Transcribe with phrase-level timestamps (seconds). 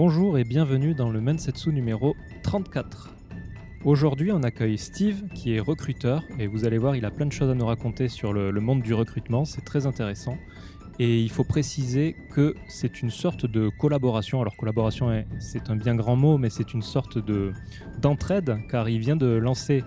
[0.00, 2.14] Bonjour et bienvenue dans le Mensetsu numéro
[2.44, 3.16] 34.
[3.84, 7.32] Aujourd'hui, on accueille Steve qui est recruteur et vous allez voir, il a plein de
[7.32, 10.38] choses à nous raconter sur le, monde du recrutement, c'est très intéressant.
[11.00, 14.40] Et il faut préciser que c'est une sorte de collaboration.
[14.40, 17.52] Alors collaboration, est- c'est un bien grand mot, mais c'est une sorte de
[18.00, 19.82] d'entraide car il vient de lancer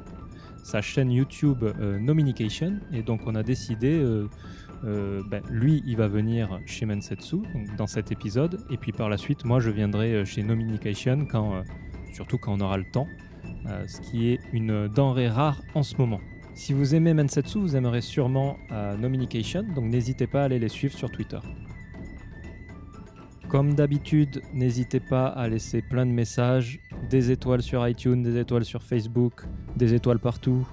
[0.62, 4.28] sa chaîne YouTube euh, Nominication et donc on a décidé, euh,
[4.84, 9.10] euh, ben, lui il va venir chez Mensetsu donc dans cet épisode et puis par
[9.10, 11.64] la suite moi je viendrai euh, chez Nominication euh,
[12.14, 13.07] surtout quand on aura le temps,
[13.88, 16.20] ce qui est une denrée rare en ce moment.
[16.56, 18.57] Si vous aimez Mensetsu, vous aimerez sûrement
[19.00, 21.40] Nominication, donc n'hésitez pas à aller les suivre sur Twitter.
[23.48, 26.79] Comme d'habitude, n'hésitez pas à laisser plein de messages,
[27.10, 29.46] des étoiles sur iTunes, des étoiles sur Facebook,
[29.78, 30.68] des étoiles partout.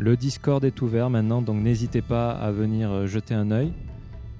[0.00, 3.74] Le Discord est ouvert maintenant, donc n'hésitez pas à venir euh, jeter un œil.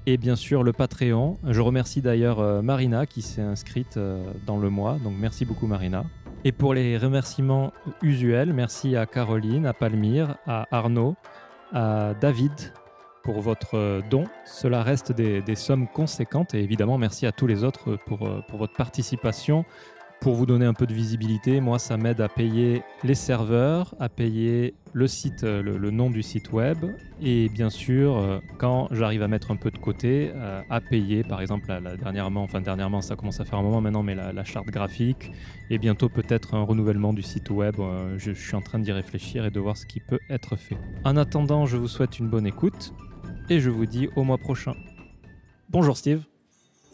[0.07, 1.37] Et bien sûr le Patreon.
[1.47, 5.67] Je remercie d'ailleurs euh, Marina qui s'est inscrite euh, dans le mois, donc merci beaucoup
[5.67, 6.03] Marina.
[6.45, 11.13] Et pour les remerciements usuels, merci à Caroline, à Palmyre, à Arnaud,
[11.71, 12.73] à David
[13.21, 14.23] pour votre don.
[14.45, 19.63] Cela reste des, sommes conséquentes et évidemment merci à tous les autres pour votre participation.
[20.21, 24.07] Pour vous donner un peu de visibilité, moi ça m'aide à payer les serveurs, à
[24.07, 26.77] payer le site, euh, le, le nom du site web
[27.23, 31.23] et bien sûr euh, quand j'arrive à mettre un peu de côté, euh, à payer
[31.23, 34.13] par exemple la, la dernièrement, enfin dernièrement ça commence à faire un moment maintenant, mais
[34.13, 35.31] la, la charte graphique
[35.71, 37.77] et bientôt peut-être un renouvellement du site web.
[38.17, 40.77] Je, je suis en train d'y réfléchir et de voir ce qui peut être fait.
[41.03, 42.93] En attendant, je vous souhaite une bonne écoute
[43.49, 44.75] et je vous dis au mois prochain.
[45.71, 46.25] Bonjour Steve,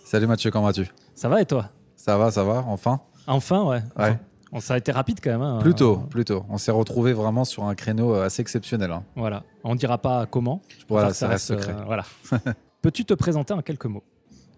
[0.06, 0.88] Salut Mathieu, comment vas-tu?
[1.14, 1.72] Ça va et toi?
[1.98, 3.02] Ça va, ça va, enfin?
[3.28, 3.82] Enfin, ouais.
[3.96, 4.18] Enfin,
[4.54, 4.60] Ouais.
[4.70, 5.42] a été rapide quand même.
[5.42, 5.60] hein.
[5.62, 6.46] Plutôt, plutôt.
[6.50, 8.92] On s'est retrouvé vraiment sur un créneau euh, assez exceptionnel.
[8.92, 9.04] hein.
[9.16, 9.44] voilà.
[9.64, 10.62] On dira pas comment.
[10.70, 11.74] Je Voilà, ça reste secret.
[11.74, 12.04] euh, voilà.
[12.82, 14.04] Peux-tu te présenter en quelques mots?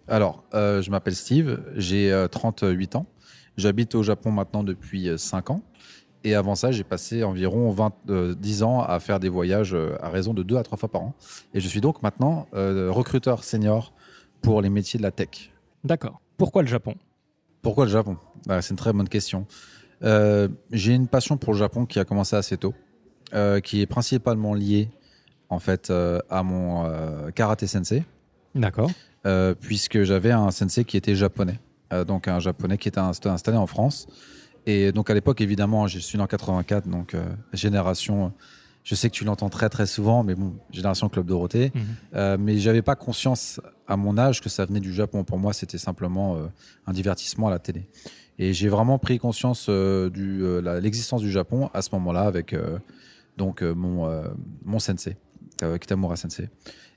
[0.08, 3.05] Alors, euh, je m'appelle Steve, j'ai euh, 38 ans.
[3.58, 5.61] J'habite au Japon maintenant depuis 5 ans.
[6.23, 10.10] Et avant ça, j'ai passé environ 20, euh, 10 ans à faire des voyages à
[10.10, 11.14] raison de 2 à 3 fois par an.
[11.54, 13.94] Et je suis donc maintenant recruteur senior
[14.42, 15.52] pour les métiers de la tech.
[15.83, 16.21] D'accord.
[16.38, 16.95] Pourquoi le Japon?
[17.61, 18.17] Pourquoi le Japon?
[18.45, 19.45] Bah, C'est une très bonne question.
[20.03, 22.73] Euh, j'ai une passion pour le Japon qui a commencé assez tôt,
[23.33, 24.89] euh, qui est principalement liée
[25.49, 26.86] en fait euh, à mon
[27.36, 28.03] karaté sensei,
[28.55, 28.92] D'accord.
[29.59, 31.59] puisque j'avais un sensei qui était japonais,
[32.08, 34.08] donc un japonais qui était inst- installé en France.
[34.65, 37.15] Et donc à l'époque, évidemment, je suis né en 84, donc
[37.53, 38.31] génération.
[38.83, 41.71] Je sais que tu l'entends très très souvent, mais bon, génération Club Dorothée.
[42.15, 43.59] Euh, mais j'avais pas conscience
[43.89, 45.23] à mon âge que ça venait du Japon.
[45.23, 46.45] Pour moi, c'était simplement euh,
[46.86, 47.89] un divertissement à la télé.
[48.38, 52.55] Et j'ai vraiment pris conscience euh, de euh, l'existence du Japon à ce moment-là avec
[53.36, 54.23] donc mon
[54.64, 55.17] mon sensei,
[55.80, 56.50] Kitamura sensei.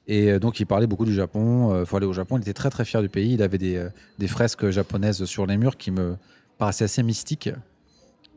[0.08, 1.80] Et donc il parlait beaucoup du Japon.
[1.80, 2.36] Il faut aller au Japon.
[2.36, 3.34] Il était très très fier du pays.
[3.34, 3.86] Il avait des
[4.18, 6.16] des fresques japonaises sur les murs qui me
[6.58, 7.50] paraissaient assez mystiques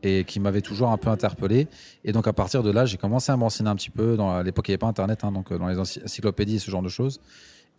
[0.04, 1.66] et qui m'avaient toujours un peu interpellé.
[2.04, 4.16] Et donc à partir de là, j'ai commencé à me renseigner un petit peu.
[4.16, 6.82] Dans, l'époque, il n'y avait pas Internet, hein, donc dans les ency- encyclopédies, ce genre
[6.82, 7.20] de choses.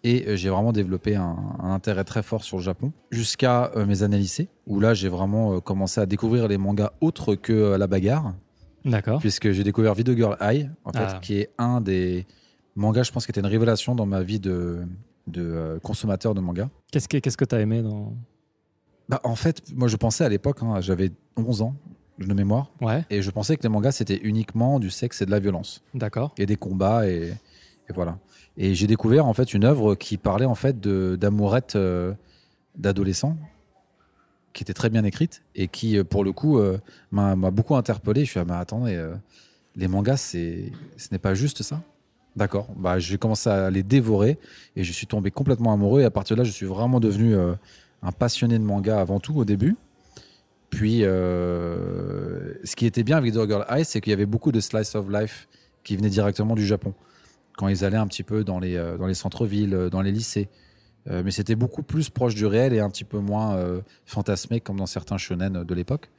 [0.03, 3.85] Et euh, j'ai vraiment développé un, un intérêt très fort sur le Japon jusqu'à euh,
[3.85, 7.75] mes années lycée, où là j'ai vraiment euh, commencé à découvrir les mangas autres que
[7.75, 8.33] la bagarre,
[8.85, 9.19] D'accord.
[9.19, 11.19] puisque j'ai découvert Video Girl Eye, en fait, Ah.
[11.21, 12.25] qui est un des
[12.75, 14.79] mangas, je pense, qui était une révélation dans ma vie de,
[15.25, 16.69] de consommateur de manga.
[16.91, 18.13] Qu'est-ce que qu'est-ce que t'as aimé dans
[19.09, 21.75] Bah, en fait, moi je pensais à l'époque, hein, j'avais 11 ans
[22.19, 23.03] de mémoire, Ouais.
[23.09, 25.83] et je pensais que les mangas c'était uniquement du sexe et de la violence.
[25.95, 26.33] D'accord.
[26.37, 27.33] et des combats et,
[27.89, 28.17] et voilà.
[28.57, 32.13] Et j'ai découvert en fait une œuvre qui parlait en fait d'amourette euh,
[32.75, 33.37] d'adolescents,
[34.53, 36.79] qui était très bien écrite et qui euh, pour le coup euh,
[37.11, 38.25] m'a beaucoup interpellé.
[38.25, 39.13] Je suis ah, mais attendez, euh,
[39.75, 41.81] les mangas c'est ce n'est pas juste ça?
[42.35, 42.67] D'accord.
[42.75, 44.39] Bah j'ai commencé à les dévorer
[44.75, 47.35] et je suis tombé complètement amoureux et à partir de là je suis vraiment devenu
[47.35, 49.75] un passionné de manga avant tout au début.
[50.69, 54.59] Puis, ce qui était bien avec The Girl Eye, c'est qu'il y avait beaucoup de
[54.59, 55.47] slice of life
[55.83, 56.93] qui venaient directement du Japon.
[57.57, 60.11] Quand ils allaient un petit peu dans les, euh, dans les centres-villes, euh, dans les
[60.13, 60.47] lycées.
[61.09, 64.59] Euh, mais c'était beaucoup plus proche du réel et un petit peu moins euh, fantasmé
[64.61, 66.09] comme dans certains shonen de l'époque.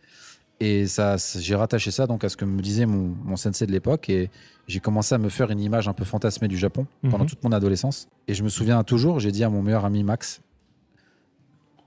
[0.60, 3.70] Et ça, j'ai rattaché ça donc à ce que me disait mon, mon sensei de
[3.72, 4.28] l'époque et
[4.66, 7.26] j'ai commencé à me faire une image un peu fantasmée du Japon pendant Mhm.
[7.30, 8.08] toute mon adolescence.
[8.26, 10.40] Et je me souviens toujours, j'ai dit à mon meilleur ami Max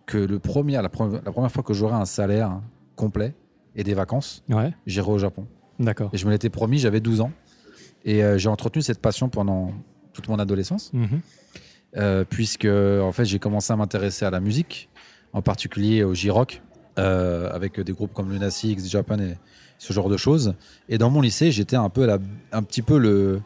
[0.05, 2.61] que le premier, la, pre- la première fois que j'aurai un salaire
[2.95, 3.33] complet
[3.75, 4.73] et des vacances, Ouais.
[4.85, 5.47] j'irai au Japon.
[5.79, 6.09] D'accord.
[6.13, 7.31] Et je me l'étais promis, j'avais 12 ans.
[8.05, 9.71] Et euh, j'ai entretenu cette passion pendant
[10.13, 11.21] toute mon adolescence, Mhm.
[11.97, 14.89] euh, puisque en fait j'ai commencé à m'intéresser à la musique,
[15.33, 16.61] en particulier au J-Rock,
[16.99, 19.37] euh, avec des groupes comme Lunacy, X Japan et
[19.77, 20.55] ce genre de choses.
[20.89, 22.17] Et dans mon lycée, j'étais un peu la,
[22.51, 23.41] un petit peu le,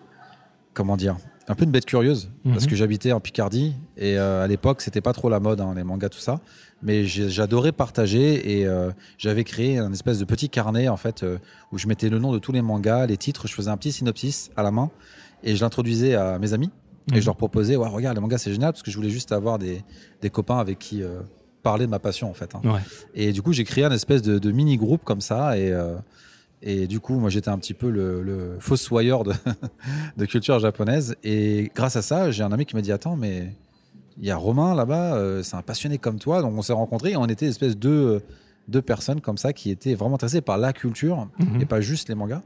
[0.74, 1.18] comment dire,
[1.48, 2.70] un peu une bête curieuse parce Mhm.
[2.72, 5.84] que j'habitais en Picardie et euh, à l'époque c'était pas trop la mode hein, les
[5.84, 6.40] mangas tout ça
[6.86, 11.38] mais j'adorais partager et euh, j'avais créé un espèce de petit carnet en fait euh,
[11.74, 13.92] où je mettais le nom de tous les mangas les titres je faisais un petit
[13.92, 14.90] synopsis à la main
[15.44, 16.70] et je l'introduisais à mes amis
[17.12, 17.20] et Mhm.
[17.22, 19.60] je leur proposais ouais regarde les mangas c'est génial parce que je voulais juste avoir
[19.60, 19.84] des,
[20.22, 21.20] des copains avec qui euh,
[21.64, 22.62] parler de ma passion en fait hein.
[22.64, 22.80] Ouais.
[23.16, 25.74] et du coup j'ai créé un espèce de, de mini groupe comme ça et
[26.62, 29.34] et du coup, moi, j'étais un petit peu le, le fossoyeur de,
[30.18, 31.16] de culture japonaise.
[31.24, 33.54] Et grâce à ça, j'ai un ami qui m'a dit Attends, mais
[34.20, 36.42] il y a Romain là-bas, euh, c'est un passionné comme toi.
[36.42, 38.22] Donc, on s'est rencontrés et on était espèce de deux,
[38.68, 41.62] deux personnes comme ça qui étaient vraiment intéressées par la culture Mhm.
[41.62, 42.42] et pas juste les mangas.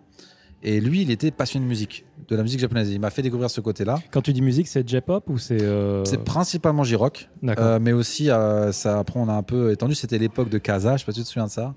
[0.61, 2.91] Et lui, il était passionné de musique, de la musique japonaise.
[2.91, 3.95] Il m'a fait découvrir ce côté-là.
[4.11, 5.61] Quand tu dis musique, c'est J-pop ou c'est.
[5.61, 9.95] euh, C'est principalement J-Rock, euh, mais aussi, euh, ça, après, on a un peu étendu.
[9.95, 11.75] C'était l'époque de Kaza, je sais pas si tu te souviens de ça.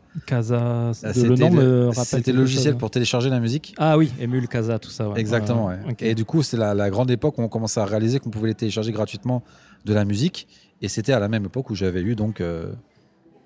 [1.61, 2.79] Euh, de- c'était le le logiciel chose.
[2.81, 3.73] pour télécharger la musique.
[3.79, 5.09] Ah oui, Emule Casa, tout ça.
[5.09, 5.21] ouais.
[5.21, 5.67] Exactement.
[5.67, 5.79] Ouais.
[6.01, 8.49] Et du coup, c'est la, la grande époque où on commençait à réaliser qu'on pouvait
[8.49, 9.45] les télécharger gratuitement
[9.85, 10.49] de la musique.
[10.81, 12.73] Et c'était à la même époque où j'avais eu donc euh,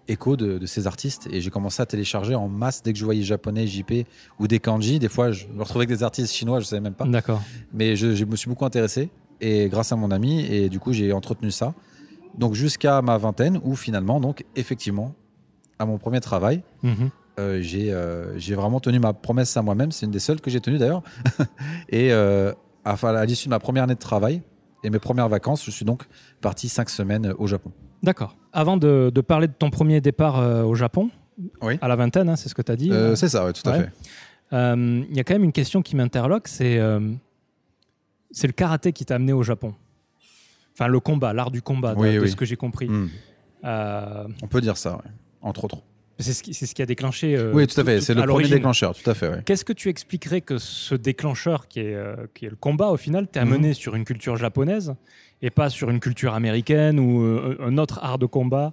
[0.08, 1.28] écho de, de ces artistes.
[1.30, 4.06] Et j'ai commencé à télécharger en masse dès que je voyais japonais, JP
[4.38, 4.98] ou des kanji.
[4.98, 7.04] Des fois, je me retrouvais avec des artistes chinois, je savais même pas.
[7.06, 7.42] D'accord.
[7.72, 9.10] Mais je, je me suis beaucoup intéressé.
[9.40, 11.74] Et grâce à mon ami, et du coup, j'ai entretenu ça.
[12.38, 15.14] Donc jusqu'à ma vingtaine, où finalement, donc effectivement,
[15.78, 17.10] à mon premier travail, Mhm.
[17.38, 19.92] euh, j'ai euh, j'ai vraiment tenu ma promesse à moi-même.
[19.92, 21.02] C'est une des seules que j'ai tenues d'ailleurs.
[21.90, 22.54] et à,
[22.84, 24.40] à l'issue de ma première année de travail
[24.86, 26.04] et mes premières vacances, je suis donc
[26.40, 27.72] parti cinq semaines au Japon.
[28.02, 28.36] D'accord.
[28.52, 31.10] Avant de, de parler de ton premier départ euh, au Japon,
[31.60, 31.76] Oui.
[31.80, 32.92] à la vingtaine, hein, c'est ce que tu as dit.
[32.92, 33.78] Euh, c'est ça, ouais, tout à Ouais.
[33.84, 33.90] fait.
[34.52, 37.00] Euh, Il y a quand même une question qui m'interloque, c'est euh,
[38.30, 39.74] c'est le karaté qui t'a amené au Japon.
[40.74, 42.30] Enfin, le combat, l'art du combat, de, Oui, de oui.
[42.30, 42.88] ce que j'ai compris.
[42.88, 43.08] Hmm.
[43.64, 45.10] Euh, On peut dire ça, ouais.
[45.42, 45.78] entre autres.
[46.18, 47.36] C'est ce, qui- c'est ce qui a déclenché.
[47.36, 48.00] euh, oui, tout à fait.
[48.00, 49.44] C'est le premier déclencheur, tout à fait.
[49.44, 52.96] Qu'est-ce que tu expliquerais que ce déclencheur, qui est, euh, qui est le combat au
[52.96, 53.42] final, Mhm.
[53.42, 54.94] amené sur une culture japonaise
[55.42, 58.72] et pas sur une culture américaine ou euh, un autre art de combat,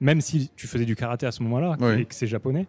[0.00, 2.00] même si tu faisais du karaté à ce moment-là Oui.
[2.00, 2.66] et que c'est japonais?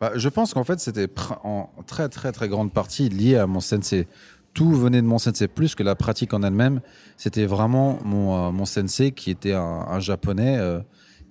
[0.00, 3.46] Bah, je pense qu'en fait, c'était pr- en très, très, très grande partie lié à
[3.46, 4.06] mon sensei.
[4.54, 6.80] Tout venait de mon sensei, plus que la pratique en elle-même.
[7.18, 10.56] C'était vraiment mon, mon sensei qui était un, un japonais,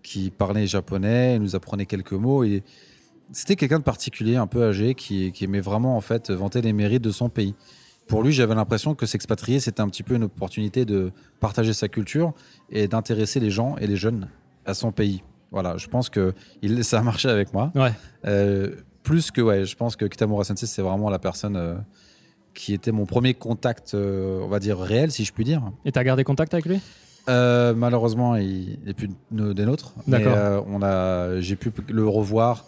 [0.06, 2.44] qui parlait japonais, il nous apprenait quelques mots.
[2.44, 2.63] Et
[3.31, 6.74] c'était quelqu'un de particulier, un peu âgé, qui, qui aimait vraiment en fait vanter les
[6.74, 7.56] mérites de son pays.
[8.07, 11.88] Pour lui, j'avais l'impression que s'expatrier, c'était un petit peu une opportunité de partager sa
[11.88, 12.34] culture
[12.69, 14.30] et d'intéresser les gens et les jeunes
[14.66, 15.24] à son pays.
[15.52, 17.72] Voilà, je pense que il, ça a marché avec moi.
[17.74, 17.94] Ouais.
[18.25, 21.75] Euh, plus que, ouais, je pense que Kitamura Sensei, c'est vraiment la personne euh,
[22.54, 25.63] qui était mon premier contact, euh, on va dire, réel, si je puis dire.
[25.84, 26.80] Et t'as gardé contact avec lui?
[27.30, 29.94] Euh, malheureusement, il n'est plus de- des nôtres.
[30.07, 30.33] D'accord.
[30.36, 32.66] euh, on a, j'ai pu le revoir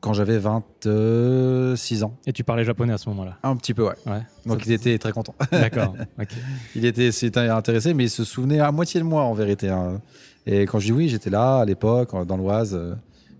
[0.00, 2.16] quand j'avais 26 ans.
[2.26, 3.94] Et tu parlais japonais à ce moment-là Un petit peu, ouais.
[4.06, 4.22] Ouais.
[4.46, 5.34] Donc il était très content.
[5.52, 5.94] D'accord.
[6.74, 9.68] il était c'était intéressé, mais il se souvenait à moitié de moi en vérité.
[9.68, 10.00] hein.
[10.46, 12.94] Et quand je dis oui, j'étais là à l'époque, dans l'Oise, euh,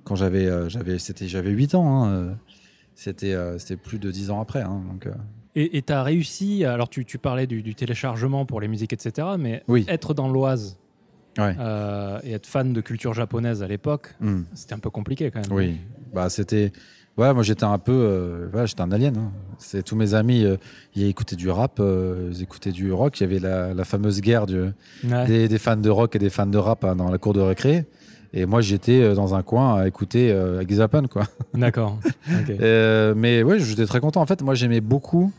[0.04, 2.04] quand j'avais, j'avais, c'était, j'avais 8 ans.
[2.04, 2.36] hein,
[2.94, 4.60] C'était, c'était plus de 10 ans après.
[4.62, 5.08] hein, donc,
[5.56, 9.26] Et tu as réussi, alors tu, tu parlais du, du téléchargement pour les musiques, etc.,
[9.38, 9.84] mais Oui.
[9.88, 10.78] être dans l'Oise
[11.38, 11.54] Ouais.
[11.58, 14.42] euh, et être fan de culture japonaise à l'époque, hmm.
[14.52, 15.56] c'était un peu compliqué quand même.
[15.56, 15.76] Oui,
[16.12, 16.72] bah c'était.
[17.16, 17.92] Ouais, moi j'étais un peu.
[17.92, 19.16] euh, j'étais un alien.
[19.16, 19.32] hein.
[19.58, 20.56] C'est tous mes amis, euh,
[20.94, 23.20] ils écoutaient du rap, euh, ils écoutaient du rock.
[23.20, 24.60] Il y avait la, la fameuse guerre du,
[25.04, 25.26] Ouais.
[25.26, 27.40] des, des fans de rock et des fans de rap hein, dans la cour de
[27.40, 27.84] récré.
[28.32, 31.24] Et moi j'étais euh, dans un coin à écouter euh, Gizapan, quoi.
[31.54, 31.98] D'accord.
[32.48, 34.20] Euh, mais ouais, j'étais très content.
[34.20, 35.32] En fait, moi j'aimais beaucoup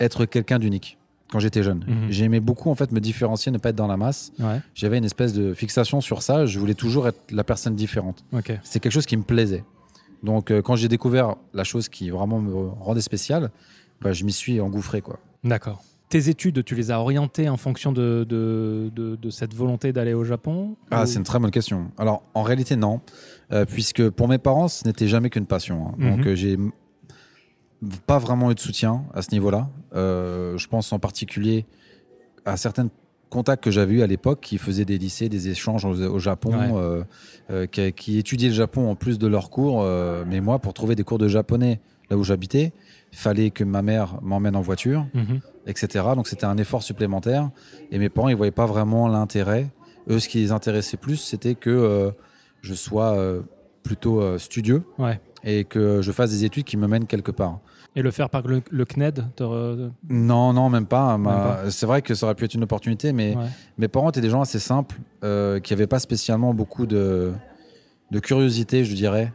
[0.00, 0.98] être quelqu'un d'unique
[1.30, 1.84] quand j'étais jeune.
[1.86, 2.10] Mhm.
[2.10, 4.32] J'aimais beaucoup en fait me différencier, ne pas être dans la masse.
[4.38, 4.60] Ouais.
[4.74, 6.46] J'avais une espèce de fixation sur ça.
[6.46, 8.24] Je voulais toujours être la personne différente.
[8.62, 9.64] C'est quelque chose qui me plaisait.
[10.22, 13.50] Donc euh, quand j'ai découvert la chose qui vraiment me rendait spécial,
[14.00, 15.18] bah, je m'y suis engouffré quoi.
[15.42, 15.82] D'accord.
[16.10, 20.12] Tes études, tu les as orientées en fonction de, de, de- de cette volonté d'aller
[20.14, 21.90] au Japon Ah, Ou- c'est une très bonne question.
[21.98, 23.00] Alors en réalité non,
[23.52, 25.88] Euh, puisque pour mes parents ce n'était jamais qu'une passion.
[25.88, 25.94] hein.
[25.98, 26.26] Donc Mhm.
[26.28, 26.58] euh, j'ai
[28.06, 29.68] pas vraiment eu de soutien à ce niveau-là.
[29.94, 31.66] Euh, je pense en particulier
[32.44, 32.88] à certains
[33.30, 36.52] contacts que j'avais eu à l'époque qui faisaient des lycées, des échanges au, au Japon,
[36.76, 37.04] Ouais.
[37.50, 39.84] euh, qui, qui étudiaient le Japon en plus de leurs cours.
[40.26, 41.80] mais moi, pour trouver des cours de japonais
[42.10, 42.72] là où j'habitais,
[43.14, 45.06] fallait que ma mère m'emmène en voiture.
[45.14, 45.40] Mhm.
[45.66, 46.04] etc.
[46.14, 47.50] Donc c'était un effort supplémentaire.
[47.90, 49.70] Et mes parents, ils voyaient pas vraiment l'intérêt.
[50.10, 52.10] Eux, ce qui les intéressait plus, c'était que euh,
[52.60, 53.40] je sois euh,
[53.82, 55.18] plutôt euh, studieux Ouais.
[55.42, 57.60] et que je fasse des études qui me mènent quelque part.
[57.96, 61.16] Et le faire par le, le CNED re- Non, non, même pas.
[61.16, 61.70] Ma- Même pas.
[61.70, 63.44] C'est vrai que ça aurait pu être une opportunité, mais Ouais.
[63.78, 67.32] mes parents étaient des gens assez simples, qui n'avaient pas spécialement beaucoup de,
[68.10, 69.32] de curiosité, je dirais.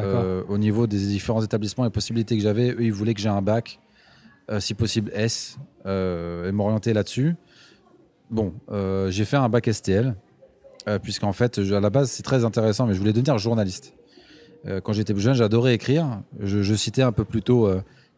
[0.00, 2.70] Euh, au niveau des différents établissements et possibilités que j'avais.
[2.70, 3.78] Eux, ils voulaient que j'ai un bac
[4.50, 7.34] euh, si possible S, euh, et m'orienter là-dessus.
[8.30, 8.54] Bon,
[9.10, 10.14] j'ai fait un bac STL,
[11.02, 13.94] puisqu'en fait, je- à la base, c'est très intéressant, mais je voulais devenir journaliste.
[14.84, 16.22] Quand j'étais plus jeune, j'adorais écrire.
[16.40, 17.68] Je, je citais un peu plus tôt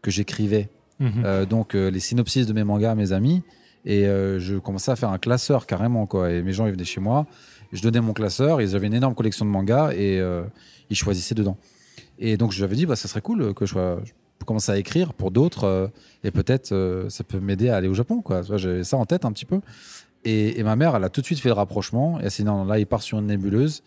[0.03, 0.69] que j'écrivais
[1.01, 1.47] Mhm.
[1.47, 3.43] donc les synopsis de mes mangas à mes amis
[3.85, 7.01] et je commençais à faire un classeur carrément quoi et mes gens ils venaient chez
[7.01, 7.27] moi
[7.75, 10.45] je donnais mon classeur ils avaient une énorme collection de mangas et euh,
[10.89, 11.59] ils choisissaient dedans.
[12.19, 14.47] Et donc je lui avais dit bah ça serait cool que je sois je peux
[14.47, 15.89] commencer à écrire pour d'autres euh,
[16.23, 18.43] et peut-être euh, ça peut m'aider à aller au Japon quoi.
[18.43, 19.61] J'avais ça en tête un petit peu.
[20.25, 22.21] Et, et ma mère elle a tout de suite fait le rapprochement.
[22.21, 23.83] Et elle s'est dit non là il part sur une nébuleuse.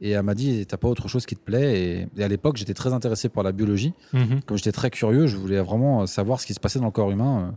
[0.00, 1.80] Et elle m'a dit t'as pas autre chose qui te plaît?
[1.80, 3.92] Et, et à l'époque j'étais très intéressé par la biologie.
[4.12, 4.42] Mhm.
[4.46, 7.10] comme j'étais très curieux, je voulais vraiment savoir ce qui se passait dans le corps
[7.10, 7.54] humain.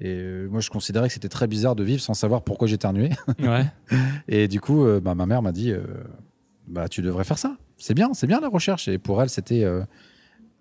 [0.00, 3.10] Et euh, moi, je considérais que c'était très bizarre de vivre sans savoir pourquoi j'éternuais.
[3.40, 3.66] Ouais.
[4.28, 5.82] Et du coup, euh, bah, ma mère m'a dit euh,
[6.68, 7.56] bah, Tu devrais faire ça.
[7.78, 8.86] C'est bien, c'est bien la recherche.
[8.88, 9.64] Et pour elle, c'était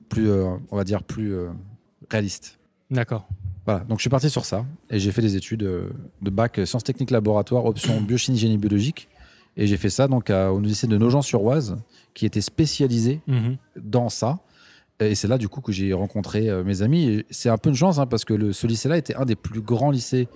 [0.10, 1.34] plus, on va dire, plus
[2.12, 2.60] réaliste.
[2.92, 3.28] D'accord.
[3.66, 4.66] Voilà, donc je suis parti sur ça.
[4.92, 9.10] Et j'ai fait des études de bac sciences techniques laboratoire, option biochimie, génie biologique.
[9.58, 11.78] Et j'ai fait ça donc à, au lycée de Nogent-sur-Oise,
[12.14, 13.58] qui était spécialisé Mhm.
[13.82, 14.40] dans ça.
[15.00, 17.24] Et c'est là, du coup, que j'ai rencontré euh, mes amis.
[17.30, 19.62] C'est un peu une chance, hein, parce que le, ce lycée-là était un des plus
[19.62, 20.28] grands lycées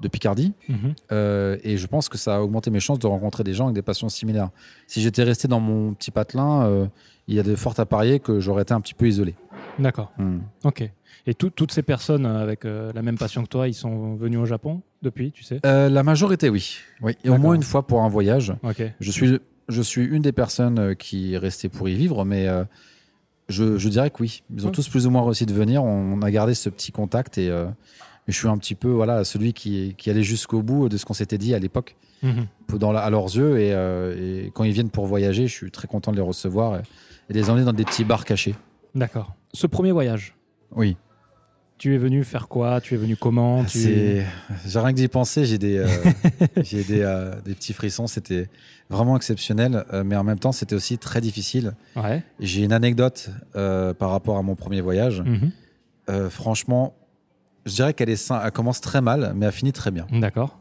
[0.00, 0.54] de Picardie.
[0.68, 0.94] Mhm.
[1.12, 3.74] Euh, et je pense que ça a augmenté mes chances de rencontrer des gens avec
[3.74, 4.50] des passions similaires.
[4.86, 6.86] Si j'étais resté dans mon petit patelin, euh,
[7.28, 9.34] il y a de fortes à parier que j'aurais été un petit peu isolé.
[9.78, 10.12] D'accord.
[10.18, 10.38] Hmm.
[10.64, 10.88] Ok.
[11.26, 14.38] Et tout- toutes ces personnes avec euh, la même passion que toi, ils sont venus
[14.38, 15.60] au Japon depuis, tu sais?
[15.64, 16.78] La majorité, oui.
[17.02, 17.16] oui.
[17.24, 18.52] Et au moins une fois pour un voyage.
[18.64, 18.82] Ok.
[19.00, 22.48] Je suis, je suis une des personnes qui est restée pour y vivre, mais
[23.48, 24.42] je, je dirais que oui.
[24.54, 24.72] Ils ont Ouais.
[24.74, 25.82] tous plus ou moins réussi de venir.
[25.84, 27.66] On, on a gardé ce petit contact et euh,
[28.26, 31.14] je suis un petit peu voilà, celui qui, qui allait jusqu'au bout de ce qu'on
[31.14, 32.46] s'était dit à l'époque Mhm.
[32.80, 33.60] dans la- à leurs yeux.
[33.60, 36.76] Et, euh, et quand ils viennent pour voyager, je suis très content de les recevoir
[36.76, 36.82] et,
[37.30, 38.56] et de les emmener dans des petits bars cachés.
[38.94, 39.34] D'accord.
[39.54, 40.34] Ce premier voyage,
[40.74, 40.96] Oui.
[41.78, 42.80] Tu es venu faire quoi?
[42.80, 43.64] Tu es venu comment?
[43.64, 43.78] Tu...
[43.78, 44.26] C'est,
[44.66, 45.86] j'ai rien que d'y penser, j'ai des, euh,
[46.62, 48.06] j'ai des, euh, des petits frissons.
[48.06, 48.48] C'était
[48.90, 51.74] vraiment exceptionnel, euh, mais en même temps, c'était aussi très difficile.
[51.96, 52.22] Ouais.
[52.40, 55.22] J'ai une anecdote euh, par rapport à mon premier voyage.
[55.22, 55.50] Mhm.
[56.30, 56.94] Franchement,
[57.66, 60.06] je dirais qu'elle est, sim- elle commence très mal, mais elle finit très bien.
[60.10, 60.58] D'accord.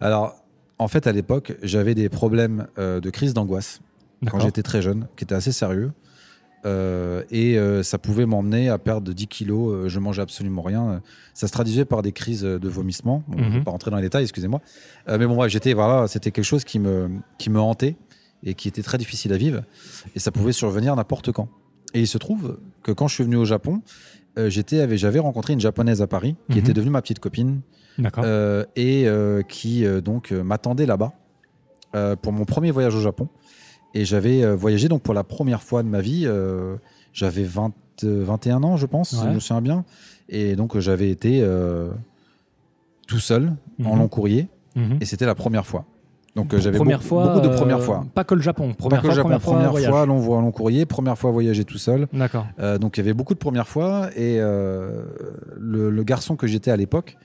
[0.00, 0.42] Alors,
[0.78, 3.80] en fait, à l'époque, j'avais des problèmes de crise d'angoisse
[4.30, 5.92] quand j'étais très jeune, qui étaient assez sérieux.
[6.66, 9.72] Euh, et euh, ça pouvait m'emmener à perdre 10 kilos.
[9.72, 11.00] euh, je mangeais absolument rien.
[11.34, 13.22] Ça se traduisait par des crises de vomissement.
[13.28, 14.60] Bon, vais pas rentrer dans les détails, excusez-moi.
[15.08, 17.96] Mais bon, bref, j'étais voilà, c'était quelque chose qui me qui me hantait
[18.44, 19.62] et qui était très difficile à vivre.
[20.16, 21.48] Et ça pouvait survenir n'importe quand.
[21.94, 23.82] Et il se trouve que quand je suis venu au Japon,
[24.36, 26.64] j'étais j'avais rencontré une japonaise à Paris qui Mhm.
[26.64, 27.60] était devenue ma petite copine
[28.76, 29.06] et
[29.48, 31.12] qui donc m'attendait là-bas
[32.22, 33.28] pour mon premier voyage au Japon.
[33.94, 36.24] Et j'avais euh, voyagé donc pour la première fois de ma vie.
[36.26, 36.76] euh,
[37.12, 37.72] j'avais 20,
[38.04, 39.22] euh, 21 ans, je pense, si Ouais.
[39.30, 39.84] je me souviens bien.
[40.28, 41.90] Et donc euh, j'avais été euh,
[43.06, 43.52] tout seul
[43.84, 43.98] en Mhm.
[43.98, 44.48] long courrier.
[44.76, 44.98] Mhm.
[45.00, 45.84] Et c'était la première fois.
[46.36, 48.04] Donc euh, j'avais beaucoup, fois, beaucoup de euh, premières fois.
[48.14, 48.72] Pas que le Japon.
[48.74, 49.90] Première Pas que fois, le Japon, première fois, première voyage.
[49.90, 52.06] fois, long, courrier, première fois voyager tout seul.
[52.12, 52.46] D'accord.
[52.60, 55.02] Euh, donc il y avait beaucoup de premières fois et euh,
[55.56, 57.16] le, le garçon que j'étais à l'époque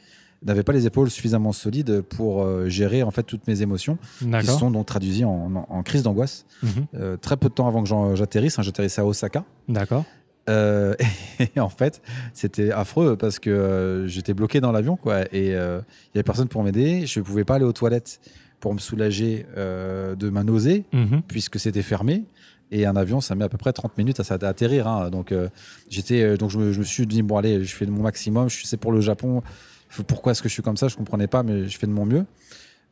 [0.45, 4.45] n'avait pas les épaules suffisamment solides pour euh, gérer en fait toutes mes émotions qui
[4.47, 6.45] sont donc traduites en, en- en crise d'angoisse.
[6.63, 6.69] Mhm.
[6.95, 9.43] Euh, très peu de temps avant que j'atterrisse, hein, j'atterrissais à Osaka.
[9.67, 10.03] D'accord.
[10.49, 10.93] Euh,
[11.55, 12.01] et en fait,
[12.33, 16.63] c'était affreux parce que j'étais bloqué dans l'avion quoi et il y avait personne pour
[16.63, 17.05] m'aider.
[17.05, 18.19] Je ne pouvais pas aller aux toilettes
[18.59, 21.21] pour me soulager de ma nausée Mhm.
[21.27, 22.23] puisque c'était fermé.
[22.71, 24.87] Et un avion, ça met à peu près 30 minutes à, à atterrir.
[24.87, 25.11] hein.
[25.11, 25.47] Donc, euh,
[25.89, 28.49] j'étais, euh, donc je me, je me suis dit, bon, allez, je fais mon maximum.
[28.49, 29.43] Je sais pour le Japon.
[30.07, 30.87] Pourquoi est-ce que je suis comme ça?
[30.87, 32.25] Je comprenais pas, mais je fais de mon mieux.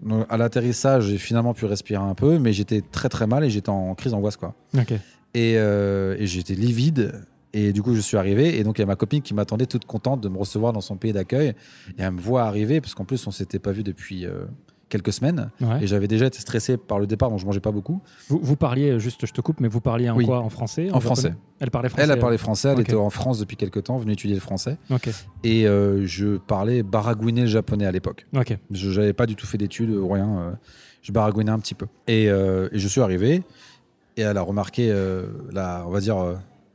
[0.02, 3.50] Donc, à l'atterrissage, j'ai finalement pu respirer un peu, mais j'étais très très mal et
[3.50, 4.38] j'étais en crise d'angoisse.
[4.38, 4.56] quoi.
[4.78, 4.94] Ok.
[5.34, 7.14] Et, euh, et j'étais livide.
[7.54, 8.58] Et du coup, je suis arrivé.
[8.58, 10.82] Et donc, il y a ma copine qui m'attendait toute contente de me recevoir dans
[10.82, 11.50] son pays d'accueil.
[11.98, 14.46] Et elle me voit arriver, parce qu'en plus, on s'était pas vu depuis euh,
[14.92, 15.50] quelques semaines.
[15.60, 15.84] Ouais.
[15.84, 18.02] Et j'avais déjà été stressé par le départ, donc je mangeais pas beaucoup.
[18.28, 20.26] Vous, vous parliez, juste je te coupe, mais vous parliez en Oui.
[20.28, 20.40] quoi?
[20.40, 20.92] En français?
[20.92, 21.34] En français.
[21.60, 24.14] Elle parlait français Elle a parlé français, elle était en France depuis quelques temps, venue
[24.14, 24.78] étudier le français.
[24.92, 25.10] Ok.
[25.44, 28.28] Et euh, je parlais baragouiné le japonais à l'époque.
[28.36, 28.58] Ok.
[28.72, 30.38] Je n'avais pas du tout fait d'études ou rien.
[30.40, 30.52] euh,
[31.02, 31.88] je baragouinais un petit peu.
[32.08, 33.44] Et, euh, et je suis arrivé
[34.18, 34.94] et elle a remarqué,
[35.52, 36.18] la, on va dire,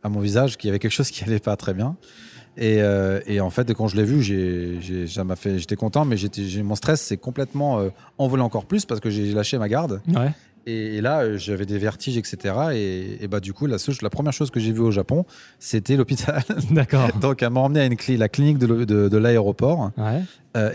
[0.02, 1.96] à mon visage qu'il y avait quelque chose qui allait pas très bien.
[2.58, 6.16] Et, euh, et en fait, quand je l'ai vu, j'étais content, mais
[6.64, 10.00] mon stress s'est complètement euh, envolé encore plus parce que j'ai lâché ma garde.
[10.08, 10.32] Ouais.
[10.68, 12.54] Et, et là, euh, j'avais des vertiges, etc.
[12.72, 13.76] Et, et bah, du coup, la,
[14.10, 15.24] première chose que j'ai vue au Japon,
[15.58, 16.42] c'était l'hôpital.
[16.70, 17.08] D'accord.
[17.20, 19.92] Donc, elle m'a emmené à une cli- la clinique de, l'e- de- de l'aéroport.
[19.96, 20.22] Ouais.
[20.56, 20.72] Euh,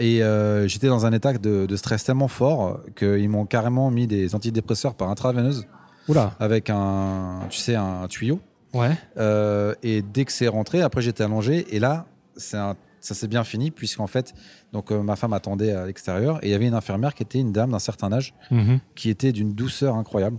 [0.63, 4.35] et j'étais dans un état de, de stress tellement fort qu'ils m'ont carrément mis des
[4.35, 5.65] antidépresseurs par intraveineuse
[6.07, 6.35] Oula.
[6.39, 8.39] avec un, tu sais, un tuyau.
[8.73, 8.91] Ouais.
[9.17, 11.75] Euh, et dès que c'est rentré, après j'étais allongé.
[11.75, 12.05] Et là,
[12.53, 14.33] un ça s'est bien fini puisqu'en fait,
[14.73, 17.39] donc euh, ma femme attendait à l'extérieur et il y avait une infirmière qui était
[17.39, 18.79] une dame d'un certain âge Mhm.
[18.93, 20.37] qui était d'une douceur incroyable.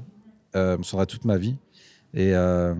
[0.55, 1.57] Euh, me toute ma vie.
[2.15, 2.75] Et euh,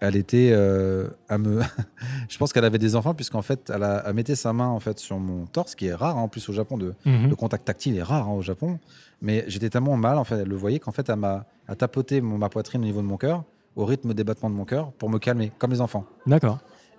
[0.00, 1.60] elle était euh, à me.
[2.28, 4.80] je pense qu'elle avait des enfants puisqu'en fait, elle, a, elle mettait sa main en
[4.80, 6.76] fait sur mon torse, qui est rare hein, en plus au Japon.
[6.76, 7.28] De, Mhm.
[7.28, 8.80] le contact tactile est rare hein, au Japon.
[9.22, 11.46] Mais j'étais tellement mal, en fait, elle le voyait qu'en fait, elle m'a
[11.78, 13.44] tapoté mon- ma poitrine au niveau de mon cœur,
[13.76, 16.04] au rythme des battements de mon cœur, pour me calmer, comme les enfants.
[16.26, 16.58] D'accord.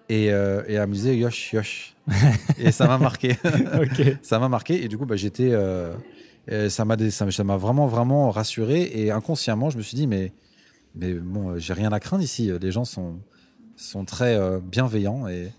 [0.10, 1.96] Et, euh, et elle me disait yosh, yosh.
[2.60, 3.32] et ça m'a marqué.
[3.82, 4.18] ok.
[4.22, 4.84] ça m'a marqué.
[4.84, 5.50] Et du coup, bah, j'étais.
[5.52, 5.96] euh,
[6.70, 8.92] ça m'a ça ça m'a vraiment, vraiment rassuré.
[8.94, 10.32] Et inconsciemment, je me suis dit, mais,
[10.96, 12.52] mais bon, euh, j'ai rien à craindre ici.
[12.62, 13.20] Les gens sont,
[13.76, 15.28] sont très euh, bienveillants.
[15.28, 15.52] Et,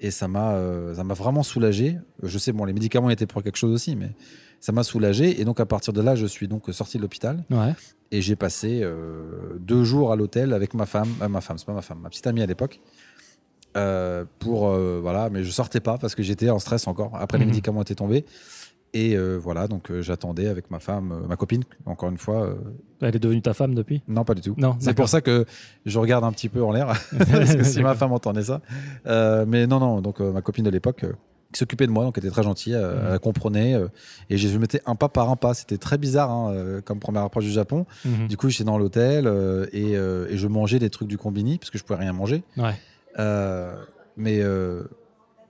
[0.00, 0.60] et ça m'a
[0.94, 1.96] ça m'a vraiment soulagé.
[2.22, 4.10] Je sais, bon, les médicaments étaient pour quelque chose aussi, mais
[4.60, 5.40] ça m'a soulagé.
[5.40, 7.42] Et donc, à partir de là, je suis donc sorti de l'hôpital.
[7.50, 7.72] Ouais.
[8.12, 11.66] Et j'ai passé euh, deux jours à l'hôtel avec ma femme, euh, ma femme, c'est
[11.66, 12.80] pas ma femme, ma petite amie à l'époque.
[13.76, 17.14] euh, pour voilà, mais je sortais pas parce que j'étais en stress encore.
[17.16, 17.50] Après les Mhm.
[17.50, 18.24] médicaments étaient tombés
[18.94, 22.56] et voilà, donc j'attendais avec ma femme, ma copine, encore une fois.
[23.02, 24.02] Elle est devenue ta femme depuis?
[24.08, 24.54] Non, pas du tout.
[24.56, 25.44] Non, C'est pour ça que
[25.84, 26.86] je regarde un petit peu en l'air
[27.18, 28.62] parce que si ma femme entendait ça,
[29.46, 30.00] mais non, non.
[30.00, 31.04] Donc ma copine de l'époque.
[31.56, 33.12] Qui s'occupait de moi, donc elle était très gentille, euh, Mhm.
[33.14, 33.88] elle comprenait, euh,
[34.28, 35.54] et je mettais un pas par un pas.
[35.54, 37.86] C'était très bizarre hein, euh, comme première approche du Japon.
[38.04, 38.28] Mhm.
[38.28, 39.26] Du coup, j'étais dans l'hôtel
[39.72, 42.42] et, et je mangeais des trucs du combini parce que je pouvais rien manger.
[42.58, 42.74] Ouais.
[44.18, 44.42] Mais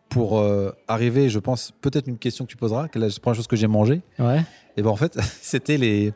[0.09, 0.43] pour
[0.89, 3.57] arriver, je pense, peut-être une question que tu poseras, quelle est la première chose que
[3.57, 4.43] j'ai mangé Ouais.
[4.77, 6.13] Et ben en fait, c'était les,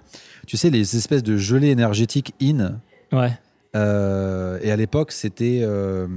[0.47, 2.79] tu sais, les espèces de gelées énergétiques in.
[3.13, 3.33] Ouais.
[3.77, 6.09] Euh, et à l'époque, c'était euh,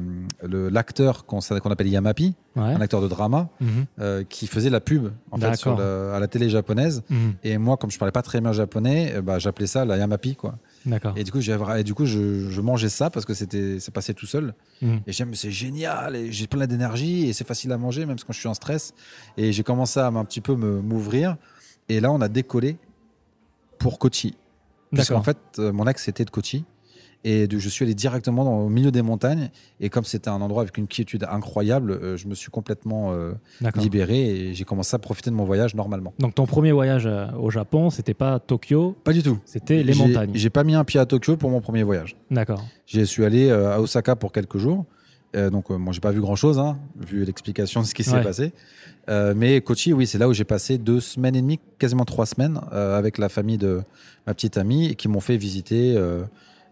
[0.41, 2.61] l'acteur qu'on qu'on appelle Yamapi, Ouais.
[2.63, 3.67] un acteur de drama, Mhm.
[3.99, 7.03] euh, qui faisait la pub en fait, sur à la télé japonaise.
[7.09, 7.33] Mhm.
[7.43, 10.55] Et moi, comme je parlais pas très bien japonais, bah, j'appelais ça la Yamapi, quoi.
[11.15, 11.39] Et du coup,
[11.77, 14.53] et du coup je, je mangeais ça parce que ça passait tout seul.
[14.81, 15.01] Mhm.
[15.07, 18.39] Et j'aime, c'est génial, j'ai plein d'énergie, et c'est facile à manger, même quand je
[18.39, 18.93] suis en stress.
[19.37, 21.37] Et j'ai commencé à un petit peu m'ouvrir.
[21.89, 22.77] Et là, on a décollé
[23.77, 24.35] pour Kochi.
[24.95, 26.65] Parce qu'en fait, euh, mon ex était de Kochi.
[27.25, 29.49] Et je suis allé directement dans, au milieu des montagnes.
[29.79, 33.31] Et comme c'était un endroit avec une quiétude incroyable, euh, je me suis complètement euh,
[33.75, 36.13] libéré et j'ai commencé à profiter de mon voyage normalement.
[36.19, 39.39] Donc ton premier voyage euh, au Japon, c'était pas Tokyo, Pas du tout.
[39.45, 40.31] c'était les montagnes.
[40.33, 42.15] J'ai pas mis un pied à Tokyo pour mon premier voyage.
[42.29, 42.63] D'accord.
[42.87, 44.85] J'y suis allé euh, à Osaka pour quelques jours.
[45.35, 48.03] Euh, donc, euh, moi, j'ai pas vu grand chose, hein, vu l'explication de ce qui
[48.03, 48.21] s'est Ouais.
[48.23, 48.51] passé.
[49.09, 52.27] Euh, mais Kochi, oui, c'est là où j'ai passé deux semaines et demie, quasiment trois
[52.27, 53.81] semaines, euh, avec la famille de
[54.27, 56.23] ma petite amie, et qui m'ont fait visiter euh,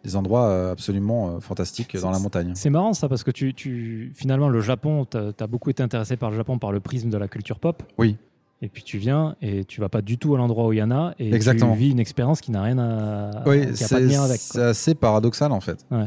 [0.04, 2.52] des endroits euh, absolument euh, fantastiques dans la montagne.
[2.56, 6.18] C'est marrant ça parce que tu, tu finalement le Japon, tu as, beaucoup été intéressé
[6.18, 7.84] par le Japon par le prisme de la culture pop.
[7.98, 8.18] Oui.
[8.64, 10.84] Et puis tu viens et tu vas pas du tout à l'endroit où il y
[10.84, 11.74] en a et Exactement.
[11.74, 14.24] tu vis une expérience qui n'a rien à Oui, qui a pas de c'est lien
[14.24, 14.40] avec.
[14.40, 14.68] c'est quoi.
[14.68, 15.86] assez paradoxal en fait.
[15.90, 16.06] Ouais.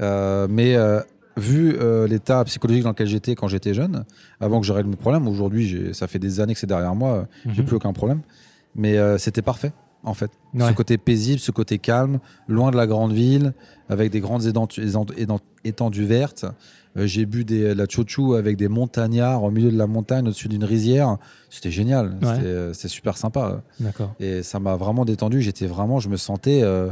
[0.00, 1.00] Euh, mais euh,
[1.36, 4.04] vu euh, l'état psychologique dans lequel j'étais quand j'étais jeune,
[4.40, 7.10] avant que je règle mes problèmes, aujourd'hui, ça fait des années que c'est derrière moi,
[7.46, 7.66] euh, j'ai Mhm.
[7.68, 8.20] plus aucun problème.
[8.76, 9.72] Mais c'était parfait
[10.06, 10.30] en fait.
[10.54, 10.68] Ouais.
[10.68, 13.52] Ce côté paisible, ce côté calme, loin de la grande ville,
[13.90, 14.44] avec des grandes
[15.64, 16.46] étendues vertes.
[16.96, 20.48] Euh, j'ai bu des, la chouchou avec des montagnards au milieu de la montagne, au-dessus
[20.48, 21.18] d'une rizière.
[21.50, 22.16] C'était génial.
[22.22, 22.34] Ouais.
[22.36, 23.62] C'était, euh, C'était super sympa.
[23.80, 24.14] D'accord.
[24.18, 25.42] Et ça m'a vraiment détendu.
[25.42, 26.90] J'étais vraiment, je me sentais euh,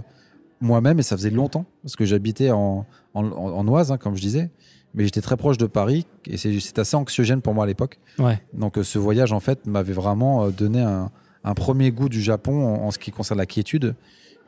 [0.60, 4.20] moi-même et ça faisait longtemps parce que j'habitais en, en, en Oise, hein, comme je
[4.20, 4.50] disais.
[4.92, 7.98] Mais j'étais très proche de Paris et c'est c'est assez anxiogène pour moi à l'époque.
[8.18, 8.40] Ouais.
[8.52, 11.10] Donc euh, ce voyage en fait m'avait vraiment donné un,
[11.44, 13.94] un premier goût du Japon en, en ce qui concerne la quiétude,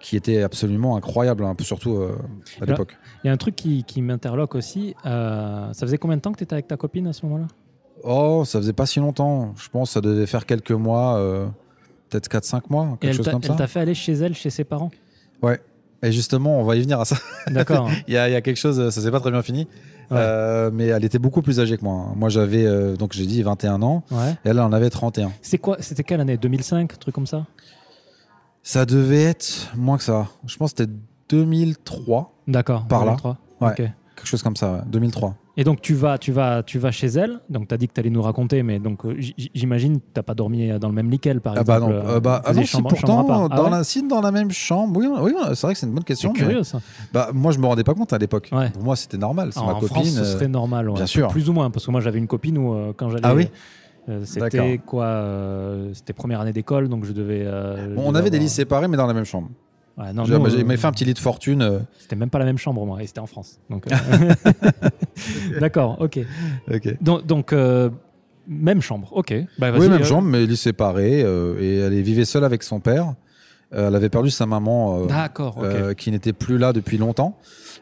[0.00, 2.16] qui était absolument incroyable, peu surtout euh,
[2.61, 2.96] à l'époque.
[3.24, 4.94] Il y a un truc qui, qui m'interloque aussi.
[5.04, 7.46] euh, ça faisait combien de temps que tu étais avec ta copine à ce moment-là?
[8.04, 9.54] Oh, ça faisait pas si longtemps.
[9.56, 11.46] Je pense que ça devait faire quelques mois, euh,
[12.11, 13.54] peut-être 4-5 mois, quelque elle chose comme elle ça.
[13.54, 14.90] t'a fait aller chez elle, chez ses parents?
[15.42, 15.61] Ouais.
[16.02, 17.16] Et justement, on va y venir à ça.
[17.48, 17.90] D'accord.
[18.06, 19.66] il, y a, il y a quelque chose, ça s'est pas très bien fini.
[20.11, 20.16] Ouais.
[20.19, 22.07] Euh, mais elle était beaucoup plus âgée que moi.
[22.09, 22.12] hein.
[22.16, 24.03] Moi, j'avais, euh, donc j'ai dit 21 ans.
[24.11, 24.33] ouais.
[24.45, 25.33] Et elle en avait 31.
[25.42, 26.37] C'est quoi C'était quelle année?
[26.37, 27.45] 2005, un truc comme ça?
[28.62, 30.27] Ça devait être moins que ça.
[30.47, 30.92] Je pense que c'était
[31.29, 32.87] 2003, D'accord.
[32.87, 33.12] Par là.
[33.23, 33.38] 2003.
[33.61, 33.71] Ouais.
[33.73, 33.90] Ok.
[34.16, 34.79] Quelque chose comme ça, ouais.
[34.87, 35.35] 2003.
[35.59, 37.40] Et donc tu vas, tu vas, tu vas chez elle.
[37.48, 39.16] Donc tu as dit que tu allais nous raconter, mais donc euh,
[39.55, 41.92] j'imagine t'as pas dormi dans le même lit qu'elle, par Ah bah exemple.
[41.94, 43.26] non, euh, euh, bah, ah non, si, pourtant.
[43.50, 44.98] Ah dans ouais la, si, dans la même chambre.
[45.00, 46.33] Oui, oui c'est vrai que c'est une bonne question.
[46.35, 46.81] C'est mais- curieux ça.
[47.12, 48.50] Bah, moi, je me rendais pas compte à l'époque.
[48.52, 48.68] Ouais.
[48.70, 49.50] Pour moi, c'était normal.
[49.52, 49.96] C'est Alors, ma en copine.
[49.96, 50.96] France, ce euh, serait normal, ouais.
[50.96, 51.29] bien sûr.
[51.29, 53.22] Plus ou moins, parce que moi j'avais une copine où euh, quand j'allais.
[53.24, 53.48] Ah oui
[54.09, 54.20] euh.
[54.24, 57.42] C'était quoi euh, C'était première année d'école, donc je devais.
[57.44, 59.48] euh, On avait des lits séparés, mais dans la même chambre.
[59.98, 61.62] Ouais, non, J'ai- nous, j'ai- euh, fait un petit lit de fortune.
[61.62, 63.59] euh, C'était même pas la même chambre, moi, et c'était en France.
[63.70, 63.94] Donc, euh,
[65.61, 66.18] D'accord, ok.
[66.72, 66.96] ok.
[67.02, 67.90] Donc, donc, euh,
[68.46, 69.35] même chambre, ok.
[69.59, 71.22] Bah, Oui, même chambre, mais lit séparé.
[71.22, 73.14] euh, et elle vivait seule avec son père.
[73.72, 75.06] Elle avait perdu sa maman.
[75.94, 77.37] qui n'était plus là depuis longtemps.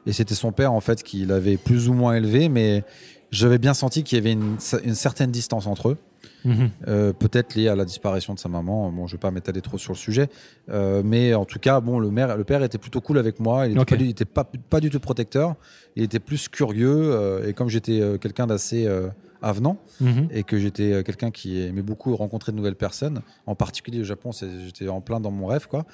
[0.07, 2.85] Et c'était son père, en fait, qui l'avait plus ou moins élevé, mais
[3.31, 5.98] j'avais bien senti qu'il y avait une, une certaine distance entre eux.
[6.45, 6.71] Mhm.
[6.89, 8.91] Euh, peut-être lié à la disparition de sa maman.
[8.91, 10.29] Bon, je vais pas m'étaler trop sur le sujet,
[10.71, 12.11] Euh, mais en tout cas, bon, le,
[12.45, 13.67] père était plutôt cool avec moi.
[13.67, 13.89] Il était, Ok.
[13.91, 15.57] pas, du- il était pas, pas du tout protecteur.
[15.97, 17.13] Il était plus curieux.
[17.15, 18.89] euh, et comme j'étais quelqu'un d'assez
[19.43, 20.29] avenant Mhm.
[20.31, 24.31] et que j'étais quelqu'un qui aimait beaucoup rencontrer de nouvelles personnes, en particulier au Japon,
[24.33, 25.85] j'étais en plein dans mon rêve, quoi.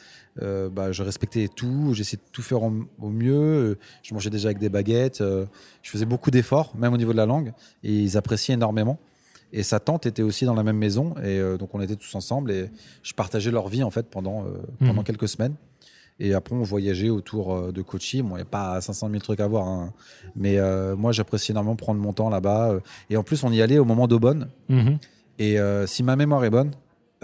[0.40, 1.92] Bah, je respectais tout.
[1.94, 3.76] J'essayais de tout faire en- au mieux.
[4.02, 5.22] Je mangeais déjà avec des baguettes.
[5.82, 8.98] je faisais beaucoup d'efforts, même au niveau de la langue, et ils appréciaient énormément.
[9.52, 12.14] Et sa tante était aussi dans la même maison, et euh, donc on était tous
[12.14, 12.70] ensemble, et
[13.02, 15.04] je partageais leur vie en fait pendant, euh, pendant Mhm.
[15.04, 15.54] quelques semaines.
[16.22, 18.20] Et après, on voyageait autour euh, de Kochi.
[18.22, 19.92] Bon, il n'y a pas 500 000 trucs à voir, hein.
[20.36, 22.74] mais euh, moi, j'appréciais énormément prendre mon temps là-bas.
[23.08, 24.48] Et en plus, on y allait au moment d'Aubonne.
[24.68, 24.98] Mhm.
[25.38, 26.72] Et euh, si ma mémoire est bonne,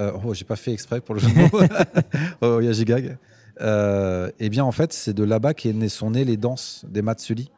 [0.00, 1.50] euh, oh, j'ai pas fait exprès pour le jeu de mots.
[2.40, 3.18] oh, Yajigag.
[3.60, 7.02] Euh, eh bien, en fait, c'est de là-bas qu'est né, sont nées les danses des
[7.02, 7.50] Matsuri.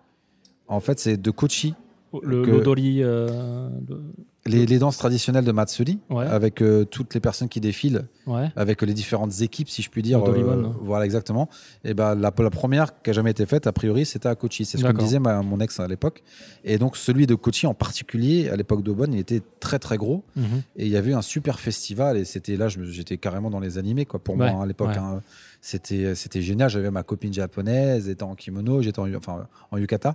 [0.67, 1.75] En fait, c'est de Kochi,
[2.23, 3.03] Le Que- l'odori.
[3.03, 4.03] euh, le-
[4.49, 6.27] les, les danses traditionnelles de Matsuri, Ouais.
[6.27, 8.51] avec euh, toutes les personnes qui défilent, Ouais.
[8.57, 10.23] avec les différentes équipes, si je puis dire.
[10.23, 10.75] Odoribon.
[10.81, 11.49] voilà, exactement.
[11.85, 14.65] Et ben, la, la première qui a jamais été faite, a priori, c'était à Kochi.
[14.65, 16.23] C'est ce que me disait ma- mon ex à l'époque.
[16.65, 20.25] Et donc, celui de Kochi en particulier, à l'époque d'Aubonne, il était très, très gros.
[20.37, 20.45] Mhm.
[20.77, 24.05] Et il y avait un super festival et c'était là, j'étais carrément dans les animés
[24.07, 24.97] quoi pour Ouais, moi hein, à l'époque.
[24.97, 25.21] hein.
[25.61, 26.71] C'était génial.
[26.71, 30.15] J'avais ma copine japonaise, était en kimono, j'étais en, enfin en yukata.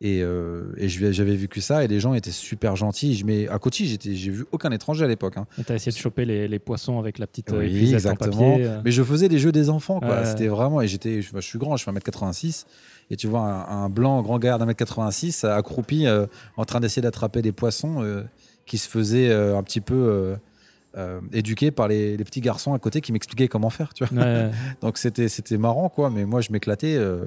[0.00, 3.20] Et, euh, et j'avais vécu ça et les gens étaient super gentils.
[3.24, 5.36] Mets à j'étais, j'ai vu aucun étranger à l'époque.
[5.36, 5.46] hein.
[5.66, 8.30] T'as essayé de choper les, les poissons avec la petite euh, Oui, en exactement.
[8.52, 8.64] papier.
[8.66, 8.80] euh.
[8.84, 10.24] Mais je faisais les jeux des enfants, quoi.
[10.24, 10.80] C'était vraiment.
[10.80, 12.64] Et j'étais, je, je suis grand, je fais 1m86.
[13.10, 16.78] Et tu vois un, un blanc, grand gars d'un mètre 86 accroupi euh, en train
[16.78, 18.22] d'essayer d'attraper des poissons euh,
[18.66, 20.36] qui se faisaient euh, un petit peu euh,
[20.96, 24.22] euh, éduqués par les, les petits garçons à côté qui m'expliquaient comment faire, tu vois.
[24.22, 26.08] Ouais, Donc c'était, c'était marrant, quoi.
[26.10, 27.24] Mais moi, je m'éclatais euh,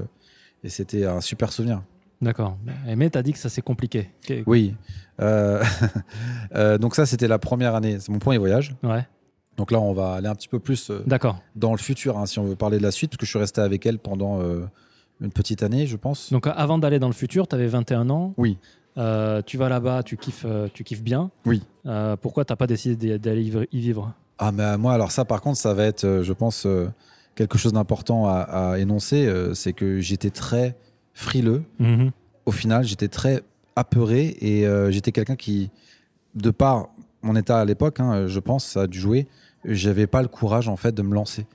[0.63, 1.81] et c'était un super souvenir.
[2.21, 2.57] D'accord.
[2.85, 4.09] Mais- Mais t'as dit que ça c'est compliqué.
[4.45, 4.75] Oui.
[5.19, 5.63] Euh,
[6.55, 7.97] euh, donc ça, c'était la première année.
[7.99, 8.75] C'est mon premier voyage.
[8.83, 9.05] Ouais.
[9.57, 11.03] Donc là, on va aller un petit peu plus euh,
[11.55, 13.39] dans le futur, hein, si on veut parler de la suite, parce que je suis
[13.39, 14.65] resté avec elle pendant euh,
[15.19, 16.31] une petite année, je pense.
[16.31, 18.33] Donc avant d'aller dans le futur, tu avais 21 ans.
[18.37, 18.57] Oui.
[18.95, 21.31] Tu vas là-bas, tu kiffes, tu kiffes bien.
[21.45, 21.61] Oui.
[22.21, 25.73] Pourquoi t'as pas décidé d'aller y vivre- Ah, mais moi, alors ça, par contre, ça
[25.73, 26.65] va être, je pense,
[27.35, 28.39] quelque chose d'important à,
[28.73, 29.31] à énoncer.
[29.53, 30.75] c'est que j'étais très
[31.13, 31.63] frileux.
[31.79, 32.11] Mhm.
[32.45, 33.43] Au final, j'étais très
[33.75, 35.69] apeuré et euh, j'étais quelqu'un qui,
[36.35, 36.89] de par
[37.21, 39.27] mon état à l'époque, hein, je pense, ça a dû jouer,
[39.65, 41.45] j'avais pas le courage, en fait, de me lancer.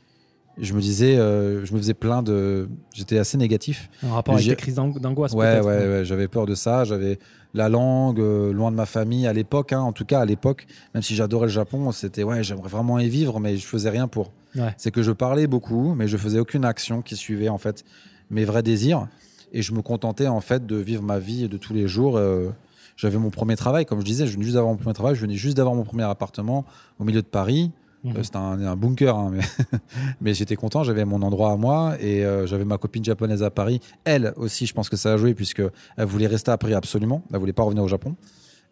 [0.58, 2.66] Je me disais, euh, je me faisais plein de.
[2.94, 3.90] J'étais assez négatif.
[4.02, 6.84] En rapport avec tes crises d'ang- d'angoisse Ouais, ouais, ouais, j'avais peur de ça.
[6.84, 7.18] J'avais
[7.52, 9.74] la langue, euh, loin de ma famille à l'époque.
[9.74, 12.98] hein, en tout cas, à l'époque, même si j'adorais le Japon, c'était ouais, j'aimerais vraiment
[12.98, 14.32] y vivre, mais je faisais rien pour.
[14.54, 14.72] Ouais.
[14.78, 17.84] C'est que je parlais beaucoup, mais je faisais aucune action qui suivait en fait
[18.30, 19.08] mes vrais désirs.
[19.52, 22.16] Et je me contentais en fait de vivre ma vie de tous les jours.
[22.16, 22.50] euh,
[22.96, 25.20] j'avais mon premier travail, comme je disais, je venais juste d'avoir mon premier travail, je
[25.20, 26.64] venais juste d'avoir mon premier appartement
[26.98, 27.70] au milieu de Paris.
[28.04, 28.16] Mhm.
[28.16, 29.40] Euh, C'était un, un bunker, hein, mais,
[30.20, 30.82] mais j'étais content.
[30.82, 33.80] J'avais mon endroit à moi et euh, j'avais ma copine japonaise à Paris.
[34.04, 35.62] Elle aussi, je pense que ça a joué puisque
[35.96, 37.22] elle voulait rester à Paris absolument.
[37.32, 38.16] Elle voulait pas revenir au Japon.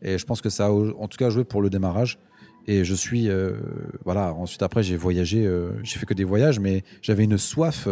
[0.03, 2.19] Et je pense que ça a en tout cas joué pour le démarrage.
[2.67, 3.59] Et je suis euh,
[4.05, 4.33] voilà.
[4.33, 5.45] Ensuite après, j'ai voyagé.
[5.47, 7.87] euh, j'ai fait que des voyages, mais j'avais une soif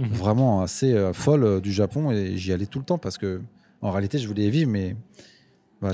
[0.00, 0.08] Mhm.
[0.08, 3.40] vraiment assez euh, folle euh, du Japon et j'y allais tout le temps parce que
[3.82, 4.96] en réalité, je voulais y vivre, mais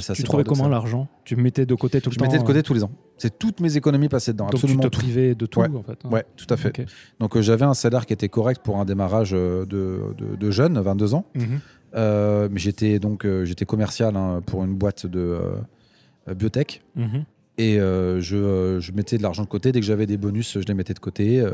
[0.01, 1.07] c'est Tu trouvais comment l'argent?
[1.25, 2.91] Tu mettais de côté tout le Je temps mettais de côté euh, tous les ans.
[3.19, 5.01] C'est toutes mes économies passées dedans, Donc absolument tu te tout.
[5.03, 5.69] privais de tout Ouais.
[5.69, 5.99] en fait.
[6.05, 6.09] hein.
[6.11, 6.85] Ouais, tout à fait.
[7.21, 10.79] Donc euh, j'avais un salaire qui était correct pour un démarrage de, de, de jeune,
[10.81, 11.25] 22 ans.
[11.37, 11.61] Mhm.
[11.95, 15.39] Euh, mais j'étais donc j'étais commercial hein, pour une boîte de
[16.35, 17.25] biotech Mhm.
[17.59, 20.75] et je, je mettais de l'argent de côté dès que j'avais des bonus, je les
[20.75, 21.45] mettais de côté.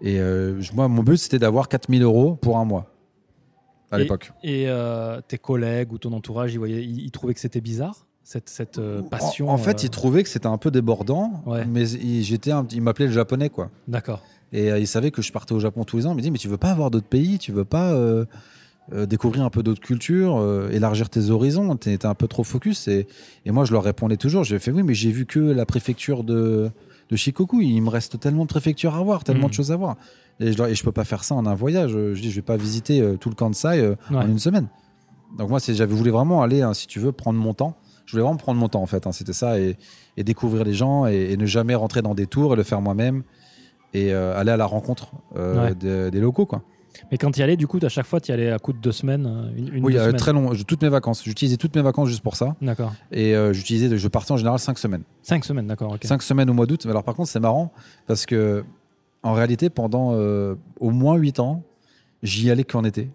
[0.00, 2.86] Et euh, moi, mon but c'était d'avoir 4000 euros pour un mois
[3.90, 4.32] à l'époque.
[4.44, 8.06] Et euh, tes collègues ou ton entourage, ils, voyaient, ils, ils trouvaient que c'était bizarre
[8.22, 9.48] cette, cette euh, passion.
[9.48, 11.64] En, en fait, ils trouvaient que c'était un peu débordant, Ouais.
[11.64, 13.70] mais ils, j'étais ils m'appelaient le japonais quoi.
[13.88, 14.22] D'accord.
[14.52, 16.10] Et ils savaient que je partais au Japon tous les ans.
[16.12, 17.38] Ils me disaient, mais tu veux pas avoir d'autres pays?
[17.38, 17.94] Tu veux pas
[19.06, 21.76] découvrir un peu d'autres cultures, euh, élargir tes horizons?
[21.76, 22.88] T'es t'es un peu trop focus.
[22.88, 23.06] Et,
[23.44, 24.44] et moi, je leur répondais toujours.
[24.44, 26.70] J'ai fait, oui, mais j'ai vu que la préfecture de,
[27.10, 27.60] de Shikoku.
[27.60, 29.96] Il me reste tellement de préfectures à voir, tellement de choses à voir.
[30.40, 31.90] Et je, et je peux pas faire ça en un voyage.
[31.92, 34.16] Je dis, je vais pas visiter euh, tout le Kansai euh, Ouais.
[34.18, 34.68] en une semaine.
[35.36, 37.76] Donc moi, j'avais voulu vraiment aller, hein, si tu veux, prendre mon temps.
[38.06, 39.06] Je voulais vraiment prendre mon temps, en fait.
[39.06, 39.58] hein, C'était ça.
[39.58, 39.76] Et,
[40.16, 42.80] et découvrir les gens et, et ne jamais rentrer dans des tours et le faire
[42.80, 43.22] moi-même
[43.94, 45.74] et euh, aller à la rencontre euh, Ouais.
[45.74, 46.62] des, des locaux quoi.
[47.10, 48.72] Mais quand tu y allais, du coup, à chaque fois, tu y allais à coup
[48.72, 50.16] de deux semaines, euh, une, une oui, deux euh, semaines.
[50.16, 52.92] très long, je- toutes mes vacances, j'utilisais toutes mes vacances juste pour ça D'accord.
[53.12, 55.02] et euh, j'utilisais je partais en général cinq semaines.
[55.22, 55.96] Cinq semaines, d'accord.
[56.02, 56.82] Cinq semaines au mois d'août.
[56.84, 57.72] Mais alors par contre, c'est marrant
[58.06, 58.64] parce que
[59.22, 61.62] en réalité pendant euh, au moins huit ans,
[62.22, 63.10] j'y allais qu'en été.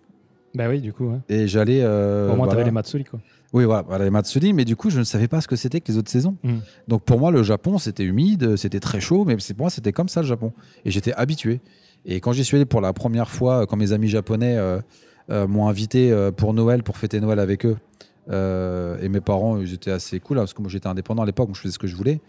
[0.56, 1.08] Bah oui, du coup.
[1.10, 1.18] Ouais.
[1.30, 1.84] Et j'allais.
[1.84, 3.20] Au moins, t'avais les Matsuri, quoi.
[3.54, 5.80] Oui, voilà, voilà, les Matsuri, mais du coup, je ne savais pas ce que c'était
[5.80, 6.36] que les autres saisons.
[6.44, 6.58] Mm.
[6.88, 10.10] Donc pour moi, le Japon, c'était humide, c'était très chaud, mais pour moi, c'était comme
[10.10, 10.54] ça le Japon.
[10.86, 11.62] Et j'étais habitué.
[12.06, 14.80] Et quand j'y suis allé pour la première fois, quand mes amis japonais euh,
[15.30, 17.78] euh, m'ont invité euh, pour Noël, pour fêter Noël avec eux,
[18.30, 21.26] euh, et mes parents, ils étaient assez cool, hein, parce que moi j'étais indépendant à
[21.26, 22.20] l'époque, je faisais ce que je voulais.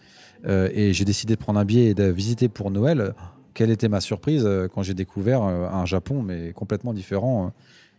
[0.47, 3.15] Euh, et j'ai décidé de prendre un billet et de visiter pour Noël.
[3.55, 7.49] Quelle était ma surprise euh, quand j'ai découvert euh, un Japon, mais complètement différent euh,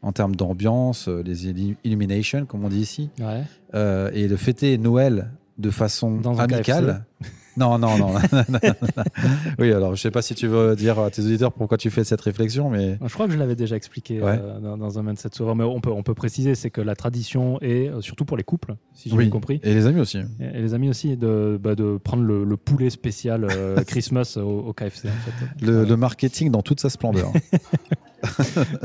[0.02, 3.10] en termes d'ambiance, euh, les illu- illuminations, comme on dit ici.
[3.20, 3.42] Ouais.
[3.74, 7.06] Euh, et de fêter Noël de façon Dans amicale.
[7.58, 8.14] Non, non, non.
[9.60, 12.04] oui, alors je sais pas si tu veux dire à tes auditeurs pourquoi tu fais
[12.04, 14.38] cette réflexion, mais Je crois que je l'avais déjà expliqué Ouais.
[14.42, 16.96] euh, dans, dans un Mindset Sourire, mais on peut, on peut préciser, c'est que la
[16.96, 19.24] tradition est, euh, surtout pour les couples, si j'ai oui.
[19.26, 20.18] bien compris, Et les amis aussi.
[20.40, 24.38] et, et les amis aussi, de, bah, de prendre le, le poulet spécial euh, Christmas
[24.38, 25.08] au, au KFC.
[25.08, 25.66] En fait.
[25.66, 27.32] Le, marketing dans toute sa splendeur.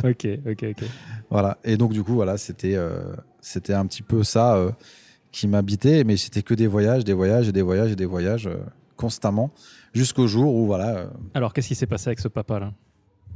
[0.05, 0.85] Ok, ok, ok.
[1.31, 1.59] voilà.
[1.65, 3.01] Et donc du coup, voilà, c'était euh,
[3.41, 4.71] c'était un petit peu ça euh,
[5.33, 8.47] qui m'habitait, mais c'était que des voyages, des voyages et des voyages et des voyages
[8.47, 8.57] euh,
[8.97, 9.51] constamment,
[9.95, 10.89] jusqu'au jour où voilà.
[10.97, 12.73] euh, Alors, qu'est-ce qui s'est passé avec ce papa-là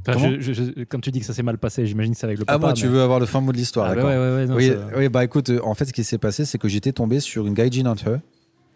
[0.07, 0.35] Enfin, Comment?
[0.39, 2.37] je- je- je- Quand tu dis que ça s'est mal passé, j'imagine que c'est avec
[2.37, 2.67] le Ah papa.
[2.67, 4.35] moi, tu mais- veux avoir le fin mot de l'histoire, Ah, bah d'accord ouais, ouais,
[4.35, 6.57] ouais, non, oui, ça- oui, bah écoute, euh, en fait, ce qui s'est passé, c'est
[6.59, 8.17] que j'étais tombé sur une gaijin hunter,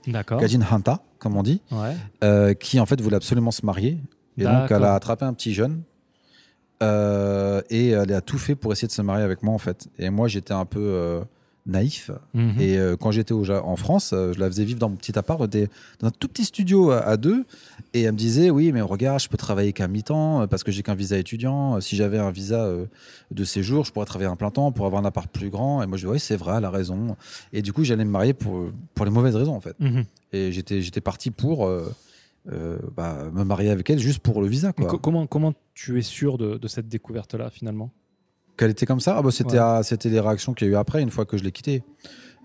[0.08, 0.40] D'accord.
[0.40, 1.96] gaijin hanta, comme on dit, Ouais.
[2.24, 4.00] euh, qui en fait voulait absolument se marier.
[4.40, 4.84] Et donc, elle D'accord.
[4.86, 5.84] a attrapé un petit jeune
[6.82, 9.88] euh, et elle a tout fait pour essayer de se marier avec moi, en fait.
[10.00, 11.22] Et moi, j'étais un peu euh,
[11.66, 12.12] naïf.
[12.34, 12.60] Mhm.
[12.60, 15.40] Et euh, quand j'étais en France, euh, je la faisais vivre dans mon petit appart,
[15.40, 17.46] dans un tout petit studio à, à deux.
[17.94, 20.72] Et elle me disait, oui, mais regarde, je peux travailler qu'à mi-temps euh, parce que
[20.72, 21.76] j'ai qu'un visa étudiant.
[21.78, 22.86] Euh, Si j'avais un visa euh,
[23.32, 25.84] de séjour, je pourrais travailler un plein temps pour avoir un appart plus grand.
[25.84, 27.16] Et moi, je dis, oui, c'est vrai, elle a raison.
[27.54, 29.80] Et du coup, j'allais me marier pour, pour les mauvaises raisons, en fait.
[29.80, 30.06] Mhm.
[30.34, 31.92] Et j'étais, parti pour euh,
[32.52, 34.74] euh, bah, me marier avec elle juste pour le visa.
[34.74, 35.00] Quoi.
[35.02, 37.92] Comment, comment tu es sûr de, de cette découverte-là, finalement?
[38.60, 40.10] Qu'elle était comme ça ah bah, C'était Ouais.
[40.12, 41.82] les réactions qu'il y a eu après, une fois que je l'ai quitté.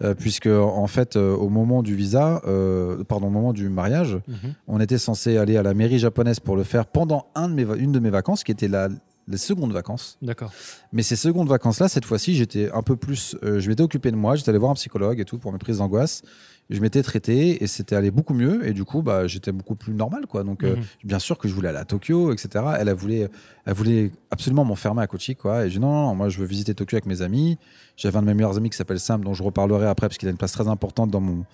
[0.03, 4.19] Euh, puisque, en fait, euh, au moment du visa, euh, pardon, au moment du mariage,
[4.27, 4.55] Mhm.
[4.69, 7.67] on était censé aller à la mairie japonaise pour le faire pendant un de mes,
[7.79, 8.89] une de mes vacances, qui était la,
[9.29, 10.19] les secondes vacances.
[10.23, 10.53] D'accord.
[10.93, 13.37] Mais ces secondes vacances-là, cette fois-ci, j'étais un peu plus.
[13.43, 15.59] euh, je m'étais occupé de moi, j'étais allé voir un psychologue et tout pour mes
[15.59, 16.23] prises d'angoisse.
[16.71, 18.67] Je m'étais traité et c'était allé beaucoup mieux.
[18.67, 20.27] Et du coup, bah, j'étais beaucoup plus normal.
[20.27, 20.45] Quoi.
[20.45, 20.83] Donc, euh, Mhm.
[21.05, 22.65] bien sûr que je voulais aller à Tokyo, etc.
[22.79, 23.29] Elle, elle voulait,
[23.67, 25.37] elle voulait absolument m'enfermer à Kochi.
[25.37, 25.67] Quoi.
[25.67, 27.59] Et j'ai dit non, non, non, moi, je veux visiter Tokyo avec mes amis.
[27.99, 30.29] J'avais un de mes meilleurs amis qui s'appelle Sam, dont je reparlerai après, parce qu'il
[30.29, 31.45] a une place très importante dans mon,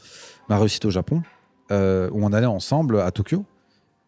[0.49, 1.23] ma réussite au Japon,
[1.73, 3.45] euh, où on allait ensemble à Tokyo.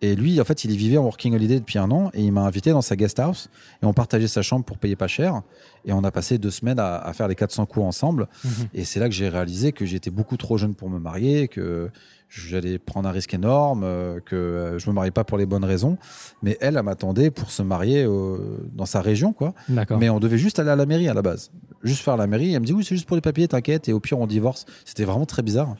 [0.02, 2.32] Et lui, en fait, il y vivait en working holiday depuis un an et il
[2.32, 3.48] m'a invité dans sa guest house
[3.82, 5.42] et on partageait sa chambre pour payer pas cher.
[5.84, 8.26] Et on a passé deux semaines à, à faire les 400 coups ensemble.
[8.44, 8.50] Mhm.
[8.74, 11.88] Et c'est là que j'ai réalisé que j'étais beaucoup trop jeune pour me marier, que
[12.28, 15.64] j'allais prendre un risque énorme, euh, que euh, je me mariais pas pour les bonnes
[15.64, 15.98] raisons.
[16.42, 18.38] Mais elle, elle m'attendait pour se marier euh,
[18.74, 19.54] dans sa région, quoi.
[20.00, 21.52] Mais on devait juste aller à la mairie à la base.
[21.84, 22.54] Juste faire la mairie.
[22.54, 23.88] Elle me dit oui, c'est juste pour les papiers, t'inquiète.
[23.88, 24.66] Et au pire, on divorce.
[24.84, 25.76] C'était vraiment très bizarre.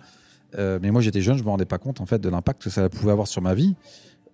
[0.58, 2.70] Euh, mais moi, j'étais jeune, je me rendais pas compte en fait de l'impact que
[2.70, 3.74] ça pouvait avoir sur ma vie.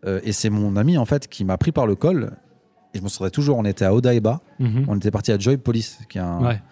[0.06, 2.32] Euh, et c'est mon ami en fait qui m'a pris par le col.
[2.94, 4.40] Et je me souviendrai toujours, on était à Odaiba.
[4.58, 4.86] Mhm.
[4.88, 6.62] On était parti à Joy Police, qui est un, Ouais.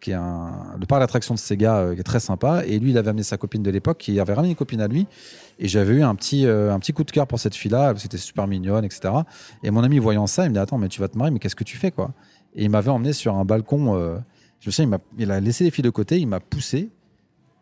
[0.00, 2.62] qui est un, le parc d'attraction de Sega euh, qui est très sympa.
[2.66, 4.86] Et lui, il avait amené sa copine de l'époque, qui avait ramené une copine à
[4.86, 5.06] lui.
[5.58, 7.92] Et j'avais eu un petit, euh, un petit coup de cœur pour cette fille-là.
[7.96, 9.12] C'était super mignonne, etc.
[9.62, 11.38] Et mon ami, voyant ça, il me dit Attends, mais tu vas te marier, mais
[11.40, 12.12] qu'est-ce que tu fais, quoi?
[12.54, 13.96] Et il m'avait emmené sur un balcon.
[13.96, 14.18] euh,
[14.60, 16.90] je me souviens, il, m'a- il a laissé les filles de côté, il m'a poussé.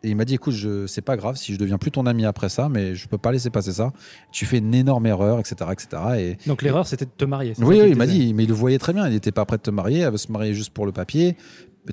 [0.05, 2.25] Et il m'a dit Écoute, je, c'est pas grave si je deviens plus ton ami
[2.25, 3.93] après ça, mais je peux pas laisser passer ça.
[4.31, 5.55] Tu fais une énorme erreur, etc.
[5.71, 6.01] etc.
[6.17, 7.53] Et, Donc l'erreur, c'était de te marier.
[7.59, 9.07] oui, il m'a dit, mais il le voyait très bien.
[9.07, 9.99] Il n'était pas prêt de te marier.
[9.99, 11.37] Elle veut se marier juste pour le papier.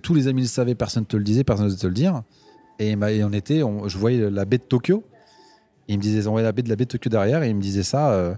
[0.02, 2.22] Tous les amis le savaient, personne ne te le disait, personne n'osait te le dire.
[2.80, 5.04] Et, et on était, on- je voyais la baie de Tokyo.
[5.88, 7.42] Et il me disait, on voyait la baie de la baie de Tokyo derrière.
[7.44, 8.10] Et il me disait ça.
[8.12, 8.34] euh,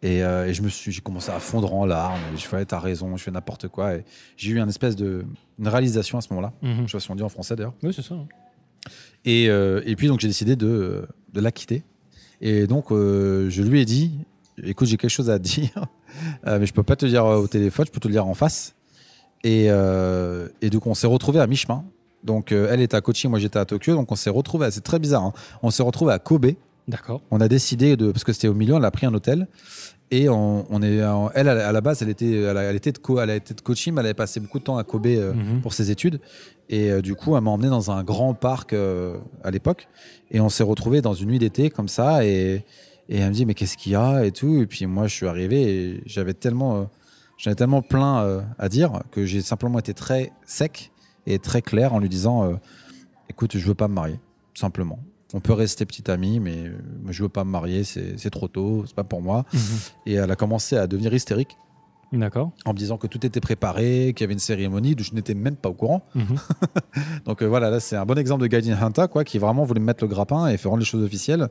[0.00, 2.20] et, euh, et je me suis, j'ai commencé à fondre en larmes.
[2.34, 3.94] Et je fais, t'as raison, je fais n'importe quoi.
[3.96, 4.04] Et
[4.36, 5.24] j'ai eu une espèce de
[5.58, 6.52] une réalisation à ce moment-là.
[6.62, 6.82] Mhm.
[6.86, 7.74] Je sais pas si on dit en français d'ailleurs.
[7.82, 8.14] Oui, c'est ça.
[8.14, 8.26] hein.
[9.24, 11.82] Et, euh, et puis donc j'ai décidé de, de la quitter.
[12.40, 14.12] Et donc euh, je lui ai dit,
[14.62, 15.86] écoute j'ai quelque chose à te dire,
[16.46, 18.26] euh, mais je peux pas te le dire au téléphone, je peux te le dire
[18.26, 18.74] en face.
[19.44, 21.84] Et, euh, et donc on s'est retrouvé à mi-chemin.
[22.24, 24.80] Donc euh, elle était à Kochi, moi j'étais à Tokyo, donc on s'est retrouvé, c'est
[24.80, 25.32] très bizarre, hein.
[25.62, 26.52] on s'est retrouvé à Kobe.
[26.88, 27.20] D'accord.
[27.30, 29.46] On a décidé de, parce que c'était au milieu, on a pris un hôtel.
[30.10, 33.20] Et on, on est, en- elle à la base, elle était, elle, était de, Ko-
[33.20, 35.06] elle a été de Kochi, mais elle avait passé beaucoup de temps à Kobe.
[35.06, 35.60] euh, Mhm.
[35.60, 36.18] pour ses études.
[36.70, 39.86] Et euh, du coup, elle m'a emmené dans un grand parc euh, à l'époque.
[40.30, 42.24] Et on s'est retrouvé dans une nuit d'été comme ça.
[42.24, 42.64] Et,
[43.10, 44.60] et elle me dit, mais qu'est-ce qu'il y a et tout.
[44.62, 46.88] Et puis moi, je suis arrivé et j'avais tellement,
[47.36, 50.90] j'avais tellement plein à dire que j'ai simplement été très sec
[51.26, 52.58] et très clair en lui disant,
[53.30, 54.20] écoute, je veux pas me marier,
[54.54, 54.98] simplement.
[55.34, 56.78] On peut rester petite amie, mais euh,
[57.10, 59.44] je veux pas me marier, c'est c'est trop tôt, c'est pas pour moi.
[59.52, 59.60] Mhm.
[60.06, 61.56] Et elle a commencé à devenir hystérique.
[62.10, 62.52] D'accord.
[62.64, 65.34] en me disant que tout était préparé, qu'il y avait une cérémonie d'où je n'étais
[65.34, 66.02] même pas au courant.
[66.14, 66.36] Mhm.
[67.26, 69.80] Donc euh, voilà, là c'est un bon exemple de Gaijin Hanta quoi, qui vraiment voulait
[69.80, 71.48] me mettre le grappin et faire rendre les choses officielles.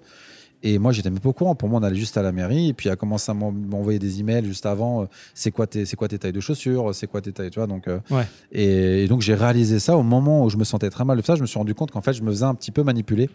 [0.63, 1.53] Et moi j'étais même pas au courant.
[1.55, 3.51] Pour moi on allait juste à la mairie et puis elle a commencé à m'en-
[3.51, 5.03] m'envoyer des emails juste avant.
[5.03, 7.59] euh, c'est quoi tes c'est quoi tes tailles de chaussures, c'est quoi tes tailles, tu
[7.59, 7.67] vois.
[7.67, 8.25] Donc euh, Ouais.
[8.51, 11.21] et, et donc j'ai réalisé ça au moment où je me sentais très mal de
[11.23, 11.35] ça.
[11.35, 13.29] Je me suis rendu compte qu'en fait je me faisais un petit peu manipuler.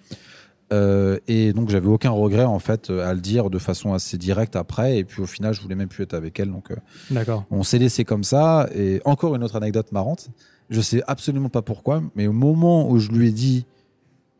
[0.73, 4.57] Euh, et donc j'avais aucun regret en fait à le dire de façon assez directe
[4.57, 4.99] après.
[4.99, 6.51] Et puis au final je voulais même plus être avec elle.
[6.51, 6.71] Donc
[7.11, 7.45] D'accord.
[7.51, 8.69] on s'est laissé comme ça.
[8.75, 10.29] Et encore une autre anecdote marrante.
[10.71, 13.67] Je sais absolument pas pourquoi, mais au moment où je lui ai dit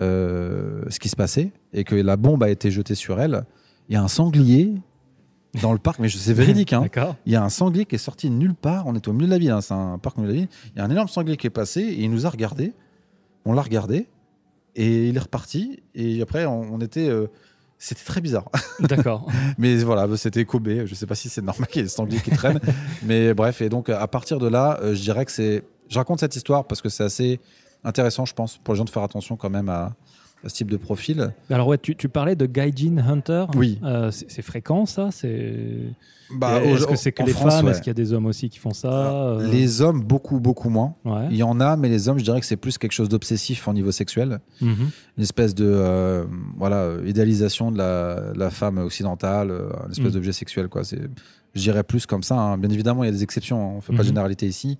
[0.03, 3.45] euh, ce qui se passait et que la bombe a été jetée sur elle,
[3.89, 4.75] il y a un sanglier
[5.61, 6.73] dans le parc, mais c'est véridique.
[6.73, 6.87] Hein.
[7.27, 8.87] Il y a un sanglier qui est sorti de nulle part.
[8.87, 10.45] On est au milieu de la ville, hein, c'est un parc au milieu de la
[10.47, 10.51] ville.
[10.75, 12.73] Il y a un énorme sanglier qui est passé et il nous a regardé.
[13.45, 14.09] On l'a regardé
[14.77, 15.83] et il est reparti.
[15.95, 17.09] Et après, on, on était.
[17.09, 17.27] euh,
[17.77, 18.49] c'était très bizarre.
[18.81, 19.27] D'accord.
[19.59, 20.87] Mais voilà, c'était Kobe.
[20.87, 22.61] Je sais pas si c'est normal qu'il y ait des sangliers qui traînent.
[23.05, 25.65] mais bref, et donc à partir de là, euh, je dirais que c'est.
[25.89, 27.41] Je raconte cette histoire parce que c'est assez
[27.85, 29.95] intéressant, je pense, pour les gens de faire attention quand même à,
[30.45, 31.33] à ce type de profil.
[31.51, 33.47] Alors ouais, tu, tu parlais de Gaijin Hunter.
[33.55, 33.79] Oui.
[33.85, 35.57] Euh, c'est fréquent ça C'est.
[36.35, 37.73] Bah, Est-ce que c'est que les France, femmes ouais.
[37.73, 40.71] Est-ce qu'il y a des hommes aussi qui font ça Euh, Les hommes, beaucoup, beaucoup
[40.71, 40.95] moins.
[41.05, 41.27] Ouais.
[41.31, 43.69] Il y en a, mais les hommes, je dirais que c'est plus quelque chose d'obsessif
[43.69, 44.39] au niveau sexuel.
[44.63, 44.91] Mhm.
[45.19, 46.25] Une espèce de euh,
[46.57, 49.51] voilà, idéalisation de la, la femme occidentale,
[49.85, 50.15] une espèce Mm.
[50.15, 50.69] d'objet sexuel.
[50.69, 50.85] Quoi.
[50.85, 51.03] C'est,
[51.55, 52.37] je dirais plus comme ça.
[52.39, 52.57] hein.
[52.57, 53.61] Bien évidemment, il y a des exceptions.
[53.63, 53.71] hein.
[53.75, 54.07] On ne fait pas de Mhm.
[54.09, 54.79] généralité ici.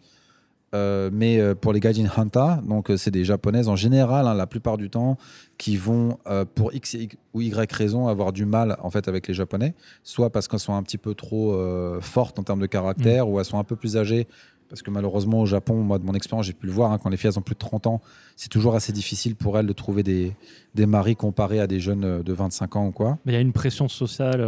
[0.75, 4.33] Euh, mais euh, pour les Gaijin Hanta, donc euh, c'est des japonaises en général, hein,
[4.33, 5.19] la plupart du temps,
[5.59, 6.19] qui vont
[6.55, 6.97] pour X
[7.35, 10.75] ou Y raison avoir du mal en fait avec les japonais, soit parce qu'elles sont
[10.75, 11.57] un petit peu trop
[12.01, 14.27] fortes en termes de caractère, ou elles sont un peu plus âgées.
[14.69, 17.11] Parce que malheureusement au Japon, moi de mon expérience, j'ai pu le voir, hein, quand
[17.11, 18.01] les filles elles ont plus de 30 ans,
[18.37, 20.35] c'est toujours assez difficile pour elles de trouver des,
[20.75, 23.19] des maris comparés à des jeunes de 25 ans ou quoi.
[23.25, 24.41] Mais il y a une pression sociale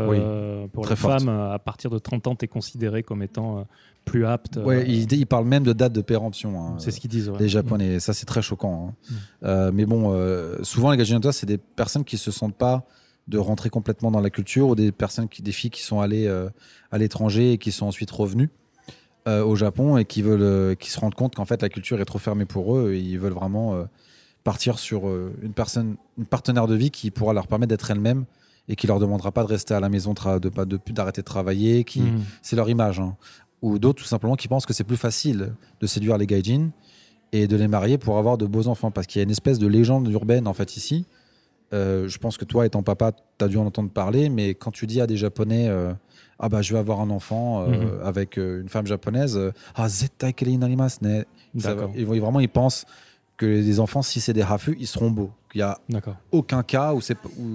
[0.72, 1.20] pour les forte.
[1.20, 1.28] femmes.
[1.28, 3.66] À partir de 30 ans, tu es considéré comme étant
[4.06, 4.56] euh, plus apte.
[4.58, 6.60] euh, Ouais, ils, ils parlent même de date de péremption.
[6.60, 6.74] hein.
[6.78, 7.30] c'est ce qu'ils disent.
[7.30, 7.38] ouais.
[7.38, 8.00] les Japonais.
[8.00, 8.88] Ça, c'est très choquant.
[8.88, 8.94] hein.
[9.10, 9.14] Mm.
[9.46, 12.84] Euh, mais bon, euh, souvent, les Gaijin c'est des personnes qui se sentent pas
[13.28, 16.26] de rentrer complètement dans la culture ou des personnes qui, des filles qui sont allées
[16.26, 16.50] euh,
[16.92, 18.50] à l'étranger et qui sont ensuite revenues
[19.26, 21.98] euh, au Japon et qui veulent, euh, qui se rendent compte qu'en fait la culture
[22.00, 23.84] est trop fermée pour eux et ils veulent vraiment euh,
[24.44, 28.26] partir sur euh, une personne, une partenaire de vie qui pourra leur permettre d'être elle-même
[28.68, 31.26] et qui leur demandera pas de rester à la maison, de pas de d'arrêter de
[31.26, 32.20] travailler, qui Mhm.
[32.42, 33.00] c'est leur image.
[33.00, 33.16] hein.
[33.64, 36.68] Ou d'autres, tout simplement, qui pensent que c'est plus facile de séduire les gaijins
[37.32, 38.90] et de les marier pour avoir de beaux enfants.
[38.90, 41.06] Parce qu'il y a une espèce de légende urbaine, en fait, ici.
[41.72, 44.70] Euh, je pense que toi, étant papa, tu as dû en entendre parler, mais quand
[44.70, 45.92] tu dis à des Japonais, euh,
[46.38, 48.00] ah bah je vais avoir un enfant euh, Mhm.
[48.04, 49.40] avec une femme japonaise,
[49.74, 51.90] ah D'accord.
[51.96, 52.84] ils vont- vraiment, ils pensent
[53.36, 55.30] que les enfants, si c'est des hafus, ils seront beaux.
[55.50, 55.78] Qu'il n'y a
[56.32, 57.00] aucun cas où,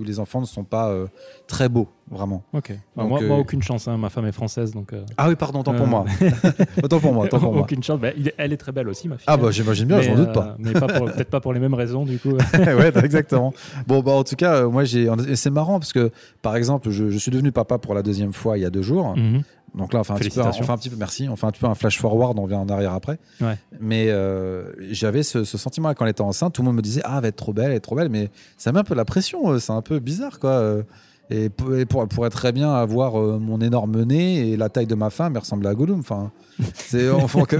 [0.06, 1.08] les enfants ne sont pas euh,
[1.48, 2.44] très beaux, vraiment.
[2.54, 2.72] Ok.
[2.96, 3.90] Bah, Donc, moi, euh, moi, aucune chance.
[3.90, 4.94] hein, Ma femme est française, donc.
[4.94, 6.06] euh, Ah oui, pardon, tant pour moi.
[6.84, 7.64] autant pour moi, autant pour moi.
[7.64, 8.00] aucune chance.
[8.00, 9.26] Bah, il elle est très belle aussi, ma fille.
[9.28, 10.56] Ah bah j'imagine bien, Mais, j'en doute pas.
[10.60, 10.72] mais
[11.14, 12.32] peut-être pas pour les mêmes raisons, du coup.
[12.54, 13.54] ouais, exactement.
[13.86, 15.10] Bon, bah, en tout cas, moi, j'ai.
[15.36, 16.10] C'est marrant parce que,
[16.42, 18.82] par exemple, je, je suis devenu papa pour la deuxième fois il y a deux
[18.82, 19.16] jours.
[19.18, 19.44] Mhm.
[19.76, 20.66] Donc là, on fait un petit peu, un- on Félicitations.
[20.66, 21.28] fait un petit peu, merci.
[21.30, 23.20] On fait un petit peu un flash forward, on vient en arrière après.
[23.42, 23.58] Ouais.
[23.80, 26.54] Mais euh, j'avais ce, ce sentiment quand elle était enceinte.
[26.54, 28.10] Tout le monde me disait, ah, elle va être trop belle, elle est trop belle.
[28.10, 29.52] Mais ça met un peu la pression.
[29.52, 30.52] euh, C'est un peu bizarre, quoi.
[30.52, 30.84] euh.
[31.32, 35.34] Et pour, pourrait très bien avoir mon énorme nez et la taille de ma femme,
[35.36, 36.00] elle ressemble à Gollum.
[36.00, 36.32] Enfin,
[36.74, 37.08] c'est,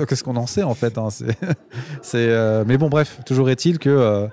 [0.08, 1.38] qu'est-ce qu'on en sait en fait hein, c'est,
[2.02, 4.28] c'est, euh, Mais bon, bref, toujours est-il que euh,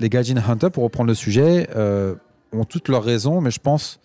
[0.00, 1.68] les Gaijin Hunter, pour reprendre le sujet,
[2.52, 4.00] ont toutes leurs raisons, mais je pense,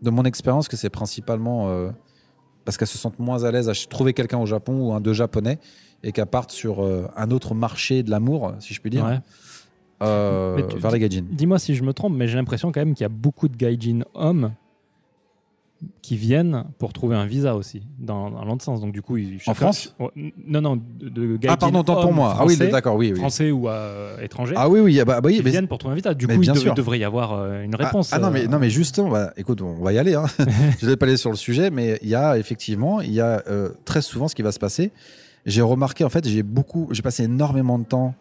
[0.00, 1.68] de mon expérience, que c'est principalement
[2.66, 5.14] parce qu'elles se sentent moins à l'aise à trouver quelqu'un au Japon ou un deux
[5.14, 5.58] japonais
[6.02, 9.18] et qu'elles partent sur euh, un autre marché de l'amour, si je puis dire, Ouais.
[10.02, 11.24] euh, tu- vers les Gaijin.
[11.30, 13.56] Dis-moi si je me trompe, mais j'ai l'impression quand même qu'il y a beaucoup de
[13.56, 14.52] gaijin hommes
[16.00, 18.80] qui viennent pour trouver un visa aussi, dans, dans l'autre sens.
[18.80, 19.94] Donc du coup, ils, chacun- France
[20.46, 22.34] Non, non, de, de Ah, pardon, tant pour moi.
[22.38, 23.12] Ah oui, d'accord, oui.
[23.12, 23.18] oui.
[23.18, 24.54] français ou euh, étrangers.
[24.56, 26.14] Ah oui, oui, ah bah, bah oui, mais- viennent pour trouver un visa.
[26.14, 28.10] Du mais coup, il dev- devrait y avoir euh, une Ah, réponse.
[28.12, 30.14] Ah, non, mais, euh, non, mais justement, bah, écoute, on va y aller.
[30.14, 30.24] Hein.
[30.80, 33.42] je vais pas aller sur le sujet, mais il y a effectivement, il y a
[33.48, 34.92] euh, très souvent ce qui va se passer.
[35.44, 38.14] J'ai remarqué, en fait, j'ai beaucoup, j'ai passé énormément de temps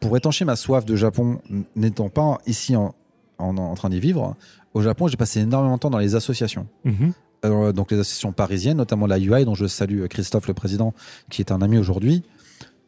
[0.00, 1.38] pour étancher ma soif de Japon,
[1.76, 2.94] n'étant pas ici en,
[3.38, 4.36] en, en train d'y vivre.
[4.74, 6.66] Au Japon, j'ai passé énormément de temps dans les associations.
[6.84, 7.12] mhm.
[7.44, 10.94] Euh, donc les associations parisiennes, notamment la UI, dont je salue euh, Christophe, le président,
[11.28, 12.22] qui est un ami aujourd'hui.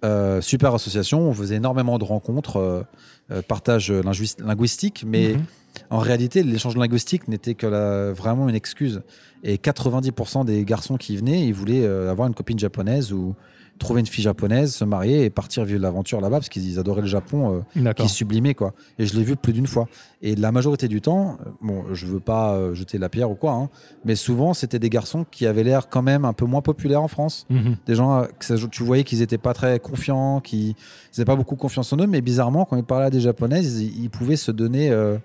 [0.05, 2.85] Euh, super association, on faisait énormément de rencontres,
[3.33, 5.43] euh, partage linguis- linguistique, mais Mhm.
[5.91, 9.03] en réalité, l'échange linguistique n'était que la- vraiment une excuse.
[9.43, 13.35] Et 90% des garçons qui venaient, ils voulaient avoir une copine japonaise ou
[13.79, 17.07] trouver une fille japonaise, se marier et partir vivre l'aventure là-bas parce qu'ils adoraient le
[17.09, 17.57] Japon.
[17.77, 18.07] euh, D'accord.
[18.07, 18.73] qui sublimait quoi.
[18.99, 19.89] Et je l'ai vu plus d'une fois.
[20.23, 23.35] Et la majorité du temps, euh, bon, je veux pas euh, jeter la pierre ou
[23.35, 23.69] quoi, hein,
[24.05, 27.09] mais souvent c'était des garçons qui avaient l'air quand même un peu moins populaires en
[27.09, 27.47] France.
[27.51, 27.77] Mhm.
[27.87, 30.75] Des gens, euh, que tu voyais qu'ils étaient pas très confiants, qu'ils
[31.19, 34.05] n'avaient pas beaucoup confiance en eux, mais bizarrement, quand ils parlaient à des japonaises, ils,
[34.05, 34.91] ils pouvaient se donner.
[34.91, 35.19] euh,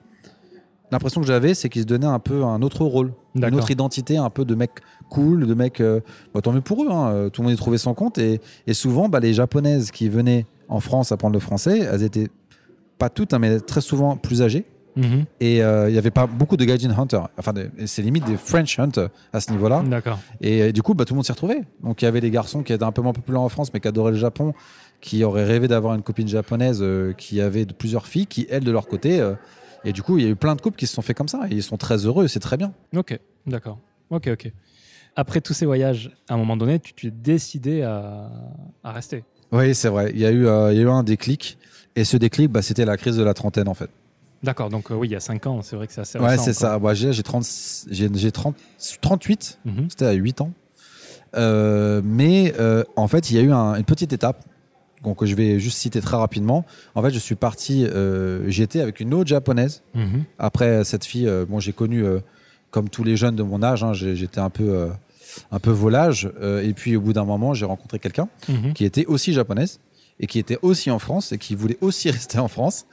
[0.92, 4.18] L'impression que j'avais, c'est qu'ils se donnaient un peu un autre rôle, une autre identité,
[4.18, 4.72] un peu de mec
[5.10, 5.82] cool, de mec.
[5.82, 6.00] euh,
[6.34, 8.18] bah, tant mieux pour eux, hein, euh, tout le monde y trouvait son compte.
[8.18, 12.28] Et, et souvent, bah, les japonaises qui venaient en France apprendre le français, elles étaient
[12.98, 14.66] pas toutes, hein, mais très souvent plus âgées.
[14.96, 15.26] Mhm.
[15.40, 17.22] Et euh, il n'y avait pas beaucoup de Gaijin Hunter.
[17.38, 17.54] Enfin,
[17.86, 19.84] c'est limite des French Hunter à ce niveau-là.
[20.42, 21.62] Et euh, du coup, bah, tout le monde s'y retrouvait.
[21.84, 23.80] Donc il y avait des garçons qui étaient un peu moins populaires en France, mais
[23.80, 24.54] qui adoraient le Japon,
[25.00, 28.64] qui auraient rêvé d'avoir une copine japonaise, euh, qui avait de- plusieurs filles, qui, elles,
[28.64, 29.22] de leur côté.
[29.84, 31.28] Et du coup, il y a eu plein de couples qui se sont fait comme
[31.28, 31.42] ça.
[31.50, 32.74] Et ils sont très heureux, c'est très bien.
[32.96, 33.18] Ok,
[33.48, 33.80] d'accord.
[34.10, 34.52] Ok, ok.
[35.16, 38.30] Après tous ces voyages, à un moment donné, tu t'es décidé à,
[38.84, 39.24] à rester.
[39.52, 40.12] Oui, c'est vrai.
[40.14, 41.58] Il y, a eu, euh, il y a eu un déclic.
[41.96, 43.90] Et ce déclic, bah, c'était la crise de la trentaine, en fait.
[44.44, 46.38] D'accord, donc euh, oui, il y a 5 ans, c'est vrai que c'est assez Ouais,
[46.38, 46.80] c'est ça.
[46.80, 47.46] Bah, j'ai j'ai 30
[47.90, 48.56] j'ai- j'ai 30
[49.02, 49.60] 38.
[49.66, 49.88] Mhm.
[49.90, 50.52] C'était à 8 ans.
[51.36, 52.54] Euh, mais
[52.96, 54.44] en fait, il y a eu un- une petite étape
[55.04, 56.66] donc, que je vais juste citer très rapidement.
[56.96, 59.82] En fait, je suis parti, euh, j'étais avec une autre japonaise.
[59.96, 60.24] Mhm.
[60.40, 62.20] Après, cette fille, euh, bon, j'ai connu, euh,
[62.72, 64.88] comme tous les jeunes de mon âge, hein, j'étais un peu, euh,
[65.52, 66.30] un peu volage.
[66.64, 68.74] Et puis, au bout d'un moment, j'ai rencontré quelqu'un Mhm.
[68.74, 69.80] qui était aussi japonaise
[70.20, 72.86] et qui était aussi en France et qui voulait aussi rester en France.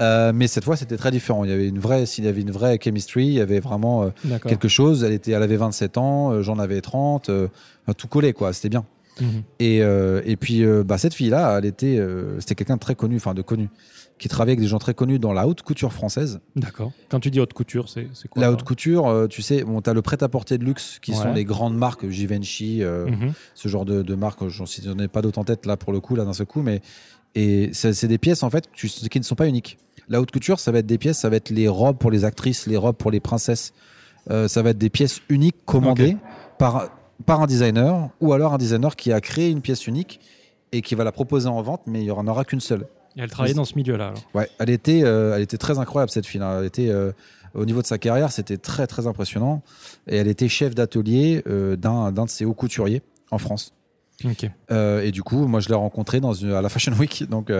[0.00, 1.42] Mais cette fois, c'était très différent.
[1.44, 3.26] Il y avait une vraie, il y avait une vraie chemistry.
[3.26, 4.12] Il y avait vraiment
[4.48, 5.02] quelque chose.
[5.02, 7.30] Elle était, elle avait 27 ans, j'en avais 30.
[7.30, 7.48] euh,
[7.84, 8.52] enfin, tout collait, quoi.
[8.52, 8.84] C'était bien.
[9.20, 9.42] Mhm.
[9.60, 12.94] Et, euh, et puis, euh, bah, cette fille-là, elle était, euh, c'était quelqu'un de très
[12.94, 13.68] connu, enfin de connu,
[14.18, 16.40] qui travaillait avec des gens très connus dans la haute couture française.
[16.56, 16.92] D'accord.
[17.08, 19.92] Quand tu dis haute couture, c'est quoi la haute couture, tu sais, bon, tu as
[19.94, 23.32] le prêt-à-porter de luxe, qui sont les grandes marques, Givenchy, Mhm.
[23.54, 24.40] ce genre de, de marques.
[24.48, 24.64] J'en
[24.98, 26.80] ai pas d'autres en tête là pour le coup, là d'un seul coup, mais
[27.34, 29.78] et c'est des pièces en fait qui ne sont pas uniques.
[30.08, 32.24] La haute couture, ça va être des pièces, ça va être les robes pour les
[32.24, 33.72] actrices, les robes pour les princesses.
[34.30, 36.16] Euh, ça va être des pièces uniques commandées
[36.58, 36.88] par
[37.26, 40.20] par un designer ou alors un designer qui a créé une pièce unique
[40.72, 42.86] et qui va la proposer en vente, mais il y en aura qu'une seule.
[43.16, 44.22] Et elle travaillait dans ce milieu-là, alors.
[44.34, 46.40] Ouais, elle était, euh, elle était très incroyable cette fille.
[46.40, 47.12] Elle était euh,
[47.54, 49.62] au niveau de sa carrière, c'était très très impressionnant.
[50.06, 53.74] Et elle était chef d'atelier euh, d'un d'un de ses hauts couturiers en France.
[54.70, 57.24] Et du coup, moi, je l'ai rencontré dans une, à la Fashion Week.
[57.30, 57.52] Donc,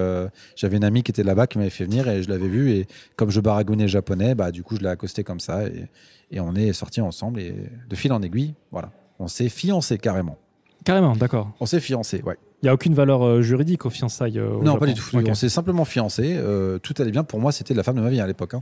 [0.56, 2.72] j'avais une amie qui était là-bas qui m'avait fait venir et je l'avais vu.
[2.72, 5.88] Et comme je baragouinais le japonais, bah, du coup, je l'ai accosté comme ça et,
[6.32, 7.38] et on est sortis ensemble.
[7.38, 7.54] Et
[7.88, 10.36] de fil en aiguille, voilà, on s'est fiancé carrément.
[10.84, 11.50] Carrément, d'accord.
[11.60, 12.36] On s'est fiancé, ouais.
[12.62, 14.78] Il n'y a aucune valeur euh, juridique aux fiançailles euh, au non, Japon.
[14.78, 15.16] pas du tout.
[15.28, 16.34] On s'est simplement fiancé.
[16.36, 17.22] euh, tout allait bien.
[17.24, 18.54] Pour moi, c'était la femme de ma vie à l'époque.
[18.54, 18.60] hein.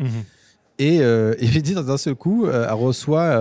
[0.78, 3.34] Et, euh, et puis, dans un seul coup, elle reçoit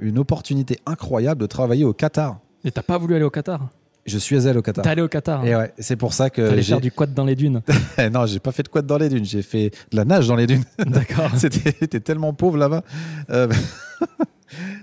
[0.00, 2.38] une opportunité incroyable de travailler au Qatar.
[2.64, 3.68] Et t'as pas voulu aller au Qatar?
[4.06, 4.82] Je suis allé au Qatar.
[4.82, 7.24] T'es allé au Qatar Et ouais, c'est pour ça que T'allais faire du quad dans
[7.26, 7.62] les dunes.
[8.12, 10.36] non, j'ai pas fait de quad dans les dunes, j'ai fait de la nage dans
[10.36, 10.64] les dunes.
[10.78, 11.30] D'accord.
[11.36, 12.82] C'était tellement pauvre là-bas.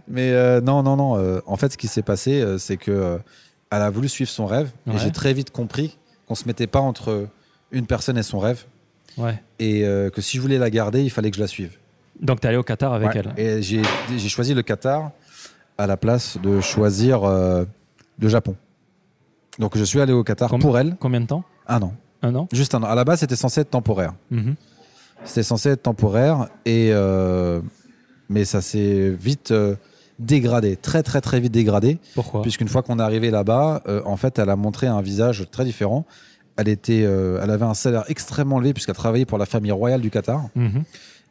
[0.08, 1.18] Mais euh, non, non, non.
[1.18, 3.20] euh, en fait, ce qui s'est passé, euh, c'est que
[3.70, 4.96] elle a voulu suivre son rêve Ouais.
[4.96, 5.98] et j'ai très vite compris
[6.28, 7.28] qu'on se mettait pas entre
[7.72, 8.64] une personne et son rêve
[9.18, 9.42] Ouais.
[9.60, 9.82] et
[10.14, 11.78] que si je voulais la garder, il fallait que je la suive.
[12.22, 13.24] Donc t'es allé au Qatar avec Ouais.
[13.36, 13.44] elle.
[13.44, 13.82] Et j'ai
[14.16, 15.12] j'ai choisi le Qatar
[15.78, 17.68] à la place de choisir le
[18.30, 18.56] Japon.
[19.60, 21.44] Donc je suis allé au Qatar pour elle Combien de temps?
[21.68, 21.94] Un an.
[22.22, 22.48] Un an?
[22.54, 22.88] Juste un an.
[22.88, 24.14] À la base, c'était censé être temporaire.
[24.32, 24.56] Mhm.
[25.26, 26.92] C'était censé être temporaire, et
[28.30, 29.76] mais ça s'est vite euh,
[30.20, 32.42] dégradé, très très très vite dégradé, Pourquoi?
[32.42, 35.66] Puisqu'une fois qu'on est arrivé là-bas, euh, en fait, elle a montré un visage très
[35.66, 36.06] différent.
[36.56, 40.02] Elle était, euh, elle avait un salaire extrêmement élevé puisqu'elle travaillait pour la famille royale
[40.02, 40.48] du Qatar.
[40.56, 40.84] Mhm.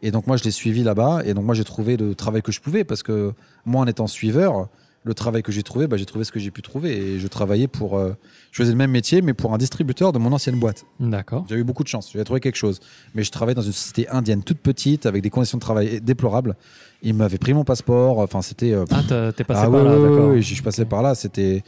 [0.02, 2.52] Et donc moi, je l'ai suivi là-bas, et donc moi, j'ai trouvé le travail que
[2.52, 3.32] je pouvais parce que
[3.64, 4.68] moi, en étant suiveur,
[5.06, 7.28] le travail que j'ai trouvé, bah, j'ai trouvé ce que j'ai pu trouver, et je
[7.28, 8.12] travaillais pour, euh,
[8.50, 10.84] je faisais le même métier, mais pour un distributeur de mon ancienne boîte.
[10.98, 11.46] D'accord.
[11.48, 12.80] J'ai eu beaucoup de chance, j'ai trouvé quelque chose.
[13.14, 16.56] Mais je travaillais dans une société indienne toute petite, avec des conditions de travail déplorables.
[17.02, 18.72] Il m'avait pris mon passeport, enfin c'était...
[18.72, 19.02] euh, Ah,
[19.32, 20.28] t'es passé ah par ouais, là, ouais, d'accord.
[20.30, 21.62] ouais, je suis passé par là, c'était...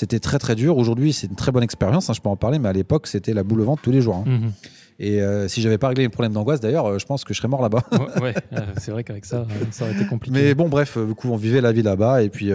[0.00, 0.78] C'était très très dur.
[0.78, 3.34] Aujourd'hui, c'est une très bonne expérience, hein, je peux en parler, mais à l'époque, c'était
[3.34, 4.16] la boule au ventre tous les jours.
[4.16, 4.24] hein.
[4.26, 4.52] Mhm.
[4.98, 7.38] Et euh, si j'avais pas réglé mes problèmes d'angoisse, d'ailleurs, euh, je pense que je
[7.38, 7.82] serais mort là-bas.
[7.92, 10.34] Ouais, ouais, euh, c'est vrai qu'avec ça, euh, ça aurait été compliqué.
[10.34, 12.50] Mais bon, bref, du coup, on vivait la vie là-bas, et puis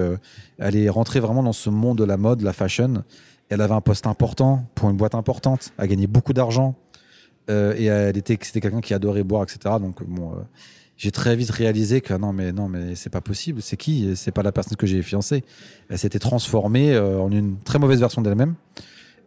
[0.58, 3.04] elle est rentrée vraiment dans ce monde de la mode, de la fashion.
[3.50, 6.74] Elle avait un poste important pour une boîte importante, a gagné beaucoup d'argent,
[7.48, 9.76] et elle était, c'était quelqu'un qui adorait boire, etc.
[9.80, 10.34] Donc bon,
[10.98, 13.62] j'ai très vite réalisé que non, mais non, mais c'est pas possible.
[13.62, 14.16] C'est qui?
[14.16, 15.44] C'est pas la personne que j'ai fiancée.
[15.90, 18.56] Elle s'était transformée euh, en une très mauvaise version d'elle-même.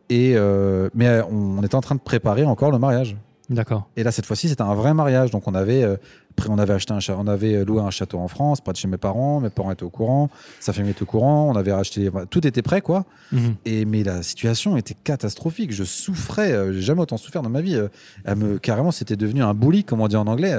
[0.09, 3.16] Et euh, mais euh, on était en train de préparer encore le mariage.
[3.51, 3.89] D'accord.
[3.97, 5.31] Et là, cette fois-ci, c'était un vrai mariage.
[5.31, 5.97] Donc, on avait, euh,
[6.33, 8.89] après, on avait acheté un, on avait loué un château en France, près de chez
[8.89, 9.41] mes parents.
[9.41, 10.29] Mes parents étaient au courant,
[10.61, 11.51] sa famille était au courant.
[11.51, 13.05] On avait acheté, tout était prêt, quoi.
[13.33, 13.55] Mhm.
[13.64, 15.73] Et mais la situation était catastrophique.
[15.73, 16.73] Je souffrais.
[16.73, 17.79] J'ai jamais autant souffert dans ma vie.
[18.25, 20.55] Elle me carrément, c'était devenu un bully, comme on dit en anglais.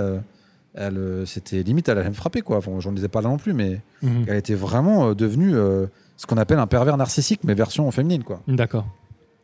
[0.75, 2.57] Elle, euh, c'était limite, elle allait me frapper, quoi.
[2.57, 4.25] Enfin, j'en disais pas là non plus, mais Mhm.
[4.27, 8.23] elle était vraiment euh, devenue euh, ce qu'on appelle un pervers narcissique, mais version féminine,
[8.23, 8.41] quoi.
[8.47, 8.87] D'accord.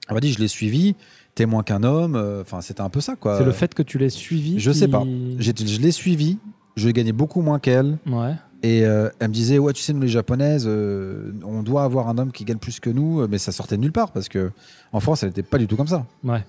[0.07, 0.95] Elle m'a dit, je l'ai suivi.
[1.34, 2.15] T'es moins qu'un homme.
[2.41, 3.38] Enfin, c'était un peu ça, quoi.
[3.39, 4.59] C'est le fait que tu l'aies suivi.
[4.59, 5.03] Je sais qui- pas.
[5.39, 6.38] J'ai- Je l'ai suivi.
[6.78, 7.97] Je gagnais beaucoup moins qu'elle.
[8.05, 8.34] Ouais.
[8.63, 12.07] Et euh, elle me disait, ouais, tu sais, nous les japonaises, euh, on doit avoir
[12.07, 14.51] un homme qui gagne plus que nous, mais ça sortait de nulle part parce que
[14.93, 16.05] en France, elle n'était pas du tout comme ça.
[16.23, 16.45] Ouais.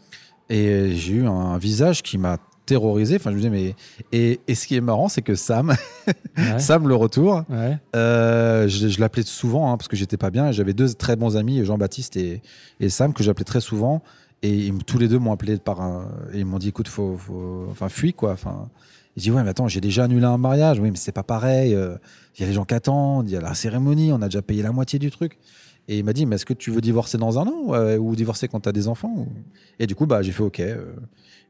[0.48, 3.16] Et j'ai eu un visage qui m'a terrorisé.
[3.16, 3.74] Enfin, je me disais, mais.
[4.12, 5.74] Et, et ce qui est marrant, c'est que Sam,
[6.36, 6.58] Ouais.
[6.58, 7.78] Sam le retour, Ouais.
[7.94, 10.52] euh, je, je l'appelais souvent hein, parce que j'étais pas bien.
[10.52, 12.42] J'avais deux très bons amis, Jean-Baptiste et,
[12.80, 14.02] et Sam, que j'appelais très souvent.
[14.42, 16.08] Et tous les deux m'ont appelé par un.
[16.34, 18.32] Et ils m'ont dit, écoute, faut, faut, enfin, fuis quoi.
[18.32, 18.68] Enfin,
[19.16, 20.78] il dit, ouais, mais attends, j'ai déjà annulé un mariage.
[20.78, 21.74] Oui, mais c'est pas pareil.
[21.74, 21.96] euh,
[22.36, 24.42] Il y a les gens qui attendent, il y a la cérémonie, on a déjà
[24.42, 25.38] payé la moitié du truc.
[25.88, 28.16] Et il m'a dit, mais est-ce que tu veux divorcer dans un an ouais, ou
[28.16, 29.28] divorcer quand tu as des enfants ou-
[29.78, 30.58] Et du coup, bah, j'ai fait OK.
[30.60, 30.92] euh,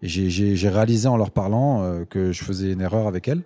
[0.03, 3.41] et j'ai- réalisé en leur parlant euh, que je faisais une erreur avec elle.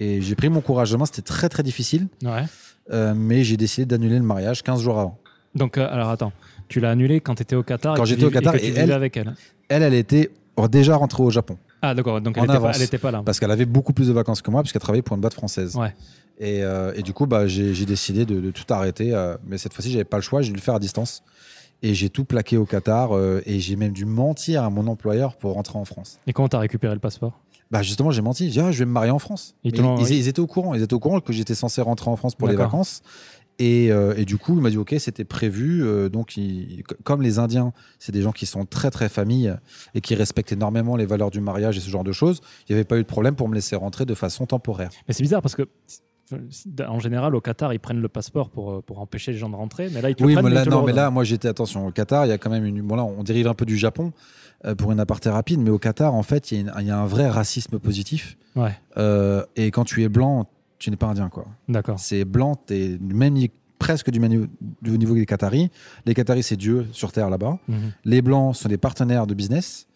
[0.00, 1.04] Et j'ai pris mon courage de main.
[1.04, 2.06] C'était très, très difficile.
[2.24, 2.44] Ouais.
[2.90, 5.18] euh, mais j'ai décidé d'annuler le mariage 15 jours avant.
[5.54, 6.32] Donc, euh, alors attends,
[6.68, 9.14] tu l'as annulé quand tu étais au Qatar Quand j'étais au Qatar, et elle- avec
[9.18, 9.34] elle.
[9.68, 10.30] Elle, elle était
[10.70, 11.58] déjà rentrée au Japon.
[11.82, 12.44] Ah, d'accord, donc elle
[12.82, 13.22] était, pas, là.
[13.24, 15.76] Parce qu'elle avait beaucoup plus de vacances que moi, puisqu'elle travaillait pour une boîte française.
[15.76, 15.94] Ouais.
[16.40, 19.14] Et, euh, et du coup, bah, j'ai décidé de, de tout arrêter.
[19.14, 21.22] euh, mais cette fois-ci, j'avais pas le choix, j'ai dû le faire à distance.
[21.82, 23.12] Et j'ai tout plaqué au Qatar.
[23.16, 26.18] euh, et j'ai même dû mentir à mon employeur pour rentrer en France.
[26.26, 27.38] Et comment t'as récupéré le passeport?
[27.70, 28.46] Bah justement, j'ai menti.
[28.46, 29.54] J'ai dit, ah, je vais me marier en France.
[29.62, 30.74] Ils ils, ils étaient au courant.
[30.74, 33.02] Ils étaient au courant que j'étais censé rentrer en France pour les vacances.
[33.60, 35.82] Et, euh, et du coup, il m'a dit, OK, c'était prévu.
[35.84, 39.52] Euh, donc, il- comme les Indiens, c'est des gens qui sont très, très familles
[39.94, 42.78] et qui respectent énormément les valeurs du mariage et ce genre de choses, il n'y
[42.78, 44.90] avait pas eu de problème pour me laisser rentrer de façon temporaire.
[45.08, 45.68] Mais c'est bizarre parce que.
[46.86, 49.54] En général, au Qatar, ils prennent le passeport pour, euh, pour empêcher les gens de
[49.56, 50.44] rentrer, mais là, ils te Oui, le prennent.
[50.52, 52.66] mais là, non, mais là, moi, j'étais, attention, au Qatar, il y a quand même
[52.66, 52.82] une.
[52.82, 54.12] Bon, là, on dérive un peu du Japon
[54.66, 56.86] euh, pour une aparté rapide, mais au Qatar, en fait, il y, a une- il
[56.86, 58.36] y a un vrai racisme positif.
[58.56, 60.46] Ouais, Euh, et quand tu es blanc,
[60.78, 61.46] tu n'es pas indien, quoi.
[61.68, 61.98] d'accord.
[61.98, 63.36] C'est blanc, t'es même
[63.78, 64.46] presque du même niveau,
[64.82, 65.70] du niveau des Qataris.
[66.06, 67.58] Les Qataris, c'est Dieu sur terre là-bas.
[67.68, 67.92] Mhm.
[68.04, 69.86] Les blancs sont des partenaires de business.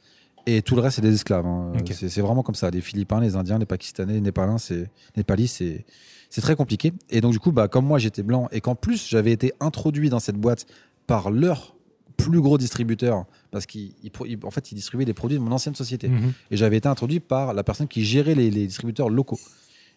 [0.46, 1.46] Et tout le reste, c'est des esclaves.
[1.46, 1.72] hein.
[1.92, 2.70] C'est vraiment comme ça.
[2.70, 6.92] Les Philippins, les Indiens, les Pakistanais, les Népalins, c'est Népalis, c'est très compliqué.
[7.10, 10.10] Et donc du coup, bah, comme moi, j'étais blanc et qu'en plus j'avais été introduit
[10.10, 10.66] dans cette boîte
[11.06, 11.76] par leur
[12.16, 16.08] plus gros distributeur, parce qu'en en fait, ils distribuaient des produits de mon ancienne société.
[16.08, 16.32] Mhm.
[16.50, 19.40] Et j'avais été introduit par la personne qui gérait les, les distributeurs locaux.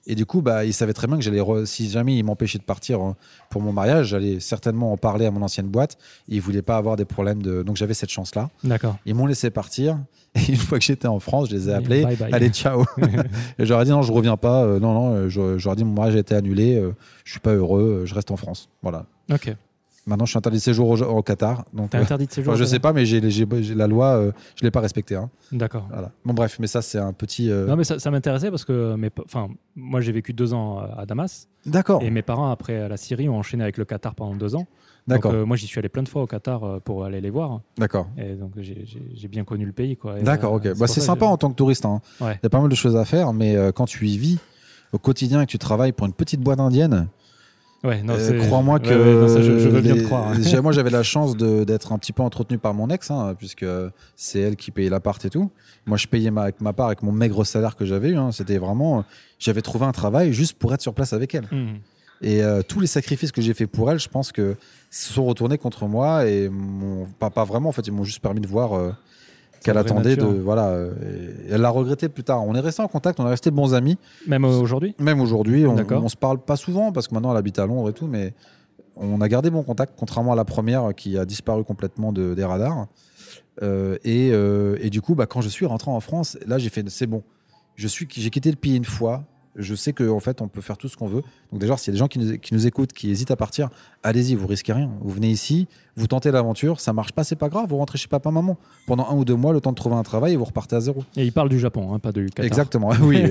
[0.08, 2.60] Et du coup, bah, il savait très bien que j'allais, re- si jamais il m'empêchait
[2.60, 3.12] de partir euh,
[3.50, 5.98] pour mon mariage, j'allais certainement en parler à mon ancienne boîte.
[6.30, 7.64] Et ils voulaient pas avoir des problèmes de.
[7.64, 8.50] Donc j'avais cette chance-là.
[8.64, 8.98] D'accord.
[9.06, 9.98] Ils m'ont laissé partir.
[10.36, 12.04] Et une fois que j'étais en France, je les ai appelés.
[12.04, 12.34] bye bye.
[12.34, 12.84] Allez, ciao.
[13.58, 14.64] et j'aurais dit non, je reviens pas.
[14.64, 15.14] Euh, non, non.
[15.16, 16.76] euh, J'aurais dit mon mariage a été annulé.
[16.78, 16.92] euh,
[17.24, 18.02] je suis pas heureux.
[18.02, 18.70] euh, Je reste en France.
[18.84, 19.06] Voilà.
[19.32, 19.56] Ok.
[20.08, 21.66] Maintenant, je suis interdit de séjour au, au Qatar.
[21.74, 23.88] Donc, T'es euh, interdit de séjour enfin, je sais pas, mais j'ai j'ai- j'ai- la
[23.88, 25.16] loi, euh, je l'ai pas respectée.
[25.16, 25.32] hein.
[25.52, 25.88] D'accord.
[25.92, 26.12] Voilà.
[26.24, 27.50] Bon, bref, mais ça, c'est un petit.
[27.50, 29.10] euh, Non, mais ça, ça m'intéressait parce que mes,
[29.76, 32.04] moi j'ai vécu deux ans euh, à Damas D'accord.
[32.04, 34.68] et mes parents après la Syrie ont enchaîné avec le Qatar pendant deux ans.
[35.08, 35.32] D'accord.
[35.32, 37.62] Donc, euh, moi j'y suis allé plein de fois au Qatar pour aller les voir
[37.78, 38.08] D'accord.
[38.18, 40.20] et donc j'ai- bien connu le pays quoi.
[40.20, 40.78] Et, D'accord, ok.
[40.78, 41.86] Bah, c'est sympa en tant que touriste.
[41.86, 42.00] hein.
[42.22, 44.38] Il y a pas mal de choses à faire, mais quand tu y vis
[44.94, 47.08] au quotidien et que tu travailles pour une petite boîte indienne,
[47.86, 48.90] Ouais, non, euh, crois-moi que.
[48.90, 50.30] ouais, non, ça, je, je veux bien les- te croire.
[50.30, 50.62] hein.
[50.62, 53.66] Moi, j'avais la chance de- d'être un petit peu entretenu par mon ex, hein, puisque
[54.16, 55.52] c'est elle qui payait l'appart et tout.
[55.86, 58.18] Moi, je payais ma, avec ma part avec mon maigre salaire que j'avais eu.
[58.18, 58.32] hein.
[58.32, 59.04] C'était vraiment.
[59.40, 61.48] J'avais trouvé un travail juste pour être sur place avec elle.
[61.52, 61.78] Mhm.
[62.22, 64.56] Et euh, tous les sacrifices que j'ai fait pour elle, je pense que
[64.90, 67.70] se sont retournés contre moi et m'ont- pas, pas vraiment.
[67.70, 68.92] En fait, ils m'ont juste permis de voir euh,
[69.66, 70.44] qu'elle attendait de nature.
[70.44, 70.68] voilà.
[70.70, 70.92] euh,
[71.48, 72.44] et elle l'a regretté plus tard.
[72.46, 73.98] On est resté en contact, on est resté bons amis.
[74.28, 74.96] Même aujourd'hui?
[75.00, 77.90] Même aujourd'hui, on, on se parle pas souvent parce que maintenant elle habite à Londres
[77.90, 78.34] et tout, mais
[78.96, 82.46] on a gardé bon contact, contrairement à la première qui a disparu complètement de- des
[82.46, 82.88] radars.
[83.62, 86.70] Euh, et, euh, et du coup, bah, quand je suis rentré en France, là j'ai
[86.70, 87.24] fait c'est bon.
[87.76, 89.24] Je suis, j'ai quitté le pays une fois.
[89.58, 91.22] Je sais qu'en en fait, on peut faire tout ce qu'on veut.
[91.52, 93.36] Donc déjà, s'il y a des gens qui nous, qui nous écoutent, qui hésitent à
[93.36, 93.70] partir,
[94.04, 94.92] allez-y, vous risquez rien.
[95.02, 97.68] Vous venez ici, vous tentez l'aventure, ça marche pas, c'est pas grave.
[97.70, 100.04] Vous rentrez chez papa, maman pendant un ou deux mois, le temps de trouver un
[100.04, 101.04] travail et vous repartez à zéro.
[101.16, 102.46] Et il parle du Japon, hein, pas du Qatar.
[102.46, 103.24] Exactement, oui.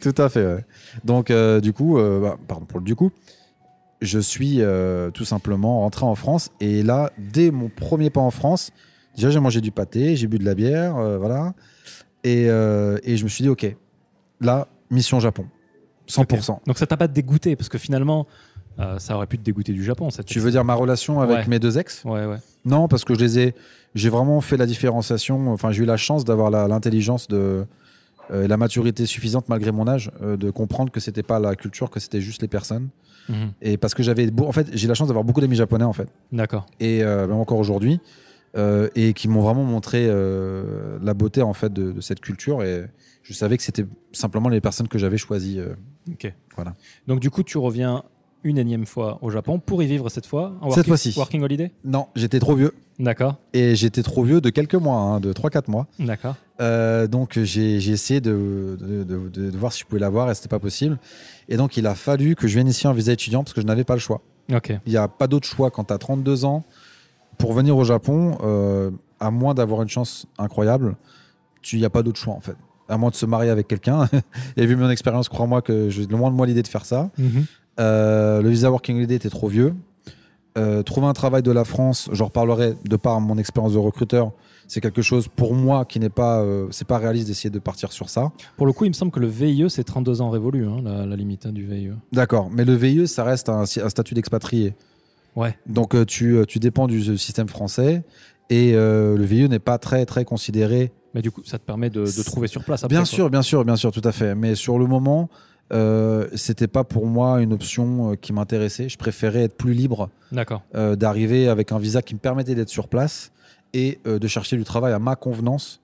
[0.00, 0.46] Tout à fait.
[0.46, 0.64] ouais.
[1.04, 3.10] Donc, euh, du coup, euh, bah, pardon pour le du coup,
[4.00, 6.50] je suis euh, tout simplement rentré en France.
[6.60, 8.70] Et là, dès mon premier pas en France,
[9.16, 11.54] déjà, j'ai mangé du pâté, j'ai bu de la bière, voilà.
[12.24, 13.74] Et, et je me suis dit, OK,
[14.40, 15.46] là, mission Japon.
[16.08, 16.60] 100%.
[16.66, 18.26] Donc ça t'a pas dégoûté parce que finalement,
[18.78, 20.08] euh, ça aurait pu te dégoûter du Japon.
[20.10, 21.46] Cette Tu veux dire ma relation avec Ouais.
[21.48, 22.02] mes deux ex?
[22.04, 22.38] Ouais, ouais.
[22.64, 23.54] Non, parce que je les ai.
[23.94, 25.52] J'ai vraiment fait la différenciation.
[25.52, 27.66] Enfin, j'ai eu la chance d'avoir l'intelligence de
[28.30, 31.54] euh, et la maturité suffisante malgré mon âge euh, de comprendre que c'était pas la
[31.56, 32.88] culture, que c'était juste les personnes.
[33.28, 33.52] Mhm.
[33.62, 36.08] Et parce que j'avais, en fait, j'ai la chance d'avoir beaucoup d'amis japonais en fait,
[36.32, 36.64] D'accord.
[36.80, 38.00] et même encore aujourd'hui,
[38.56, 42.62] euh, et qui m'ont vraiment montré euh, la beauté en fait de, de cette culture.
[42.62, 42.84] Et
[43.22, 45.58] je savais que c'était simplement les personnes que j'avais choisies.
[45.60, 45.74] euh,
[46.10, 46.32] Ok.
[46.56, 46.74] Voilà.
[47.06, 48.02] Donc du coup, tu reviens
[48.44, 51.12] une énième fois au Japon pour y vivre cette fois en Cette fois-ci.
[51.16, 51.72] Working holiday?
[51.84, 52.72] Non, j'étais trop vieux.
[53.00, 53.36] D'accord.
[53.52, 55.86] Et j'étais trop vieux de quelques mois, hein, de 3-4 mois.
[55.98, 56.36] D'accord.
[56.60, 60.34] Euh, donc j'ai essayé de, de, de- de- de voir si je pouvais l'avoir et
[60.34, 60.98] c'était pas possible.
[61.48, 63.66] Et donc il a fallu que je vienne ici en visa étudiant parce que je
[63.66, 64.22] n'avais pas le choix.
[64.52, 64.72] Ok.
[64.86, 66.64] Il n'y a pas d'autre choix quand tu as 32 ans
[67.38, 70.96] pour venir au Japon, euh, à moins d'avoir une chance incroyable,
[71.72, 72.56] il n'y a pas d'autre choix en fait.
[72.88, 74.08] À moins de se marier avec quelqu'un.
[74.56, 77.10] et vu mon expérience, crois-moi que j'ai le moins de moi l'idée de faire ça.
[77.18, 77.44] Mhm.
[77.80, 79.74] Euh, le visa Working Holiday était trop vieux.
[80.56, 84.32] Euh, trouver un travail de la France, j'en reparlerai de par mon expérience de recruteur,
[84.66, 87.92] c'est quelque chose pour moi qui n'est pas, euh, c'est pas réaliste d'essayer de partir
[87.92, 88.32] sur ça.
[88.56, 91.06] Pour le coup, il me semble que le VIE, c'est 32 ans révolu, hein, la,
[91.06, 91.92] la limite hein, du VIE.
[92.12, 94.74] D'accord, mais le VIE, ça reste un, un statut d'expatrié.
[95.38, 95.56] Ouais.
[95.66, 98.02] Donc euh, tu, euh, tu dépends du système français
[98.50, 100.92] et euh, le VIE n'est pas très très considéré.
[101.14, 102.94] Mais du coup, ça te permet de, trouver sur place après.
[102.94, 103.06] bien quoi.
[103.06, 104.34] sûr, bien sûr, bien sûr, tout à fait.
[104.34, 105.30] Mais sur le moment,
[105.72, 108.88] euh, c'était pas pour moi une option euh, qui m'intéressait.
[108.88, 110.62] Je préférais être plus libre D'accord.
[110.74, 113.32] euh, d'arriver avec un visa qui me permettait d'être sur place
[113.74, 115.80] et euh, de chercher du travail à ma convenance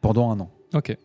[0.00, 0.50] pendant un an.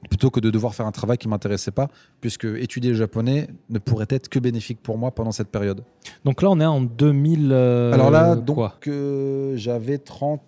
[0.10, 1.88] Plutôt que de devoir faire un travail qui m'intéressait pas,
[2.22, 5.84] puisque étudier le japonais ne pourrait être que bénéfique pour moi pendant cette période.
[6.26, 7.50] Donc là, on est en 2000.
[7.52, 10.40] euh, Alors là, donc euh, j'avais 31.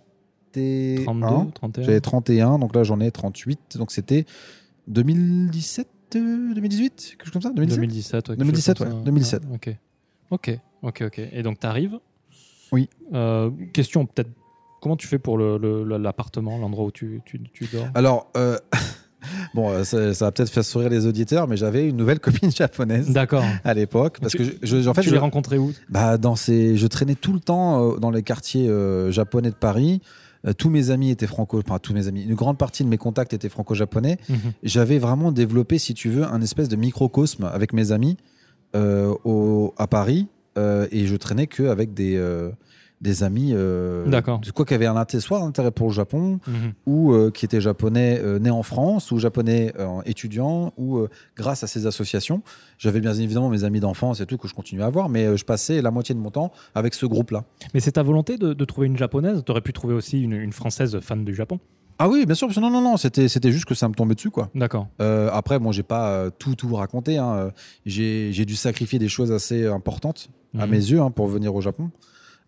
[1.06, 3.78] 32, 31 J'avais 31, donc là j'en ai 38.
[3.78, 4.26] Donc c'était
[4.88, 9.00] 2017, euh, 2018, quelque chose comme ça 2017 2017, ouais, quelque 2017, chose comme ouais,
[9.00, 9.06] ça.
[9.06, 9.44] 2017.
[9.50, 9.78] Ah, ok.
[10.32, 11.20] Ok, ok, ok.
[11.32, 12.00] Et donc, tu arrives
[12.72, 12.90] Oui.
[13.74, 14.30] question, peut-être,
[14.82, 17.88] comment tu fais pour le- le- le- l'appartement, l'endroit où tu, tu, tu dors?
[17.94, 18.58] Alors, euh,
[19.54, 22.52] bon, euh, ça, ça va peut-être faire sourire les auditeurs, mais j'avais une nouvelle copine
[22.52, 23.44] japonaise D'accord.
[23.64, 24.18] à l'époque.
[24.22, 26.88] Parce Tu- que je, je- en fait, tu l'as rencontré où bah, dans ces, je
[26.88, 30.02] traînais tout le temps euh, dans les quartiers euh, japonais de Paris.
[30.58, 33.32] Tous mes amis étaient franco, enfin tous mes amis, une grande partie de mes contacts
[33.34, 34.18] étaient franco-japonais.
[34.28, 34.38] Mhm.
[34.64, 38.18] j'avais vraiment développé, si tu veux, un espèce de microcosme avec mes amis
[38.76, 40.28] euh, au, à Paris.
[40.58, 42.50] euh, et je traînais que avec des, euh,
[43.04, 43.52] des amis.
[43.54, 44.40] Euh, D'accord.
[44.40, 46.74] de quoi qui avaient un intérêt, soit un intérêt pour le Japon, Mhm.
[46.88, 49.74] ou euh, qui étaient japonais euh, nés en France, ou japonais
[50.06, 52.42] étudiants, ou grâce à ces associations.
[52.78, 55.46] J'avais bien évidemment mes amis d'enfance et tout que je continuais à avoir, mais je
[55.46, 57.44] passais la moitié de mon temps avec ce groupe-là.
[57.74, 59.44] Mais c'est ta volonté de, de trouver une japonaise?
[59.46, 61.60] Tu aurais pu trouver aussi une, une française fan du Japon?
[62.00, 64.32] Ah oui, bien sûr, non, non, non, c'était, c'était juste que ça me tombait dessus,
[64.32, 64.50] quoi.
[64.56, 64.88] D'accord.
[65.00, 67.18] Euh, après, bon, j'ai pas euh, tout tout raconté.
[67.20, 67.52] hein.
[67.86, 70.72] J'ai j'ai dû sacrifier des choses assez importantes à Mhm.
[70.72, 71.92] mes yeux hein, pour venir au Japon,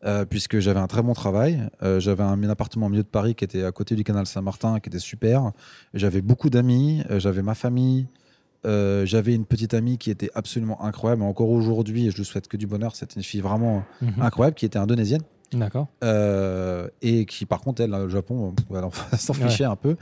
[0.05, 1.61] euh, puisque j'avais un très bon travail.
[1.83, 4.25] Euh, j'avais un, un appartement au milieu de Paris qui était à côté du canal
[4.27, 5.51] Saint-Martin, qui était super.
[5.93, 7.03] J'avais beaucoup d'amis.
[7.09, 8.07] euh, j'avais ma famille.
[8.63, 11.21] J'avais une petite amie qui était absolument incroyable.
[11.21, 12.95] Encore aujourd'hui, et je lui souhaite que du bonheur.
[12.95, 14.13] C'était une fille vraiment Mhm.
[14.21, 15.21] incroyable qui était indonésienne.
[15.53, 15.87] D'accord.
[16.03, 19.47] Euh, et qui par contre elle au Japon on s'en Ouais.
[19.47, 19.95] fichait un peu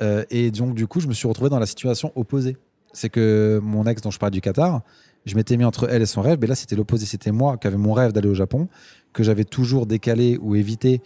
[0.00, 2.56] Euh, et donc du coup je me suis retrouvé dans la situation opposée
[2.94, 4.80] c'est que mon ex dont je parlais du Qatar
[5.26, 7.66] je m'étais mis entre elle et son rêve mais là c'était l'opposé c'était moi qui
[7.66, 8.68] avais mon rêve d'aller au Japon
[9.12, 11.02] que j'avais toujours décalé ou évité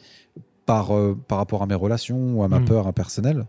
[0.66, 2.64] par, euh, par rapport à mes relations ou à ma Mhm.
[2.66, 3.47] peur impersonnelle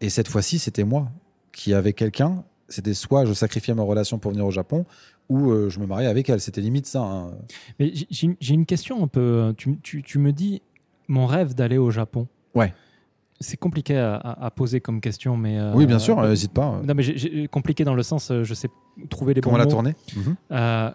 [0.00, 1.08] et cette fois-ci c'était moi
[1.52, 4.84] qui avait quelqu'un c'était soit je sacrifiais ma relation pour venir au Japon
[5.28, 7.30] ou euh, je me mariais avec elle c'était limite ça hein.
[7.78, 9.54] Mais j'ai- une question un peu.
[9.56, 10.62] Tu, tu- tu me dis
[11.08, 12.26] mon rêve d'aller au Japon.
[12.54, 12.72] Ouais.
[13.42, 15.58] C'est compliqué à, poser comme question, mais.
[15.58, 18.44] euh, oui bien sûr euh, n'hésite pas Non, mais j'ai- compliqué dans le sens, euh,
[18.44, 18.68] je sais
[19.10, 19.70] trouver les comment bons la mots.
[19.70, 20.36] tournée Mhm.
[20.52, 20.90] Euh,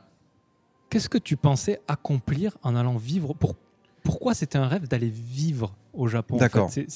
[0.89, 3.55] Qu'est-ce que tu pensais accomplir en allant vivre pour...
[4.03, 6.71] Pourquoi c'était un rêve d'aller vivre au Japon en D'accord.
[6.71, 6.87] fait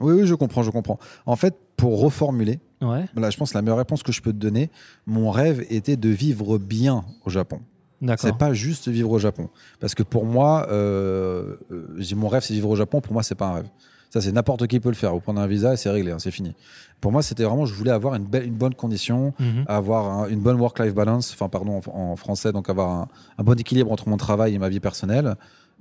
[0.00, 1.00] Oui, oui, je comprends, je comprends.
[1.26, 4.32] En fait, pour reformuler, ouais, là, je pense que la meilleure réponse que je peux
[4.32, 4.70] te donner,
[5.04, 7.60] mon rêve était de vivre bien au Japon.
[8.00, 8.30] d'accord.
[8.30, 9.48] C'est pas juste vivre au Japon.
[9.80, 13.00] Parce que pour moi, euh, euh, mon rêve, c'est vivre au Japon.
[13.00, 13.68] Pour moi, c'est pas un rêve.
[14.10, 15.12] Ça, c'est n'importe qui peut le faire.
[15.14, 16.54] Vous prenez un visa et c'est réglé, hein, c'est fini.
[17.00, 19.64] Pour moi, c'était vraiment, je voulais avoir une, belle, une bonne condition, Mhm.
[19.68, 23.08] avoir un- une bonne work-life balance, enfin, pardon, en, en français, donc avoir un,
[23.38, 25.36] un bon équilibre entre mon travail et ma vie personnelle.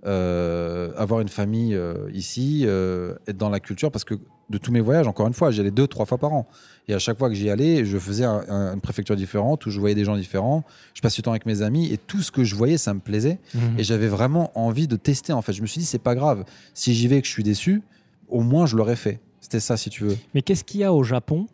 [0.05, 4.15] euh, avoir une famille euh, ici, euh, être dans la culture, parce que
[4.49, 6.47] de tous mes voyages, encore une fois, j'y allais deux, trois fois par an.
[6.87, 9.69] Et à chaque fois que j'y allais, je faisais un- un- une préfecture différente où
[9.69, 10.63] je voyais des gens différents.
[10.93, 12.99] Je passais du temps avec mes amis et tout ce que je voyais, ça me
[13.01, 13.39] plaisait.
[13.53, 13.61] Mhm.
[13.77, 15.33] Et j'avais vraiment envie de tester.
[15.33, 16.45] En fait, je me suis dit, c'est pas grave.
[16.73, 17.83] Si j'y vais et que je suis déçu,
[18.29, 19.19] au moins je l'aurais fait.
[19.41, 20.17] C'était ça, si tu veux.
[20.33, 21.47] Mais qu'est-ce qu'il y a au Japon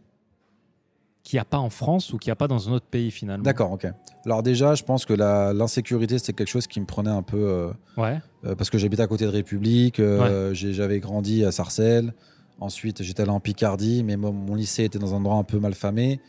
[1.24, 3.10] qu'il n'y a pas en France ou qu'il n'y a pas dans un autre pays
[3.12, 3.44] finalement?
[3.44, 3.88] D'accord, ok.
[4.26, 7.38] Alors déjà, je pense que l'insécurité, c'était quelque chose qui me prenait un peu...
[7.38, 8.20] euh, Ouais.
[8.46, 12.14] euh, parce que j'habitais à côté de République, euh, j'avais grandi à Sarcelles.
[12.60, 15.60] Ensuite, j'étais allé en Picardie, mais mon, mon lycée était dans un endroit un peu
[15.60, 16.20] mal famé.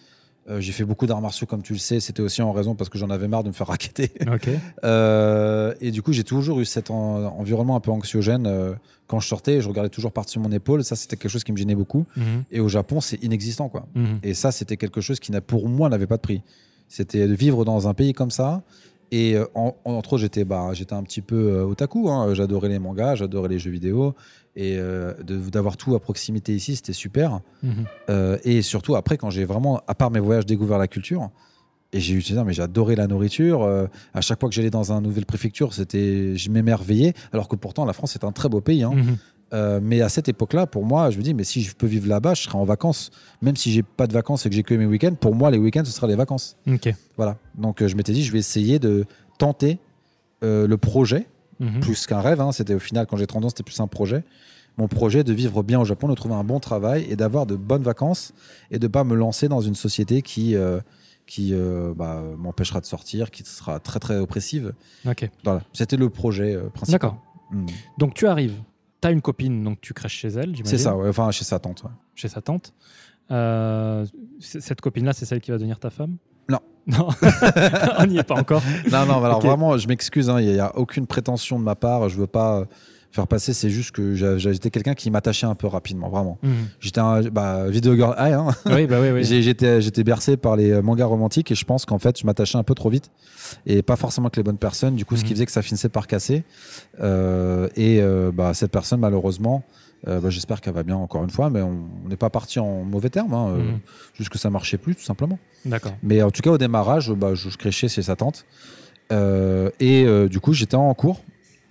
[0.48, 1.98] Euh, j'ai fait beaucoup d'arts martiaux, comme tu le sais.
[1.98, 4.12] C'était aussi en raison parce que j'en avais marre de me faire raqueter.
[4.84, 8.46] Euh, et du coup, j'ai toujours eu cet en- environnement un peu anxiogène.
[8.46, 8.74] euh,
[9.08, 10.82] quand je sortais, je regardais toujours par-dessus mon épaule.
[10.84, 12.06] Ça, c'était quelque chose qui me gênait beaucoup.
[12.16, 12.44] Mhm.
[12.50, 13.86] Et au Japon, c'est inexistant, quoi.
[13.94, 14.18] Mhm.
[14.24, 16.42] Et ça, c'était quelque chose qui, pour moi, n'avait pas de prix.
[16.88, 18.62] C'était de vivre dans un pays comme ça.
[19.12, 22.08] Et en- entre autres, j'étais bah, un petit peu otaku.
[22.08, 22.34] hein.
[22.34, 24.14] J'adorais les mangas, j'adorais les jeux vidéo.
[24.58, 27.40] Et euh, d'avoir tout à proximité ici, c'était super.
[27.62, 27.84] Mhm.
[28.08, 31.30] Euh, et surtout, après, quand j'ai vraiment, à part mes voyages, découvert la culture,
[31.92, 33.62] et j'ai utilisé, mais j'ai adoré la nourriture.
[33.62, 37.12] euh, à chaque fois que j'allais dans une nouvelle préfecture, c'était, je m'émerveillais.
[37.32, 38.82] Alors que pourtant, la France est un très beau pays.
[38.82, 38.92] hein.
[38.94, 39.16] Mhm.
[39.82, 42.34] Mais à cette époque-là, pour moi, je me dis, mais si je peux vivre là-bas,
[42.34, 43.10] je serai en vacances.
[43.42, 45.58] Même si j'ai pas de vacances et que j'ai que mes week-ends, pour moi, les
[45.58, 46.56] week-ends, ce sera les vacances.
[46.66, 46.92] Ok.
[47.16, 47.36] Voilà.
[47.56, 49.04] Donc, je m'étais dit, je vais essayer de
[49.38, 49.78] tenter
[50.42, 51.26] le projet,
[51.60, 51.80] Mhm.
[51.80, 52.40] plus qu'un rêve.
[52.40, 52.52] hein.
[52.52, 54.24] C'était au final, quand j'ai 30 ans, c'était plus un projet.
[54.78, 57.56] Mon projet de vivre bien au Japon, de trouver un bon travail et d'avoir de
[57.56, 58.34] bonnes vacances
[58.70, 60.80] et de pas me lancer dans une société qui, euh,
[61.26, 64.74] qui euh, bah, m'empêchera de sortir, qui sera très très oppressive.
[65.44, 65.62] Voilà.
[65.72, 66.92] C'était le projet euh, principal.
[67.00, 67.22] D'accord.
[67.50, 67.66] Mm.
[67.96, 68.60] Donc tu arrives,
[69.00, 70.66] tu as une copine, donc tu crèches chez elle, j'imagine.
[70.66, 71.08] C'est ça, ouais.
[71.08, 71.82] enfin chez sa tante.
[71.84, 71.90] ouais.
[72.14, 72.74] Chez sa tante.
[74.40, 76.16] Cette copine-là, c'est celle qui va devenir ta femme?
[76.48, 76.58] Non.
[76.88, 77.08] Non.
[77.98, 78.62] On n'y est pas encore.
[78.92, 82.08] Non, non, alors vraiment, je m'excuse, hein, il n'y a, aucune prétention de ma part,
[82.08, 82.64] je veux pas euh,
[83.10, 86.38] faire passer, c'est juste que j'étais quelqu'un qui m'attachait un peu rapidement, vraiment.
[86.44, 86.52] Mhm.
[86.78, 88.48] J'étais un bah, video girl high, hein.
[88.66, 89.24] Oui, bah oui, oui.
[89.24, 92.62] J'étais bercé par les euh, mangas romantiques et je pense qu'en fait, je m'attachais un
[92.62, 93.10] peu trop vite
[93.66, 95.34] et pas forcément que les bonnes personnes, du coup, ce qui Mhm.
[95.36, 96.44] faisait que ça finissait par casser.
[97.00, 99.64] Euh, et euh, bah, cette personne, malheureusement,
[100.08, 102.82] euh, bah, j'espère qu'elle va bien encore une fois, mais on n'est pas parti en
[102.84, 103.78] mauvais termes, hein, euh, Mhm.
[104.14, 105.38] juste que ça marchait plus, tout simplement.
[105.64, 105.92] D'accord.
[106.02, 108.44] Mais en tout cas, au démarrage, bah, je, je créchais chez sa tante.
[109.12, 111.22] Euh, et du coup, j'étais en cours.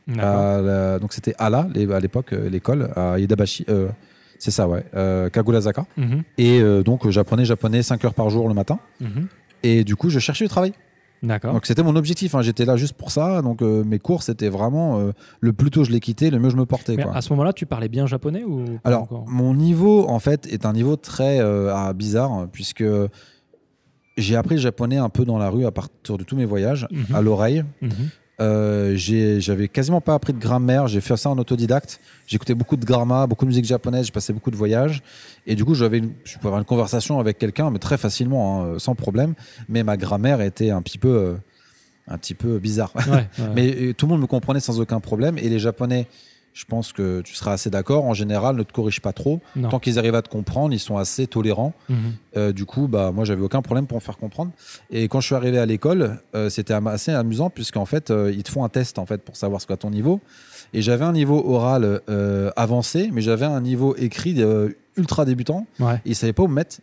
[0.08, 0.24] D'accord.
[0.26, 3.66] à la- donc, c'était Ala, les- à l'époque, l'école, à Idabashi.
[4.38, 4.84] c'est ça, ouais.
[5.32, 5.86] Kagurazaka.
[5.98, 6.22] Mhm.
[6.38, 8.78] Et donc, j'apprenais japonais 5 heures par jour le matin.
[9.02, 9.28] Mhm.
[9.64, 10.74] Et du coup, je cherchais du travail.
[11.24, 11.54] D'accord.
[11.54, 12.36] Donc, c'était mon objectif.
[12.36, 12.42] hein.
[12.42, 13.42] J'étais là juste pour ça.
[13.42, 16.50] Donc, euh, mes cours, c'était vraiment euh, le plus tôt je les quittais, le mieux
[16.50, 16.96] je me portais.
[16.98, 17.16] Mais quoi.
[17.16, 19.26] à ce moment-là, tu parlais bien japonais ou Alors, encore?
[19.28, 22.84] mon niveau, en fait, est un niveau très euh, bizarre, puisque
[24.18, 26.88] j'ai appris le japonais un peu dans la rue à partir de tous mes voyages,
[26.92, 27.16] Mhm.
[27.16, 27.64] à l'oreille.
[27.82, 27.90] Mhm.
[28.42, 32.00] Euh, J'avais quasiment pas appris de grammaire, j'ai fait ça en autodidacte.
[32.28, 35.02] J'écoutais beaucoup de grammaire, beaucoup de musique japonaise, j'ai passé beaucoup de voyages.
[35.48, 38.64] Et du coup, j'avais une- je pouvais avoir une conversation avec quelqu'un, mais très facilement,
[38.64, 39.36] hein, sans problème.
[39.70, 41.36] Mais ma grammaire était un petit peu, euh,
[42.08, 42.92] un petit peu bizarre.
[42.96, 43.04] Ouais,
[43.40, 43.46] ouais.
[43.56, 45.38] Mais euh, tout le monde me comprenait sans aucun problème.
[45.38, 46.08] Et les Japonais,
[46.56, 49.42] je pense que tu seras assez d'accord, en général, ne te corrigent pas trop.
[49.58, 49.68] non.
[49.68, 51.74] Tant qu'ils arrivent à te comprendre, ils sont assez tolérants.
[51.90, 51.98] Mhm.
[52.38, 54.52] Euh, du coup, bah, moi, j'avais aucun problème pour me faire comprendre.
[54.90, 58.44] Et quand je suis arrivé à l'école, euh, c'était assez amusant puisqu'en fait, euh, ils
[58.44, 60.22] te font un test en fait pour savoir ce qu'à ton niveau.
[60.74, 62.02] Et j'avais un niveau oral
[62.56, 64.42] avancé, mais j'avais un niveau écrit
[64.96, 65.68] ultra débutant.
[65.80, 65.96] Ouais.
[66.06, 66.78] Et ils savaient pas où me mettre.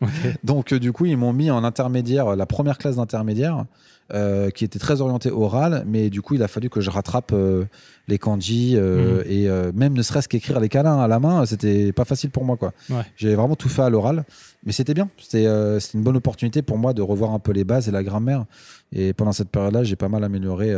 [0.44, 3.64] Donc, du coup, ils m'ont mis en intermédiaire, la première classe d'intermédiaire,
[4.12, 7.32] euh, qui était très orientée oral, mais du coup, il a fallu que je rattrape
[7.32, 7.64] euh,
[8.06, 9.30] les kanji euh, Mhm.
[9.30, 12.56] et même ne serait-ce qu'écrire les câlins à la main, c'était pas facile pour moi,
[12.56, 12.72] quoi.
[12.90, 13.02] Ouais.
[13.16, 14.24] J'ai vraiment tout fait à l'oral,
[14.66, 15.08] mais c'était bien.
[15.18, 18.44] C'était une bonne opportunité pour moi de revoir un peu les bases et la grammaire.
[18.92, 20.72] Et pendant cette période-là, j'ai pas mal amélioré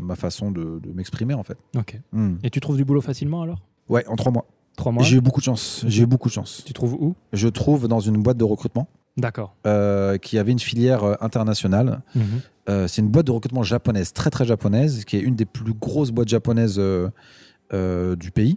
[0.00, 1.58] ma façon de, de m'exprimer, en fait.
[1.76, 1.98] Ok.
[2.12, 2.36] Hmm.
[2.44, 3.58] Et tu trouves du boulot facilement alors?
[3.88, 4.46] Ouais, en trois mois.
[4.76, 5.84] Trois mois J'ai eu beaucoup de chance.
[5.86, 6.62] J'ai eu beaucoup de chance.
[6.64, 7.14] Tu trouves où?
[7.34, 8.88] Je trouve dans une boîte de recrutement
[9.18, 9.54] D'accord.
[9.66, 12.00] euh, qui avait une filière internationale.
[12.14, 12.22] Mhm.
[12.68, 15.74] Euh, c'est une boîte de recrutement japonaise, très très japonaise, qui est une des plus
[15.74, 17.08] grosses boîtes japonaises euh,
[17.72, 18.56] euh, du pays.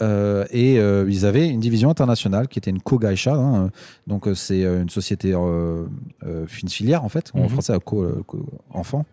[0.00, 3.70] Euh, et ils avaient une division internationale qui était une kogaisha, hein,
[4.08, 5.88] donc c'est une société, une
[6.48, 7.48] filière en fait, en Mhm.
[7.50, 9.04] français, co, co- enfant.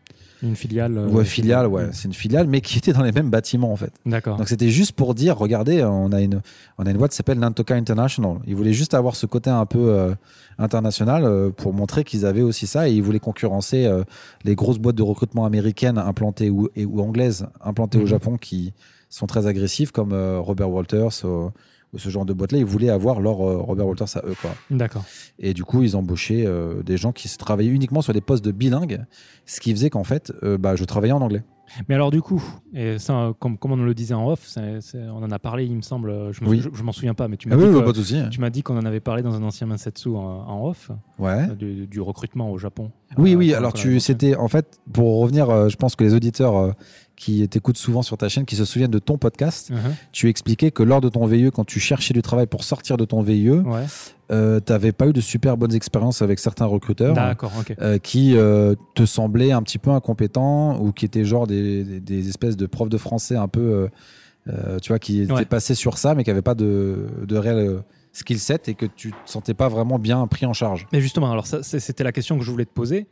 [0.41, 0.97] Une filiale.
[0.97, 3.75] euh, ouais, filiale, ouais, c'est une filiale, mais qui était dans les mêmes bâtiments en
[3.75, 3.91] fait.
[4.05, 4.37] D'accord.
[4.37, 6.41] Donc c'était juste pour dire, regardez, on a une,
[6.77, 8.37] on a une boîte qui s'appelle Nantoka International.
[8.47, 10.13] Ils voulaient juste avoir ce côté un peu euh,
[10.57, 14.03] international euh, pour montrer qu'ils avaient aussi ça et ils voulaient concurrencer euh,
[14.43, 18.03] les grosses boîtes de recrutement américaines implantées ou, et, ou anglaises implantées Mhm.
[18.03, 18.73] au Japon qui
[19.09, 21.23] sont très agressives comme Robert Walters
[21.95, 22.59] ce genre de boîte-là.
[22.59, 24.35] Ils voulaient avoir leur euh, Robert Walters à eux.
[24.41, 24.51] Quoi.
[24.71, 25.03] D'accord.
[25.39, 28.43] Et du coup, ils embauchaient euh, des gens qui se travaillaient uniquement sur des postes
[28.45, 29.03] de bilingues,
[29.45, 31.43] ce qui faisait qu'en fait, euh, bah, je travaillais en anglais.
[31.87, 35.03] Mais alors du coup, et ça, comme, comme on le disait en off, c'est- c'est-
[35.07, 36.31] on en a parlé, il me semble.
[36.33, 36.61] Je me- Oui.
[36.63, 38.19] je, je m'en souviens pas, mais tu m'as Ah dit oui, que- pas de souci.
[38.31, 40.89] tu m'as dit qu'on en avait parlé dans un ancien Mansetsu en, en off.
[41.19, 41.45] Ouais.
[41.55, 42.89] du, du recrutement au Japon.
[43.19, 43.53] Oui, Euh, oui.
[43.53, 45.51] Alors, tu, c'était en fait pour revenir.
[45.51, 46.71] euh, je pense que les auditeurs euh,
[47.19, 49.95] qui t'écoutent souvent sur ta chaîne, qui se souviennent de ton podcast, fonctionne.
[50.13, 53.03] tu expliquais que lors de ton VIE, quand tu cherchais du travail pour sortir de
[53.05, 53.49] ton VIE.
[53.51, 53.85] Ouais.
[54.31, 57.15] euh, tu n'avais pas eu de super bonnes expériences avec certains recruteurs.
[57.59, 57.75] Ok.
[57.81, 61.99] euh, qui euh, te semblaient un petit peu incompétents ou qui étaient genre des, des-
[61.99, 63.89] des espèces de profs de français un peu,
[64.81, 65.45] tu vois, qui étaient Ouais.
[65.45, 67.81] passés sur ça mais qui n'avaient pas de, de réel
[68.13, 70.87] skill set et que tu te sentais pas vraiment bien pris en charge.
[70.93, 73.07] Mais justement, alors ça, c'était la question que je voulais te poser.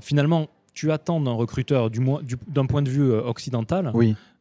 [0.00, 3.92] Finalement, tu attends d'un recruteur, d'un point de vue euh, occidental,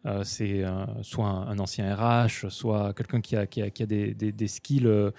[0.06, 3.84] euh, c'est euh, soit un, un ancien RH, soit quelqu'un qui a, qui a, qui
[3.84, 5.12] a des, des- des skills euh,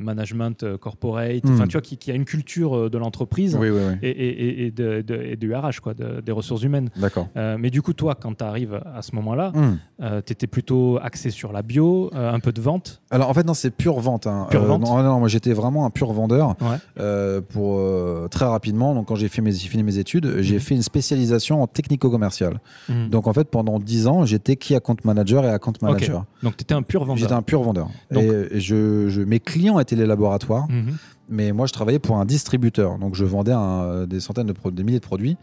[0.00, 1.66] management corporate, Hmm.
[1.66, 3.94] tu vois, qui, qui a une culture de l'entreprise oui, oui, oui.
[4.02, 4.28] et, et,
[4.62, 6.90] et- et de, de- et du RH, quoi, de- des ressources humaines.
[6.96, 7.28] D'accord.
[7.36, 9.76] Mais du coup, toi, quand tu arrives à ce moment-là, Hmm.
[10.26, 13.00] tu étais plutôt axé sur la bio, un peu de vente?
[13.10, 14.26] Alors en fait non c'est pure vente.
[14.26, 14.46] hein.
[14.50, 14.82] Pure vente?
[14.82, 17.40] non, non, moi j'étais vraiment un pur vendeur Ouais.
[17.48, 17.80] pour
[18.30, 18.94] très rapidement.
[18.94, 20.60] Donc quand j'ai fait mes, j'ai fini mes études, j'ai Mhm.
[20.60, 22.60] fait une spécialisation en technico-commercial.
[22.88, 23.08] Mhm.
[23.10, 26.24] Donc en fait pendant 10 ans j'étais key account manager et account manager.
[26.42, 27.16] Donc tu étais un pur vendeur.
[27.18, 27.88] J'étais un pur vendeur.
[28.10, 30.96] Donc- et je, je- mes clients étaient les laboratoires, Mhm.
[31.28, 32.98] mais moi je travaillais pour un distributeur.
[32.98, 35.36] Donc je vendais un- des centaines de des milliers de produits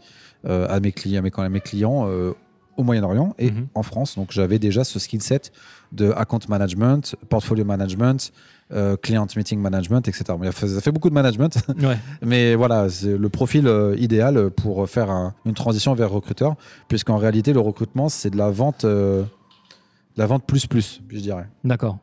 [0.46, 2.32] euh, à mes clients, à mes, à mes clients euh,
[2.76, 3.66] au Moyen-Orient et Mhm.
[3.74, 4.16] en France.
[4.16, 5.52] Donc j'avais déjà ce skill set
[5.92, 8.32] de account management, portfolio management,
[8.72, 10.24] euh, client meeting management, etc.
[10.38, 11.98] Bon, Ça fait, beaucoup de management, Ouais.
[12.22, 16.54] mais voilà, c'est le profil euh, idéal pour faire un- une transition vers recruteur,
[16.88, 21.18] puisqu'en réalité le recrutement c'est de la vente, euh, de la vente plus plus, je
[21.18, 21.48] dirais.
[21.64, 21.98] D'accord.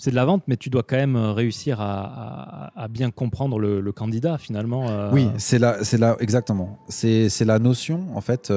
[0.00, 3.58] C'est de la vente, mais tu dois quand même réussir à, à- à bien comprendre
[3.58, 5.10] le, le candidat finalement.
[5.12, 6.78] Oui, c'est là, c'est là exactement.
[6.88, 8.52] C'est c'est la notion en fait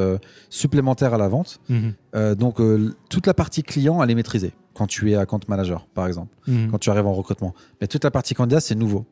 [0.51, 1.59] supplémentaire à la vente.
[1.67, 2.35] Mhm.
[2.35, 2.61] Donc
[3.09, 6.71] toute la partie client, elle est maîtrisée quand tu es account manager, par exemple, Mhm.
[6.71, 7.53] quand tu arrives en recrutement.
[7.81, 9.05] Mais toute la partie candidat, c'est nouveau.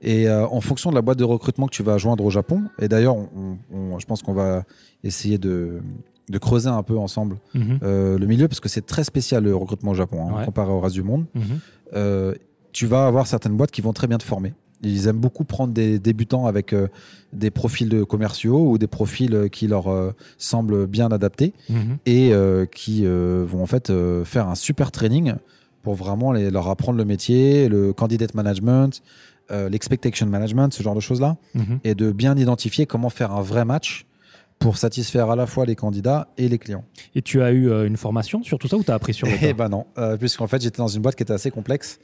[0.00, 2.62] Et euh, en fonction de la boîte de recrutement que tu vas joindre au Japon,
[2.80, 4.64] et d'ailleurs, on- on- je pense qu'on va
[5.04, 5.80] essayer de,
[6.28, 7.78] de creuser un peu ensemble Mhm.
[7.82, 10.44] euh, le milieu parce que c'est très spécial le recrutement au Japon hein, Ouais.
[10.44, 11.26] comparé au reste du monde.
[11.34, 11.42] Mhm.
[11.94, 12.34] Euh,
[12.72, 14.54] tu vas avoir certaines boîtes qui vont très bien te former.
[14.82, 16.88] Ils aiment beaucoup prendre des débutants avec euh,
[17.32, 21.98] des profils de commerciaux ou des profils euh, qui leur euh, semblent bien adaptés Mhm.
[22.06, 23.92] et euh, qui vont en fait
[24.24, 25.34] faire un super training
[25.82, 29.02] pour vraiment les- leur apprendre le métier, le candidate management,
[29.70, 31.78] l'expectation management, ce genre de choses-là, Mhm.
[31.84, 34.06] et de bien identifier comment faire un vrai match
[34.58, 36.84] pour satisfaire à la fois les candidats et les clients.
[37.16, 39.34] Et tu as eu une formation sur tout ça ou tu as appris sur le
[39.42, 39.84] Eh ben non,
[40.18, 41.98] puisqu'en fait j'étais dans une boîte qui était assez complexe.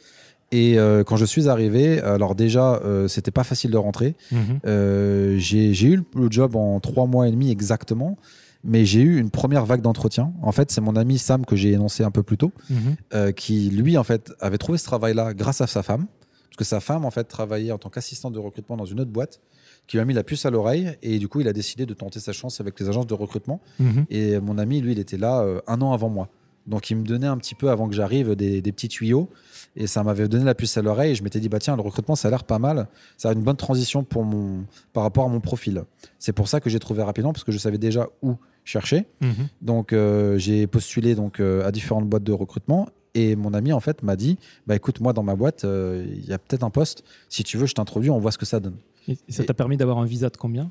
[0.50, 4.14] Et euh, quand je suis arrivé, alors déjà euh, c'était pas facile de rentrer.
[4.32, 4.60] Mhm.
[4.66, 8.16] Euh, j'ai eu le job en trois mois et demi exactement,
[8.64, 10.32] mais j'ai eu une première vague d'entretien.
[10.42, 12.76] En fait, c'est mon ami Sam que j'ai énoncé un peu plus tôt, Mhm.
[13.14, 16.06] euh, qui lui en fait avait trouvé ce travail-là grâce à sa femme,
[16.48, 19.10] parce que sa femme en fait travaillait en tant qu'assistante de recrutement dans une autre
[19.10, 19.40] boîte,
[19.86, 21.94] qui lui a mis la puce à l'oreille et du coup il a décidé de
[21.94, 23.60] tenter sa chance avec les agences de recrutement.
[23.80, 24.06] Mhm.
[24.10, 26.28] Et mon ami, lui, il était là un an avant moi.
[26.66, 29.30] Donc il me donnait un petit peu avant que j'arrive des, des petits tuyaux
[29.76, 31.82] et ça m'avait donné la puce à l'oreille et je m'étais dit bah tiens le
[31.82, 32.88] recrutement ça a l'air pas mal.
[33.16, 35.84] Ça a une bonne transition pour mon par rapport à mon profil.
[36.18, 39.06] C'est pour ça que j'ai trouvé rapidement parce que je savais déjà où chercher.
[39.20, 39.48] Mhm.
[39.62, 42.88] donc euh, j'ai postulé donc euh, à différentes boîtes de recrutement.
[43.14, 46.26] Et mon ami en fait m'a dit bah écoute moi dans ma boîte euh, il
[46.26, 47.04] y a peut-être un poste.
[47.28, 48.76] Si tu veux je t'introduis on voit ce que ça donne.
[49.08, 50.70] Et ça t'a permis d'avoir un visa de combien?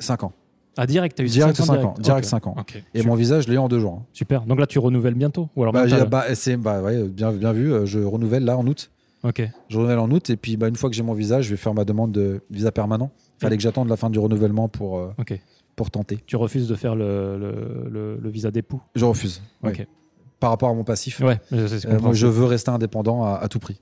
[0.00, 0.32] 5 ans
[0.76, 1.94] Ah, direct, tu as eu Direct, cinq cinq ans.
[1.98, 2.30] Direct, Ok.
[2.30, 2.54] cinq ans.
[2.58, 2.82] Ok.
[2.94, 4.06] et mon visage je l'ai eu en deux jours hein.
[4.12, 4.42] Super.
[4.42, 7.52] Donc là, tu renouvelles bientôt Ou alors bah, pas bah, c'est bah, ouais, bien, bien
[7.52, 8.90] vu euh, je renouvelle là en août
[9.22, 9.42] Ok.
[9.68, 11.56] Je renouvelle en août et puis bah, une fois que j'ai mon visa, je vais
[11.56, 13.10] faire ma demande de visa permanent.
[13.40, 15.12] Fallait que j'attende la fin du renouvellement pour, euh,
[15.74, 16.18] pour tenter.
[16.26, 19.42] Tu refuses de faire le, le, le- le visa d'époux Je refuse.
[20.38, 21.56] Par rapport à mon passif, Ouais, je
[21.88, 23.80] euh, moi veux rester indépendant à, à tout prix.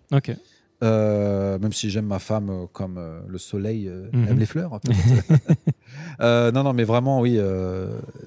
[0.84, 4.28] Euh, même si j'aime ma femme euh, comme euh, le soleil Mhm.
[4.28, 4.78] aime les fleurs.
[6.20, 7.38] non, non, mais vraiment, oui,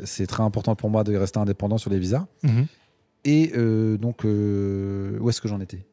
[0.03, 2.25] c'est très important pour moi de rester indépendant sur les visas.
[2.43, 2.65] Mhm.
[3.25, 3.47] Et
[3.99, 5.85] donc, où est-ce que j'en étais?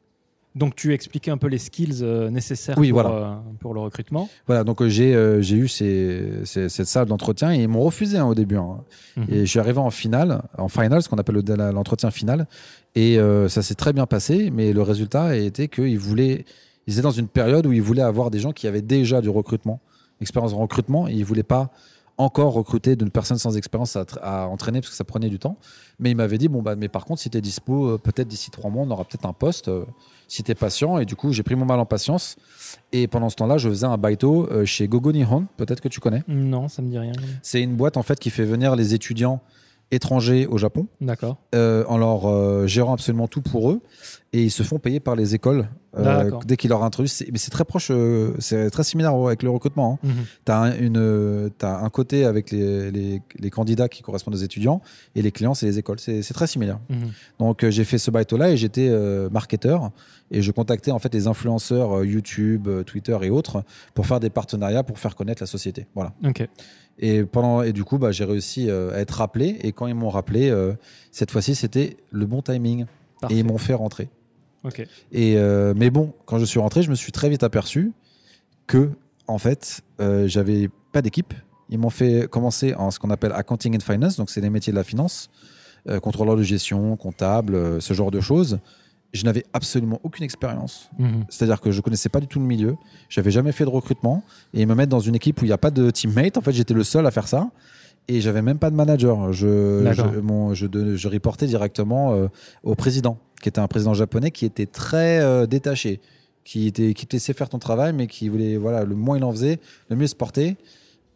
[0.55, 3.16] Donc tu expliquais un peu les skills euh, nécessaires Oui, pour, voilà.
[3.16, 4.28] euh, pour le recrutement.
[4.46, 8.26] Voilà, donc euh, j'ai eu ces, ces- cette salle d'entretien et ils m'ont refusé hein,
[8.26, 8.57] au début.
[8.57, 8.78] hein.
[9.16, 9.26] Mhm.
[9.30, 11.42] Et je suis arrivé en finale, en finale, ce qu'on appelle
[11.72, 12.46] l'entretien final.
[12.94, 16.44] Et ça s'est très bien passé, mais le résultat a été qu'ils voulaient.
[16.86, 19.28] Ils étaient dans une période où ils voulaient avoir des gens qui avaient déjà du
[19.30, 19.80] recrutement,
[20.20, 21.70] expérience en recrutement, et ils voulaient pas
[22.17, 25.39] encore recruter d'une personne sans expérience à, tra- à entraîner parce que ça prenait du
[25.39, 25.57] temps.
[25.99, 28.29] Mais ils m'avaient dit bon bah mais par contre si tu es dispo, euh, peut-être
[28.29, 29.69] d'ici trois mois on aura peut-être un poste.
[29.69, 29.85] euh,
[30.29, 30.99] si tu es patient.
[30.99, 32.37] Et du coup j'ai pris mon mal en patience.
[32.93, 36.01] Et pendant ce temps-là je faisais un baito euh, chez Gogo Nihon, peut-être que tu
[36.01, 36.23] connais.
[36.29, 37.12] Non, ça me dit rien.
[37.43, 39.41] C'est une boîte en fait qui fait venir les étudiants
[39.91, 41.37] étrangers au Japon D'accord.
[41.55, 43.80] euh, en leur euh, gérant absolument tout pour eux.
[44.32, 46.41] et ils se font payer par les écoles euh, D'accord.
[46.45, 47.12] dès qu'ils leur introduisent.
[47.12, 50.01] C'est- Mais c'est très proche, euh, c'est très similaire au- avec le recrutement.
[50.03, 50.09] hein.
[50.09, 50.24] Mhm.
[50.45, 54.35] Tu as, un, une, euh, t'as un côté avec les, les- les candidats qui correspondent
[54.35, 54.80] aux étudiants
[55.14, 56.01] et les clients, c'est les écoles.
[56.01, 56.80] C'est c'est très similaire.
[56.91, 57.12] Mhm.
[57.39, 59.93] Donc euh, j'ai fait ce bateau-là et j'étais euh, marketeur
[60.32, 63.62] et je contactais en fait les influenceurs euh, YouTube, euh, Twitter et autres
[63.95, 65.87] pour faire des partenariats pour faire connaître la société.
[65.95, 66.12] Voilà.
[66.26, 66.49] Ok.
[66.99, 69.95] Et pendant et du coup bah, j'ai réussi euh, à être rappelé et quand ils
[69.95, 70.74] m'ont rappelé euh,
[71.11, 72.86] cette fois-ci c'était le bon timing
[73.20, 73.34] Parfait.
[73.34, 74.09] et ils m'ont fait rentrer.
[74.62, 74.86] Ok.
[75.12, 77.92] Et euh, mais bon, quand je suis rentré, je me suis très vite aperçu
[78.66, 78.90] que
[79.26, 79.80] en fait,
[80.26, 81.32] j'avais pas d'équipe.
[81.70, 84.72] Ils m'ont fait commencer en ce qu'on appelle accounting and finance, donc c'est les métiers
[84.72, 85.30] de la finance,
[85.88, 88.59] euh, contrôleur de gestion, comptable, euh, ce genre de choses.
[89.15, 90.91] Je n'avais absolument aucune expérience.
[90.99, 91.25] Mhm.
[91.31, 92.77] C'est-à-dire que je connaissais pas du tout le milieu.
[93.09, 95.53] J'avais jamais fait de recrutement et ils me mettent dans une équipe où il n'y
[95.55, 96.37] a pas de teammate.
[96.37, 97.51] En fait, j'étais le seul à faire ça
[98.09, 99.33] et j'avais même pas de manager.
[99.33, 100.12] Je, D'accord.
[100.12, 102.27] je, mon- je, de- je reportais directement euh,
[102.65, 106.01] au président, qui était un président japonais qui était très euh, détaché,
[106.45, 109.25] qui était qui te laissait faire ton travail, mais qui voulait voilà le moins il
[109.25, 109.61] en faisait,
[109.91, 110.57] le mieux se porter.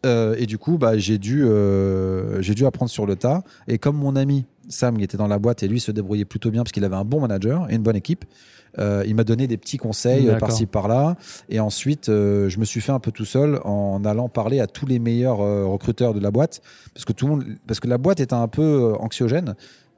[0.05, 3.43] Euh, et du coup, bah, j'ai dû, euh, j'ai dû apprendre sur le tas.
[3.67, 6.51] Et comme mon ami Sam, qui était dans la boîte, et lui se débrouillait plutôt
[6.51, 8.25] bien parce qu'il avait un bon manager et une bonne équipe,
[8.77, 11.17] euh, il m'a donné des petits conseils par-ci par-là.
[11.49, 14.85] Et ensuite, je me suis fait un peu tout seul en allant parler à tous
[14.85, 16.61] les meilleurs recruteurs de la boîte,
[16.93, 19.55] parce que tout le monde, parce que la boîte était un peu anxiogène.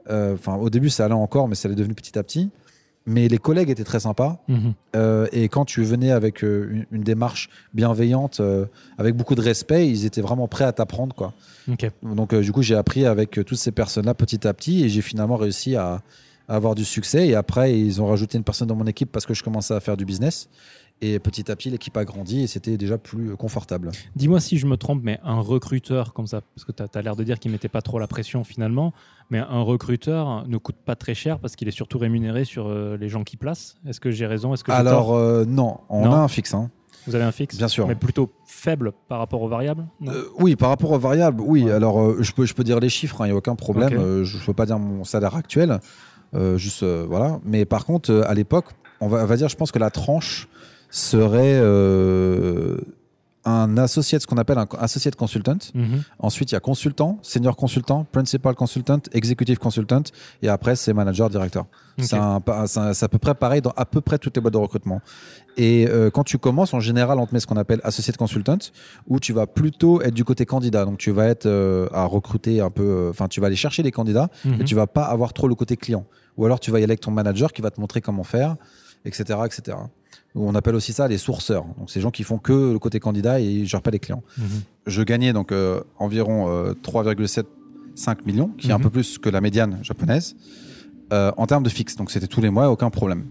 [0.08, 2.50] Enfin, au début, ça allait encore, mais ça allait devenu petit à petit.
[3.04, 4.42] Mais les collègues étaient très sympas.
[4.48, 4.74] Mhm.
[4.94, 8.66] Euh, et quand tu venais avec euh, une, une démarche bienveillante, euh,
[8.98, 11.32] avec beaucoup de respect, ils étaient vraiment prêts à t'apprendre, quoi.
[12.02, 15.36] Donc, du coup, j'ai appris avec toutes ces personnes-là petit à petit, et j'ai finalement
[15.36, 16.02] réussi à,
[16.48, 17.28] à avoir du succès.
[17.28, 19.80] Et après, ils ont rajouté une personne dans mon équipe parce que je commençais à
[19.80, 20.48] faire du business.
[21.04, 23.90] Et petit à petit, l'équipe a grandi et c'était déjà plus confortable.
[24.14, 27.16] Dis-moi si je me trompe, mais un recruteur comme ça, parce que tu as, l'air
[27.16, 28.92] de dire qu'il mettait pas trop la pression finalement,
[29.28, 32.96] mais un recruteur ne coûte pas très cher parce qu'il est surtout rémunéré sur euh,
[32.96, 33.74] les gens qui placent.
[33.84, 34.54] Est-ce que j'ai raison?
[34.54, 36.12] Est-ce que Alors, euh, non, on Non?
[36.12, 36.54] a un fixe.
[36.54, 36.70] hein.
[37.08, 37.56] Vous avez un fixe?
[37.58, 37.88] Bien sûr.
[37.88, 39.84] Mais plutôt faible par rapport aux variables?
[40.06, 41.64] Euh, oui, par rapport aux variables, oui.
[41.64, 41.72] Ouais.
[41.72, 44.22] Alors, euh, je, peux, je peux dire les chiffres, il n'y a aucun problème.
[44.22, 45.80] Je ne peux pas dire mon salaire actuel.
[46.54, 47.40] juste, voilà.
[47.44, 48.66] Mais par contre, à l'époque,
[49.00, 50.46] on va, on va dire, je pense que la tranche
[50.92, 52.76] serait euh,
[53.44, 55.56] un associé, ce qu'on appelle un associate consultant.
[55.74, 56.02] Mhm.
[56.20, 60.02] Ensuite, il y a consultant, senior consultant, principal consultant, executive consultant.
[60.42, 61.64] Et après, c'est manager, directeur.
[61.98, 65.00] C'est à peu près pareil dans à peu près toutes les boîtes de recrutement.
[65.56, 68.58] Et euh, quand tu commences, en général, on te met ce qu'on appelle associate consultant,
[69.08, 70.84] où tu vas plutôt être du côté candidat.
[70.84, 73.82] Donc, tu vas être euh, à recruter un peu, euh, enfin, tu vas aller chercher
[73.82, 74.56] les candidats, Mhm.
[74.58, 76.04] mais tu vas pas avoir trop le côté client.
[76.36, 78.54] Ou alors, tu vas y aller avec ton manager qui va te montrer comment faire,
[79.04, 79.76] etc., etc.
[80.34, 81.64] On appelle aussi ça les sourceurs.
[81.78, 83.98] Donc, c'est les gens qui font que le côté candidat et ils gèrent pas les
[83.98, 84.44] clients Mhm.
[84.86, 88.82] je gagnais donc euh, environ euh, 3,75 millions, qui est un Mhm.
[88.84, 90.34] peu plus que la médiane japonaise,
[91.12, 91.96] euh, en termes de fixe.
[91.96, 93.26] Donc c'était tous les mois, aucun problème.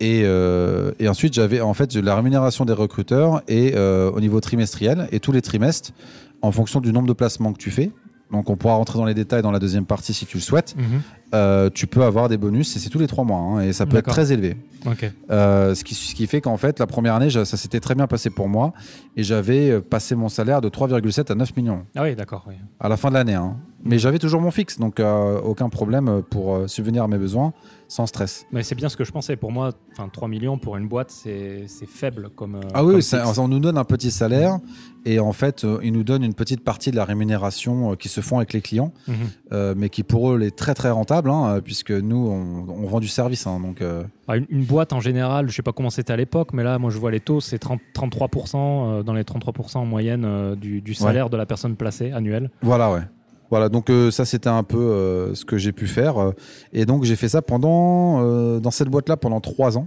[0.00, 4.40] Et, euh, et ensuite, j'avais en fait la rémunération des recruteurs et euh, au niveau
[4.40, 5.92] trimestriel et tous les trimestres,
[6.40, 7.90] en fonction du nombre de placements que tu fais.
[8.30, 10.74] Donc on pourra rentrer dans les détails dans la deuxième partie si tu le souhaites.
[10.76, 11.00] Mhm.
[11.34, 13.84] Euh, tu peux avoir des bonus et c'est tous les trois mois hein, et ça
[13.84, 14.56] peut être très élevé.
[15.30, 18.06] Euh, ce, qui, ce qui fait qu'en fait, la première année, ça s'était très bien
[18.06, 18.72] passé pour moi
[19.16, 22.44] et j'avais euh, passé mon salaire de 3,7 à 9 millions Ah oui, d'accord.
[22.48, 22.54] oui.
[22.80, 23.34] à la fin de l'année.
[23.34, 23.56] hein.
[23.84, 27.52] Mais j'avais toujours mon fixe, donc euh, aucun problème pour euh, subvenir à mes besoins
[27.86, 28.44] sans stress.
[28.52, 29.36] Mais c'est bien ce que je pensais.
[29.36, 32.56] Pour moi, enfin, 3 millions pour une boîte, c'est faible comme.
[32.56, 33.38] euh, Ah oui, comme ça- fixe.
[33.38, 34.58] on nous donne un petit salaire
[35.06, 38.36] et en fait, ils nous donnent une petite partie de la rémunération qui se font
[38.38, 39.74] avec les clients, Mhm.
[39.76, 43.08] mais qui pour eux est très très rentable, hein, puisque nous, on, on vend du
[43.08, 43.46] service.
[43.46, 43.82] hein, donc,
[44.26, 46.78] Ah, une, une boîte en général, je sais pas comment c'était à l'époque, mais là,
[46.78, 48.54] moi, je vois les taux, c'est 30 33%,
[48.98, 52.50] euh, dans les 33% en moyenne du, du salaire de la personne placée annuel.
[52.60, 53.00] Voilà, ouais.
[53.50, 56.18] Voilà, donc euh, ça c'était un peu euh, ce que j'ai pu faire.
[56.18, 56.32] euh,
[56.72, 59.86] et donc j'ai fait ça pendant, euh, dans cette boîte-là pendant trois ans.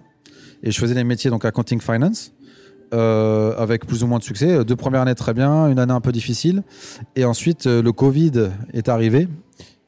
[0.64, 2.34] Et je faisais les métiers donc accounting finance,
[2.92, 4.64] avec plus ou moins de succès.
[4.66, 6.64] Deux premières années très bien, une année un peu difficile.
[7.16, 9.28] Et ensuite le Covid est arrivé,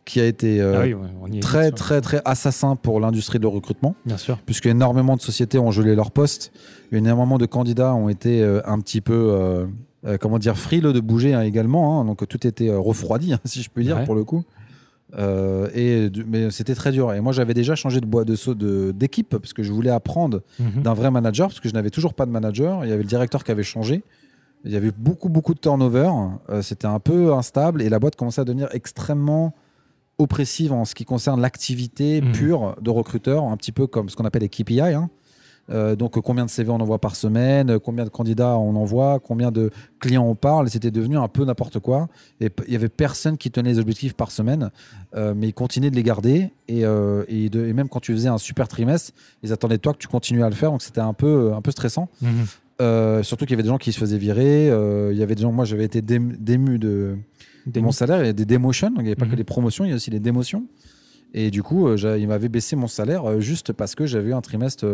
[0.06, 3.96] qui a été ah oui, ouais, très vite, très très assassin pour l'industrie de recrutement,
[4.06, 4.40] Bien sûr.
[4.46, 6.52] puisque énormément de sociétés ont gelé leurs postes,
[6.92, 9.68] énormément de candidats ont été un petit peu,
[10.06, 12.06] euh, comment dire, frileux de bouger hein, également, hein.
[12.06, 14.06] donc tout était euh, refroidi, si je puis dire, Ouais.
[14.06, 14.44] pour le coup.
[15.18, 17.14] Euh, et mais c'était très dur.
[17.14, 19.92] Et moi, j'avais déjà changé de boîte de saut de- d'équipe parce que je voulais
[19.92, 20.82] apprendre Mhm.
[20.82, 22.84] d'un vrai manager parce que je n'avais toujours pas de manager.
[22.84, 24.04] Il y avait le directeur qui avait changé.
[24.66, 26.10] Il y avait beaucoup beaucoup de turnover.
[26.50, 29.54] Euh, c'était un peu instable et la boîte commençait à devenir extrêmement
[30.18, 32.32] oppressive en ce qui concerne l'activité Mhm.
[32.32, 34.80] pure de recruteur, un petit peu comme ce qu'on appelle les KPI.
[34.82, 35.10] hein.
[35.70, 39.20] Euh, donc combien de CV on envoie par semaine, euh, combien de candidats on envoie,
[39.20, 40.70] combien de clients on parle.
[40.70, 42.10] C'était devenu un peu n'importe quoi.
[42.42, 44.72] Et il y avait personne qui tenait les objectifs par semaine,
[45.16, 46.52] euh, mais ils continuaient de les garder.
[46.68, 49.82] Et, euh, et de- et même quand tu faisais un super trimestre, ils attendaient de
[49.82, 50.70] toi que tu continuais à le faire.
[50.72, 52.10] Donc c'était un peu, un peu stressant.
[52.82, 54.68] Euh, surtout qu'il y avait des gens qui se faisaient virer.
[54.68, 57.16] il y avait des gens, moi j'avais été dém- dému de,
[57.78, 58.22] mon salaire.
[58.22, 59.94] Il y a des démotions, donc il n'y avait pas que des promotions, il y
[59.94, 60.66] a aussi des démotions.
[61.36, 64.86] Et du coup, il m'avait baissé mon salaire juste parce que j'avais eu un trimestre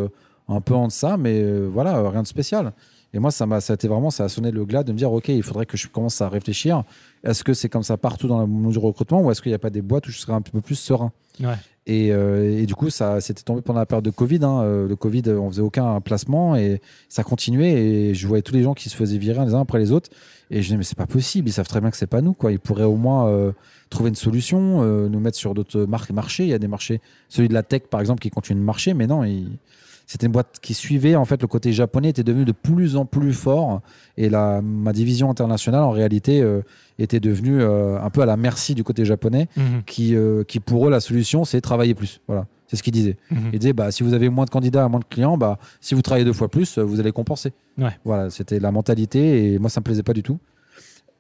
[0.50, 2.74] un peu en deças, mais euh, voilà, rien de spécial.
[3.14, 4.98] Et moi, ça m'a, ça a été vraiment, ça a sonné le glas de me
[4.98, 6.84] dire, ok, il faudrait que je commence à réfléchir.
[7.24, 9.56] Est-ce que c'est comme ça partout dans le monde du recrutement, ou est-ce qu'il n'y
[9.56, 11.12] a pas des boîtes où je serais un peu plus serein?
[11.42, 11.56] Ouais.
[11.88, 14.40] et, euh, et du coup, ça c'était tombé pendant la période de Covid.
[14.44, 14.62] hein.
[14.62, 17.72] Euh, Le Covid, on faisait aucun placement et ça continuait.
[17.72, 20.10] Et je voyais tous les gens qui se faisaient virer les uns après les autres.
[20.52, 21.48] Et je disais, mais c'est pas possible.
[21.48, 22.34] Ils savent très bien que c'est pas nous.
[22.34, 22.52] Quoi.
[22.52, 23.54] Ils pourraient au moins euh,
[23.90, 26.44] trouver une solution, euh, nous mettre sur d'autres marques marchés.
[26.44, 28.94] Il y a des marchés, celui de la tech par exemple, qui continue de marcher.
[28.94, 29.58] Mais non, il-
[30.06, 31.16] c'était une boîte qui suivait.
[31.16, 33.82] En fait, le côté japonais était devenu de plus en plus fort.
[34.18, 36.62] Et la, ma division internationale, en réalité, euh,
[36.98, 39.84] était devenue euh, un peu à la merci du côté japonais Mhm.
[39.86, 40.16] qui,
[40.48, 42.22] qui pour eux, la solution, c'est travailler plus.
[42.28, 43.18] Voilà, c'est ce qu'ils disaient.
[43.30, 43.38] Mhm.
[43.54, 46.02] Ils disaient, bah, si vous avez moins de candidats, moins de clients, bah, si vous
[46.02, 47.54] travaillez deux fois plus, vous allez compenser.
[47.78, 47.92] Ouais.
[48.04, 50.40] Voilà, c'était la mentalité et moi, ça me plaisait pas du tout.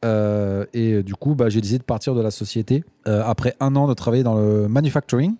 [0.05, 3.55] Euh, et euh, du coup, bah, j'ai décidé de partir de la société euh, après
[3.59, 5.35] un an de travailler dans le manufacturing,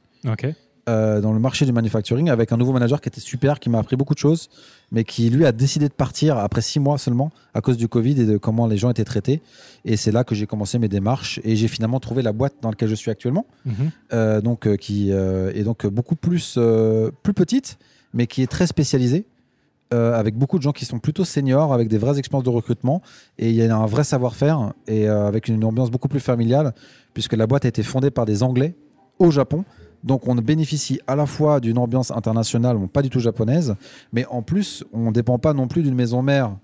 [0.90, 3.80] euh, dans le marché du manufacturing, avec un nouveau manager qui était super, qui m'a
[3.80, 4.50] appris beaucoup de choses,
[4.92, 8.20] mais qui lui a décidé de partir après six mois seulement à cause du Covid
[8.22, 9.42] et de comment les gens étaient traités.
[9.86, 12.70] Et c'est là que j'ai commencé mes démarches et j'ai finalement trouvé la boîte dans
[12.70, 13.74] laquelle je suis actuellement Mhm.
[14.14, 16.58] euh, donc, euh, qui est donc beaucoup plus,
[17.24, 17.78] plus petite,
[18.14, 19.26] mais qui est très spécialisée,
[19.94, 23.02] euh, avec beaucoup de gens qui sont plutôt seniors, avec des vraies expériences de recrutement,
[23.38, 26.74] et il y a un vrai savoir-faire, et euh, avec une ambiance beaucoup plus familiale,
[27.14, 28.76] puisque la boîte a été fondée par des Anglais
[29.18, 29.66] au Japon.
[30.04, 33.76] Donc on bénéficie à la fois d'une ambiance internationale, pas du tout japonaise,
[34.14, 36.56] mais en plus on ne dépend pas non plus d'une maison mère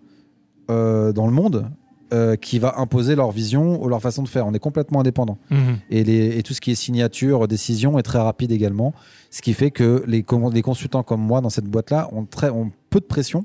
[0.69, 1.69] euh, dans le monde
[2.13, 4.45] euh, qui va imposer leur vision ou leur façon de faire.
[4.45, 5.77] On est complètement indépendant Mhm.
[5.89, 8.93] et, les- et tout ce qui est signature, décision est très rapide également.
[9.31, 12.99] Ce qui fait que les, consultants comme moi dans cette boîte-là ont, très, ont peu
[12.99, 13.43] de pression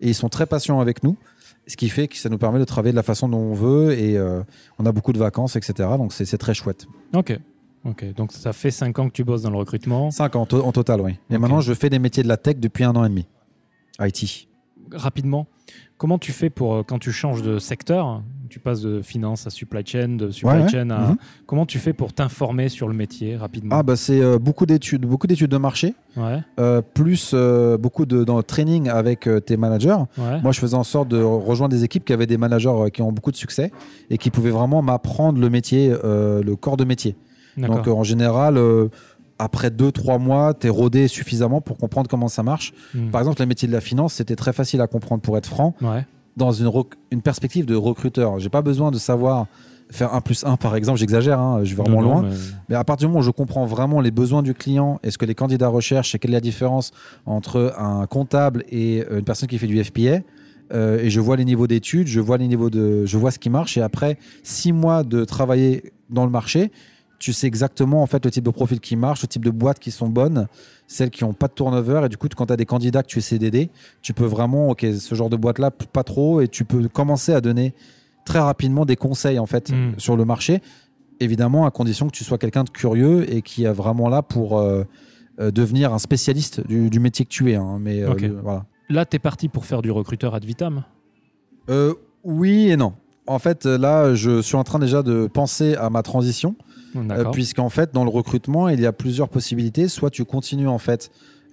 [0.00, 1.16] et ils sont très patients avec nous.
[1.66, 3.92] Ce qui fait que ça nous permet de travailler de la façon dont on veut
[3.96, 4.42] et euh,
[4.78, 5.88] on a beaucoup de vacances, etc.
[5.96, 6.86] Donc c'est très chouette.
[7.14, 7.38] Ok.
[7.84, 8.04] Ok.
[8.14, 10.10] Donc ça fait 5 ans que tu bosses dans le recrutement.
[10.10, 11.12] 5 ans en, to- en total, oui.
[11.30, 13.26] Et maintenant, je fais des métiers de la tech depuis un an et demi.
[14.00, 14.48] IT.
[14.92, 15.46] Rapidement,
[15.98, 19.50] comment tu fais pour euh, quand tu changes de secteur Tu passes de finance à
[19.50, 21.10] supply chain, de supply Ouais, chain à.
[21.10, 21.16] Mhm.
[21.46, 23.76] Comment tu fais pour t'informer sur le métier rapidement?
[23.78, 26.38] Ah bah c'est euh, beaucoup d'études, beaucoup d'études de marché, Ouais.
[26.58, 29.96] euh, plus euh, beaucoup de dans le training avec tes managers.
[30.16, 33.12] Moi, je faisais en sorte de rejoindre des équipes qui avaient des managers qui ont
[33.12, 33.70] beaucoup de succès
[34.10, 37.16] et qui pouvaient vraiment m'apprendre le métier, le corps de métier.
[37.56, 38.58] Donc, en général,
[39.40, 42.72] après deux, trois mois, tu es rodé suffisamment pour comprendre comment ça marche.
[42.94, 43.10] Mhm.
[43.10, 45.74] Par exemple, les métiers de la finance, c'était très facile à comprendre, pour être franc,
[45.80, 46.04] Ouais.
[46.36, 46.70] dans une,
[47.22, 48.38] perspective de recruteur.
[48.38, 49.46] J'ai pas besoin de savoir
[49.90, 52.22] faire 1 plus 1, par exemple, j'exagère, hein, je vais vraiment Non, non, loin.
[52.30, 52.36] mais-
[52.68, 55.18] Mais à partir du moment où je comprends vraiment les besoins du client et ce
[55.18, 56.92] que les candidats recherchent et quelle est la différence
[57.26, 60.20] entre un comptable et euh, une personne qui fait du FPA,
[60.72, 63.40] euh, et je vois les niveaux d'études, je vois les niveaux de, je vois ce
[63.40, 66.70] qui marche et après six mois de travailler dans le marché,
[67.20, 69.78] tu sais exactement en fait le type de profil qui marche, le type de boîtes
[69.78, 70.48] qui sont bonnes,
[70.88, 73.08] celles qui n'ont pas de turnover et du coup quand tu as des candidats que
[73.08, 73.70] tu essaies d'aider,
[74.02, 77.32] tu peux vraiment ok ce genre de boîte là pas trop et tu peux commencer
[77.32, 77.74] à donner
[78.24, 79.92] très rapidement des conseils en fait Mm.
[79.98, 80.60] sur le marché
[81.20, 84.58] évidemment à condition que tu sois quelqu'un de curieux et qui est vraiment là pour
[84.58, 84.84] euh,
[85.40, 87.78] euh, devenir un spécialiste du, du métier que tu es hein.
[87.80, 90.82] mais euh, voilà Là, tu es parti pour faire du recruteur ad vitam?
[91.68, 91.94] Euh,
[92.24, 92.94] oui et non
[93.26, 96.56] en fait là je suis en train déjà de penser à ma transition.
[97.32, 99.88] Puisqu'en fait, dans le recrutement, il y a plusieurs possibilités.
[99.88, 101.10] Soit tu continues en fait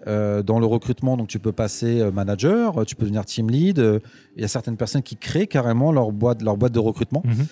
[0.08, 3.50] euh, dans le recrutement, donc tu peux passer euh, manager, euh, tu peux devenir team
[3.50, 3.80] lead.
[3.80, 4.00] euh,
[4.36, 7.24] Il y a certaines personnes qui créent carrément leur boîte, leur boîte de recrutement.
[7.26, 7.46] Mhm.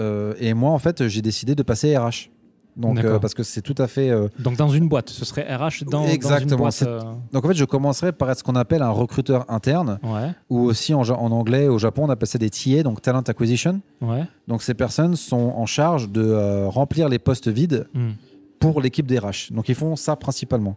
[0.00, 2.30] Euh, et moi, en fait, j'ai décidé de passer RH.
[2.74, 4.08] Donc, euh, parce que c'est tout à fait.
[4.10, 7.04] euh, Donc dans une boîte, ce serait RH dans, Exactement, dans une boîte.
[7.04, 10.30] euh, Donc, en fait, je commencerai par être ce qu'on appelle un recruteur interne, Ouais,
[10.48, 13.80] ou aussi en, anglais, au Japon, on appelle ça des TA, donc Talent Acquisition.
[14.00, 14.24] ouais.
[14.48, 18.12] Donc, ces personnes sont en charge de euh, remplir les postes vides Hmm.
[18.58, 19.52] pour l'équipe des RH.
[19.52, 20.76] Donc ils font ça principalement.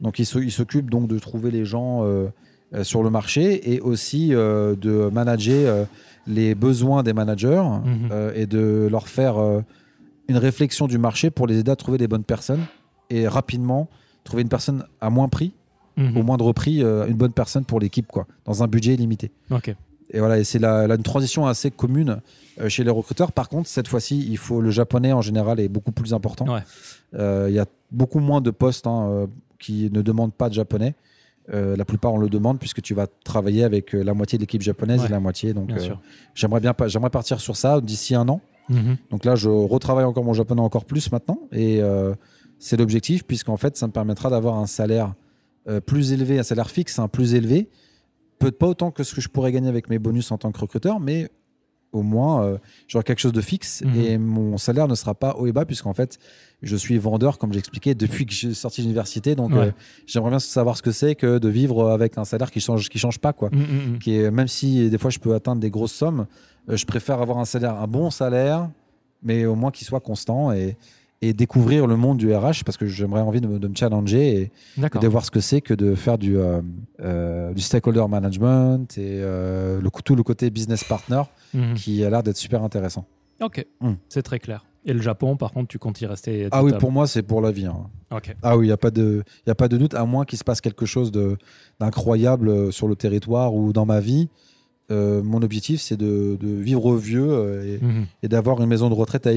[0.00, 2.02] Donc ils s'o- ils s'occupent donc de trouver les gens
[2.82, 5.86] sur le marché et aussi de manager
[6.26, 8.10] les besoins des managers Mhm.
[8.34, 9.36] et de leur faire
[10.28, 12.66] une réflexion du marché pour les aider à trouver des bonnes personnes
[13.10, 13.88] et rapidement
[14.24, 15.52] trouver une personne à moins prix,
[15.96, 16.16] Mhm.
[16.16, 19.30] au moindre prix, euh, une bonne personne pour l'équipe quoi, dans un budget limité.
[19.50, 19.74] Ok.
[20.10, 22.20] Et voilà, et c'est la, la- une transition assez commune
[22.60, 23.32] euh, chez les recruteurs.
[23.32, 26.46] Par contre, cette fois-ci, il faut le japonais en général est beaucoup plus important.
[26.52, 26.60] Ouais.
[27.14, 29.26] Euh, Il y a beaucoup moins de postes hein, euh,
[29.58, 30.94] qui ne demandent pas de japonais.
[31.54, 34.62] Euh, la plupart on le demande puisque tu vas travailler avec la moitié de l'équipe
[34.62, 35.06] japonaise Ouais.
[35.06, 35.54] et la moitié.
[35.54, 36.00] Donc Bien sûr.
[36.34, 38.40] j'aimerais bien j'aimerais partir sur ça d'ici un an.
[38.68, 38.96] Mhm.
[39.10, 41.38] Donc là, je retravaille encore mon japonais encore plus maintenant.
[41.52, 42.14] Et euh,
[42.58, 45.14] c'est l'objectif, puisqu'en fait, ça me permettra d'avoir un salaire
[45.68, 47.68] euh, plus élevé, un salaire fixe, un plus élevé.
[48.38, 50.58] Peut-être pas autant que ce que je pourrais gagner avec mes bonus en tant que
[50.58, 51.30] recruteur, mais
[51.96, 52.58] au moins, euh,
[52.88, 54.00] j'aurai quelque chose de fixe Mhm.
[54.00, 56.18] et mon salaire ne sera pas haut et bas, puisqu'en fait,
[56.62, 59.34] je suis vendeur, comme j'expliquais, depuis que je suis sorti de l'université.
[59.34, 59.58] Donc, Ouais.
[59.58, 59.70] euh,
[60.06, 62.98] j'aimerais bien savoir ce que c'est que de vivre avec un salaire qui change, qui
[62.98, 63.98] change pas, quoi mhm.
[63.98, 66.26] qui est, même si des fois je peux atteindre des grosses sommes,
[66.68, 68.70] euh, je préfère avoir un salaire, un bon salaire,
[69.22, 70.76] mais au moins qu'il soit constant et,
[71.22, 74.34] et découvrir le monde du RH parce que j'aimerais envie de me, de me challenger
[74.76, 76.60] et, et de voir ce que c'est que de faire du, euh,
[77.00, 81.22] euh, du stakeholder management et euh, le, tout le côté business partner
[81.54, 81.74] Mhm.
[81.74, 83.06] qui a l'air d'être super intéressant.
[83.40, 83.92] Ok, Mm.
[84.08, 84.66] c'est très clair.
[84.84, 87.40] Et le Japon, par contre, tu comptes y rester Ah oui, pour moi, c'est pour
[87.40, 87.66] la vie.
[87.66, 87.86] hein.
[88.42, 90.38] Ah oui, il n'y a, pas de- y a pas de doute, à moins qu'il
[90.38, 91.10] se passe quelque chose
[91.80, 94.28] d'incroyable euh, sur le territoire ou dans ma vie.
[94.90, 98.06] Mon objectif, c'est de, de vivre vieux et, Mhm.
[98.22, 99.32] et d'avoir une maison de retraite à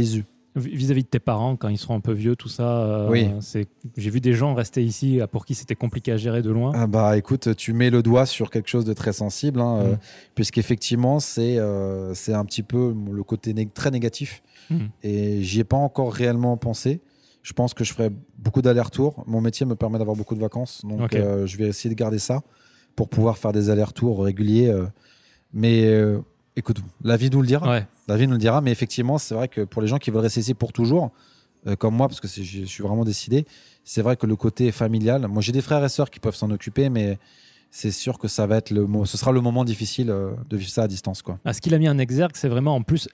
[0.55, 3.29] Vis- Vis-à-vis de tes parents, quand ils seront un peu vieux, tout ça, euh, Oui.
[3.39, 3.67] c'est.
[3.97, 6.71] J'ai vu des gens rester ici euh, pour qui c'était compliqué à gérer de loin.
[6.73, 9.93] Ah bah écoute, tu mets le doigt sur quelque chose de très sensible, hein, euh,
[9.93, 9.97] Mm.
[10.35, 14.41] puisqu'effectivement, c'est euh, c'est un petit peu le côté très négatif.
[14.71, 14.89] Mhm.
[15.03, 16.99] Et j'y ai pas encore réellement pensé.
[17.43, 19.23] Je pense que je ferai beaucoup d'allers-retours.
[19.27, 22.41] Mon métier me permet d'avoir beaucoup de vacances, donc je vais essayer de garder ça
[22.95, 24.75] pour pouvoir faire des allers-retours réguliers.
[25.53, 25.85] Mais
[26.55, 27.69] écoute, la vie nous le dira.
[27.69, 27.85] Ouais.
[28.07, 30.21] La vie nous le dira, mais effectivement, c'est vrai que pour les gens qui veulent
[30.21, 31.11] rester ici pour toujours,
[31.67, 33.45] euh, comme moi, parce que je suis vraiment décidé,
[33.83, 36.49] c'est vrai que le côté familial, moi j'ai des frères et sœurs qui peuvent s'en
[36.51, 37.17] occuper, mais
[37.71, 40.71] c'est sûr que ça va être le, ce sera le moment difficile euh, de vivre
[40.71, 41.37] ça à distance, quoi.
[41.45, 43.07] Ah, ce qu'il a mis en exergue, c'est vraiment en plus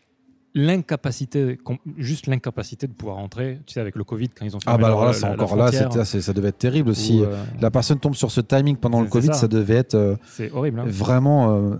[0.58, 1.58] l'incapacité,
[1.98, 3.60] juste l'incapacité de pouvoir rentrer.
[3.66, 5.18] Tu sais, avec le Covid, quand ils ont Ah fermé bah la- alors là, la-
[5.18, 9.02] c'est encore là, ça devait être terrible euh, La personne tombe sur ce timing pendant
[9.02, 9.34] le Covid, ça.
[9.34, 9.48] ça.
[9.50, 10.16] devait être euh,
[10.54, 10.80] horrible.
[10.80, 10.86] hein.
[10.88, 11.76] vraiment euh,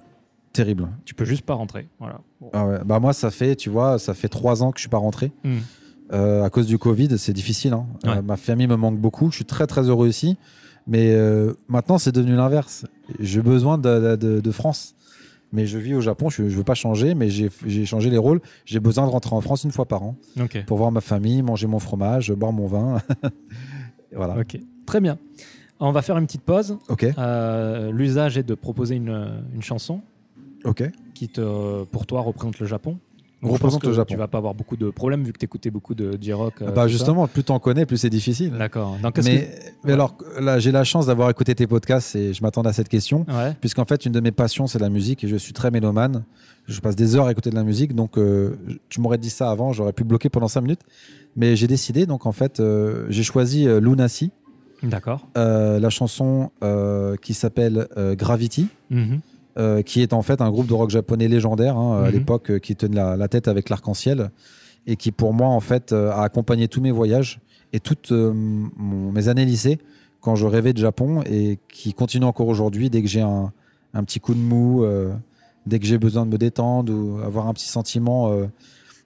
[0.56, 0.88] terrible.
[1.06, 1.88] Tu peux juste pas rentrer.
[2.00, 2.22] Voilà.
[2.54, 2.80] Ah ouais.
[2.86, 5.32] Bah moi, ça fait, tu vois, ça fait trois ans que je suis pas rentré.
[5.44, 5.58] Mm.
[6.14, 7.74] Euh, à cause du Covid, c'est difficile.
[7.74, 7.86] hein.
[8.06, 9.30] Euh, ma famille me manque beaucoup.
[9.32, 10.38] Je suis très très heureux ici.
[10.88, 12.86] Mais euh, maintenant, c'est devenu l'inverse.
[13.20, 14.94] J'ai besoin de, de- de France.
[15.52, 16.30] Mais je vis au Japon.
[16.30, 18.42] Je ne veux pas changer, mais j'ai changé les rôles.
[18.66, 20.16] J'ai besoin de rentrer en France une fois par an
[20.68, 23.02] pour voir ma famille, manger mon fromage, boire mon vin.
[24.16, 24.38] Voilà.
[24.40, 24.58] Ok.
[24.86, 25.18] Très bien.
[25.80, 26.78] On va faire une petite pause.
[26.90, 27.06] Ok.
[27.92, 30.02] L'usage est de proposer une, une chanson
[30.66, 30.84] Ok.
[31.14, 32.98] qui te, pour toi représente le Japon.
[33.42, 34.14] Je pense représente que le Japon.
[34.14, 36.62] Tu vas pas avoir beaucoup de problèmes vu que tu écoutais beaucoup de J-Rock.
[36.64, 38.50] euh, bah justement, plus t'en connais, plus c'est difficile.
[38.52, 38.58] ça.
[38.58, 38.98] D'accord.
[39.04, 39.50] Donc, Mais,
[39.84, 39.92] Ouais.
[39.94, 43.24] alors là, j'ai la chance d'avoir écouté tes podcasts et je m'attendais à cette question.
[43.30, 43.54] Ouais.
[43.62, 46.24] puisqu'en fait une de mes passions c'est la musique et je suis très mélomane.
[46.68, 48.56] Je passe des heures à écouter de la musique, donc euh,
[48.90, 50.82] tu m'aurais dit ça avant, j'aurais pu bloquer pendant 5 minutes.
[51.36, 54.32] Mais j'ai décidé, donc en fait euh, j'ai choisi euh, Lunacy,
[54.82, 55.28] D'accord.
[55.38, 59.20] euh, la chanson euh, qui s'appelle euh, Gravity, Mhm.
[59.58, 62.14] Euh, qui est en fait un groupe de rock japonais légendaire hein, à Mhm.
[62.14, 64.30] l'époque euh, qui tenait la, la tête avec l'arc-en-ciel
[64.88, 67.40] et qui pour moi en fait euh, a accompagné tous mes voyages
[67.74, 69.80] et toutes mon- mes années lycée
[70.22, 73.52] quand je rêvais de Japon et qui continue encore aujourd'hui dès que j'ai un,
[73.94, 75.12] un petit coup de mou, euh,
[75.66, 78.46] dès que j'ai besoin de me détendre ou avoir un petit sentiment euh,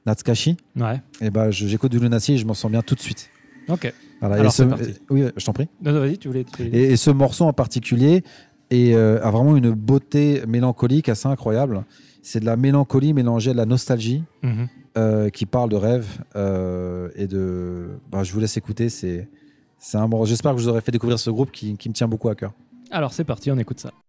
[0.05, 1.01] Natsukashi, Ouais.
[1.21, 3.29] et ben je- j'écoute du Lunacy et je m'en sens bien tout de suite.
[3.67, 3.93] Ok.
[4.21, 4.93] Voilà, Alors, et ce- c'est parti.
[5.09, 5.67] oui, je t'en prie.
[5.83, 6.43] Non, non, vas-y, tu voulais.
[6.45, 8.23] tu voulais- Et, et ce morceau en particulier
[8.69, 11.83] est, euh, a vraiment une beauté mélancolique assez incroyable.
[12.21, 14.67] C'est de la mélancolie mélangée à de la nostalgie Mhm.
[14.97, 17.87] euh, qui parle de rêve euh, et de.
[18.11, 18.89] bah, je vous laisse écouter.
[18.89, 19.27] C'est,
[19.77, 20.09] c'est un.
[20.25, 22.35] J'espère que je vous aurai fait découvrir ce groupe qui, qui me tient beaucoup à
[22.35, 22.51] cœur.
[22.91, 24.08] Alors, c'est parti, on écoute ça.「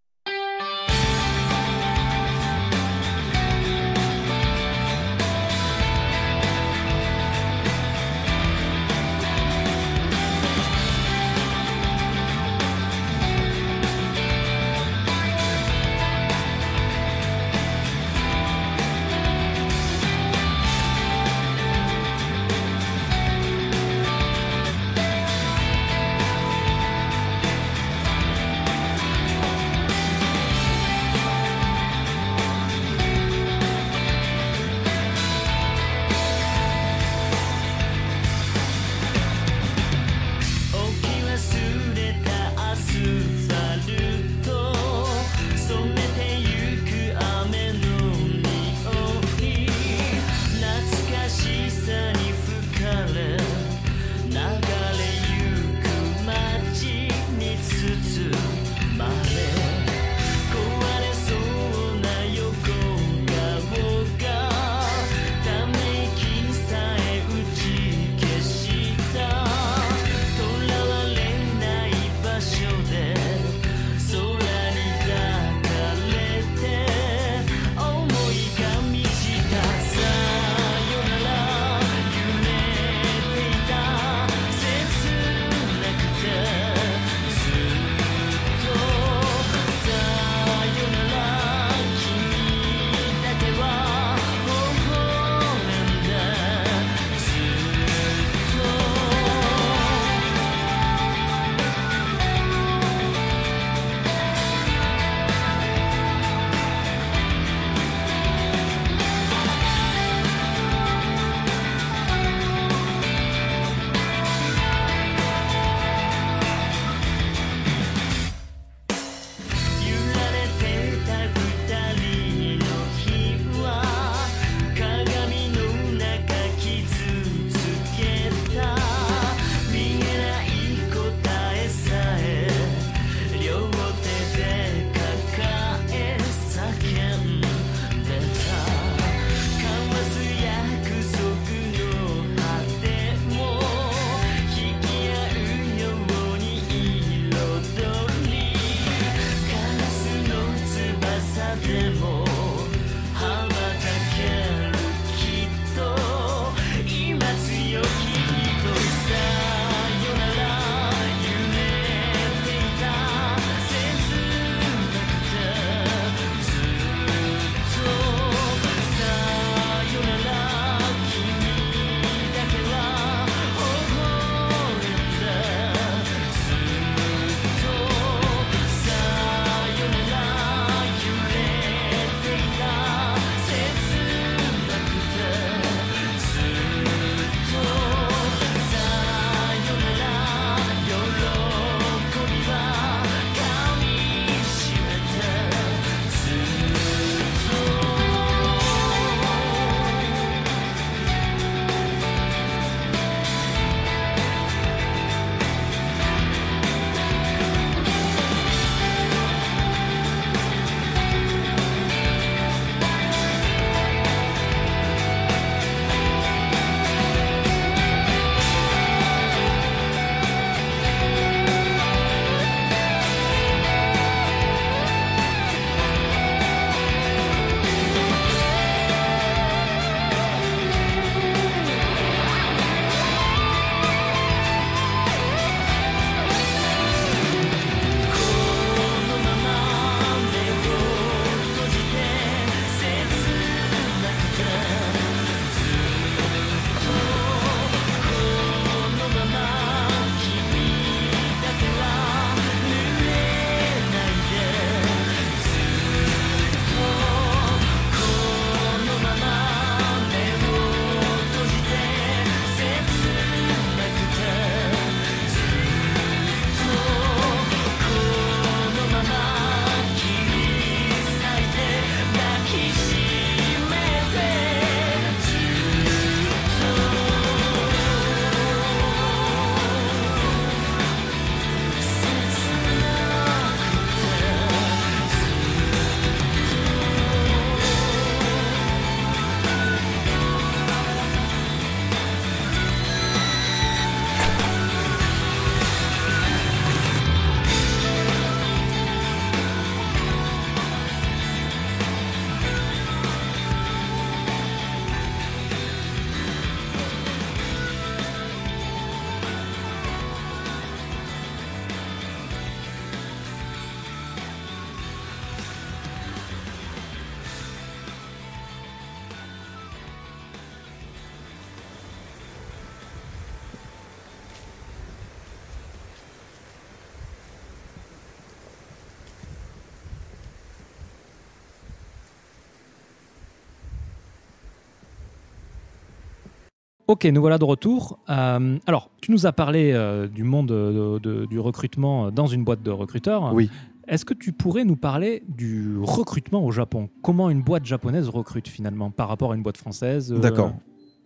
[336.91, 338.01] Ok, nous voilà de retour.
[338.09, 342.43] Euh, alors, tu nous as parlé euh, du monde de- de- du recrutement dans une
[342.43, 343.33] boîte de recruteurs.
[343.33, 343.49] Oui.
[343.87, 346.89] Est-ce que tu pourrais nous parler du recrutement au Japon?
[347.01, 350.53] Comment une boîte japonaise recrute finalement par rapport à une boîte française euh, D'accord.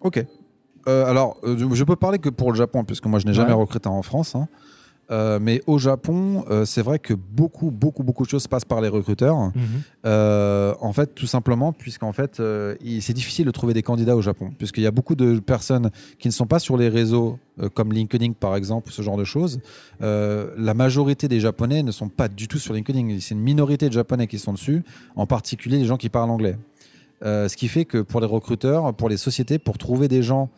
[0.01, 0.25] Ok.
[0.89, 3.35] Euh, alors, euh, je- je peux parler que pour le Japon, puisque moi je n'ai
[3.35, 3.61] jamais Ouais.
[3.61, 4.35] recruté en France.
[4.35, 4.49] hein.
[5.11, 8.81] Euh, mais au Japon, euh, c'est vrai que beaucoup, beaucoup, beaucoup de choses passent par
[8.81, 9.37] les recruteurs.
[9.37, 9.53] Mhm.
[10.07, 12.41] Euh, en fait, tout simplement, puisqu'en fait,
[13.01, 16.29] c'est difficile de trouver des candidats au Japon, puisqu'il y a beaucoup de personnes qui
[16.29, 17.39] ne sont pas sur les réseaux
[17.75, 19.61] comme LinkedIn, par exemple, ce genre de choses.
[20.01, 23.19] La majorité des Japonais ne sont pas du tout sur LinkedIn.
[23.21, 24.83] C'est une minorité de Japonais qui sont dessus,
[25.17, 26.57] en particulier les gens qui parlent anglais.
[27.23, 30.51] Ce qui fait que pour les recruteurs, pour les sociétés, pour trouver des gens,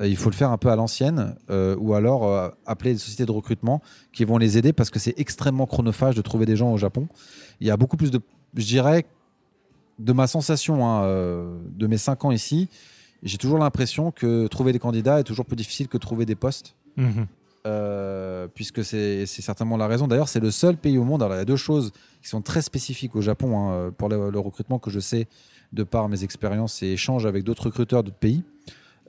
[0.00, 3.26] il faut le faire un peu à l'ancienne, euh, ou alors euh, appeler des sociétés
[3.26, 3.82] de recrutement
[4.12, 7.08] qui vont les aider parce que c'est extrêmement chronophage de trouver des gens au Japon.
[7.60, 8.20] Il y a beaucoup plus de,
[8.56, 9.04] je dirais,
[9.98, 12.68] de ma sensation, hein, euh, de mes cinq ans ici,
[13.22, 16.74] j'ai toujours l'impression que trouver des candidats est toujours plus difficile que trouver des postes.
[16.96, 17.26] Mhm.
[17.66, 20.06] euh, puisque c'est c'est certainement la raison.
[20.08, 21.22] D'ailleurs, c'est le seul pays au monde.
[21.22, 24.30] Alors, il y a deux choses qui sont très spécifiques au Japon hein, pour le,
[24.30, 25.26] le recrutement que je sais
[25.72, 28.42] de par mes expériences et échanges avec d'autres recruteurs d'autres pays.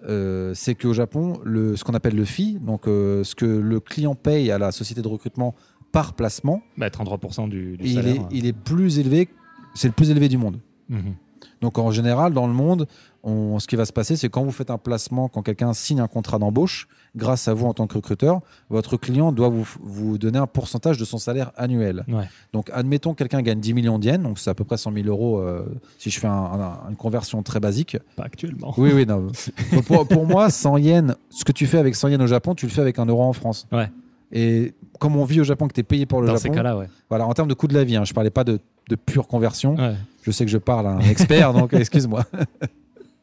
[0.08, 3.80] Euh, c'est qu'au Japon, le, ce qu'on appelle le fee, donc euh, ce que le
[3.80, 5.56] client paye à la société de recrutement
[5.92, 8.16] par placement, Bah, 33% du, du il, salaire.
[8.16, 9.30] est, il est plus élevé,
[9.76, 10.60] c'est le plus élevé du monde.
[10.90, 11.14] Mhm.
[11.62, 12.88] Donc en général, dans le monde,
[13.24, 16.02] on- ce qui va se passer, c'est quand vous faites un placement, quand quelqu'un signe
[16.02, 20.18] un contrat d'embauche, grâce à vous en tant que recruteur, votre client doit vous, vous
[20.18, 22.04] donner un pourcentage de son salaire annuel.
[22.08, 22.28] Ouais.
[22.54, 25.08] Donc admettons que quelqu'un gagne 10 millions d'yens, donc c'est à peu près 100 000
[25.08, 25.64] euros euh,
[26.00, 27.98] si je fais un- un- une conversion très basique.
[28.16, 28.74] Pas actuellement.
[28.78, 29.28] Oui, oui, non.
[29.74, 32.56] Donc, pour, pour moi, 100 yens, ce que tu fais avec 100 yens au Japon,
[32.56, 33.68] tu le fais avec un euro en France.
[33.72, 33.90] Ouais.
[34.32, 36.56] Et comme on vit au Japon, que tu es payé pour le Dans ces Japon,
[36.56, 36.88] cas-là, ouais.
[37.10, 38.60] voilà, en termes de coût de la vie, hein, je parlais pas de,
[38.90, 39.76] de pure conversion.
[39.76, 39.94] Ouais.
[40.24, 42.24] Je sais que je parle à un expert, donc excuse-moi.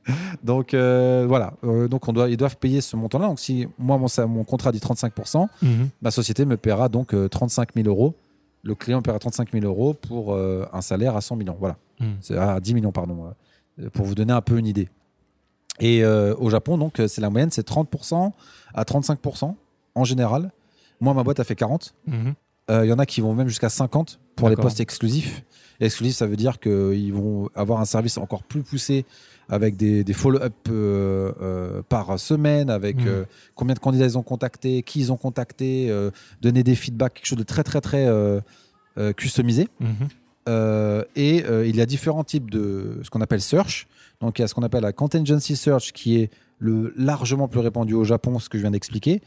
[0.43, 3.27] donc euh, voilà, Euh, donc on doit, ils doivent payer ce montant-là.
[3.27, 5.89] Donc si moi mon, mon contrat dit 35%, Mhm.
[6.02, 8.14] ma société me paiera donc euh, 35 000 euros.
[8.62, 11.56] Le client me paiera 35 000 euros pour euh, un salaire à 100 millions.
[11.59, 12.16] Voilà, Mhm.
[12.20, 13.32] c'est à 10 millions pardon,
[13.81, 14.89] euh, pour vous donner un peu une idée.
[15.78, 18.32] Et euh, au Japon, donc euh, c'est la moyenne, c'est 30%
[18.74, 19.55] à 35%
[19.94, 20.51] en général.
[21.01, 21.94] Moi, ma boîte a fait 40.
[22.06, 22.35] Mhm.
[22.70, 25.43] Euh, Il y en a qui vont même jusqu'à 50 pour les postes exclusifs.
[25.81, 29.06] Exclusif, ça veut dire qu'ils vont avoir un service encore plus poussé
[29.51, 33.09] avec des, des follow-up euh, euh, par semaine, avec Mhm.
[33.09, 33.24] euh,
[33.55, 35.93] combien de candidats ils ont contacté, qui ils ont contacté,
[36.40, 38.09] donner des feedbacks, quelque chose de très très très
[39.16, 39.68] customisé.
[39.81, 39.89] Mhm.
[40.48, 43.86] Euh, et il y a différents types de ce qu'on appelle search.
[44.20, 47.60] Donc il y a ce qu'on appelle la contingency search qui est le largement plus
[47.60, 49.22] répandu au Japon, ce que je viens d'expliquer.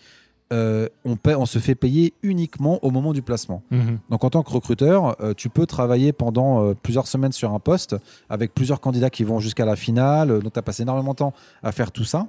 [0.54, 3.64] Euh, on, paie- on se fait payer uniquement au moment du placement.
[3.72, 3.98] Mhm.
[4.10, 7.60] Donc en tant que recruteur, euh, tu peux travailler pendant euh, plusieurs semaines sur un
[7.60, 7.96] poste
[8.30, 10.40] avec plusieurs candidats qui vont jusqu'à la finale.
[10.42, 12.28] Donc tu as passé énormément de temps à faire tout ça.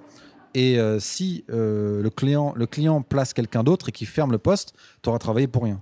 [0.57, 4.73] Et si le, client, le client place quelqu'un d'autre et qui ferme le poste,
[5.03, 5.81] tu auras travaillé pour rien.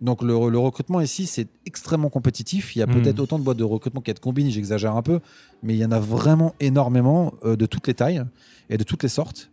[0.00, 2.76] Donc le, le recrutement ici, c'est extrêmement compétitif.
[2.76, 2.94] Il y a Mhm.
[3.02, 5.18] peut-être autant de boîtes de recrutement qu'il y a de combines, j'exagère un peu,
[5.64, 8.22] mais il y en a vraiment énormément euh, de toutes les tailles
[8.70, 9.50] et de toutes les sortes.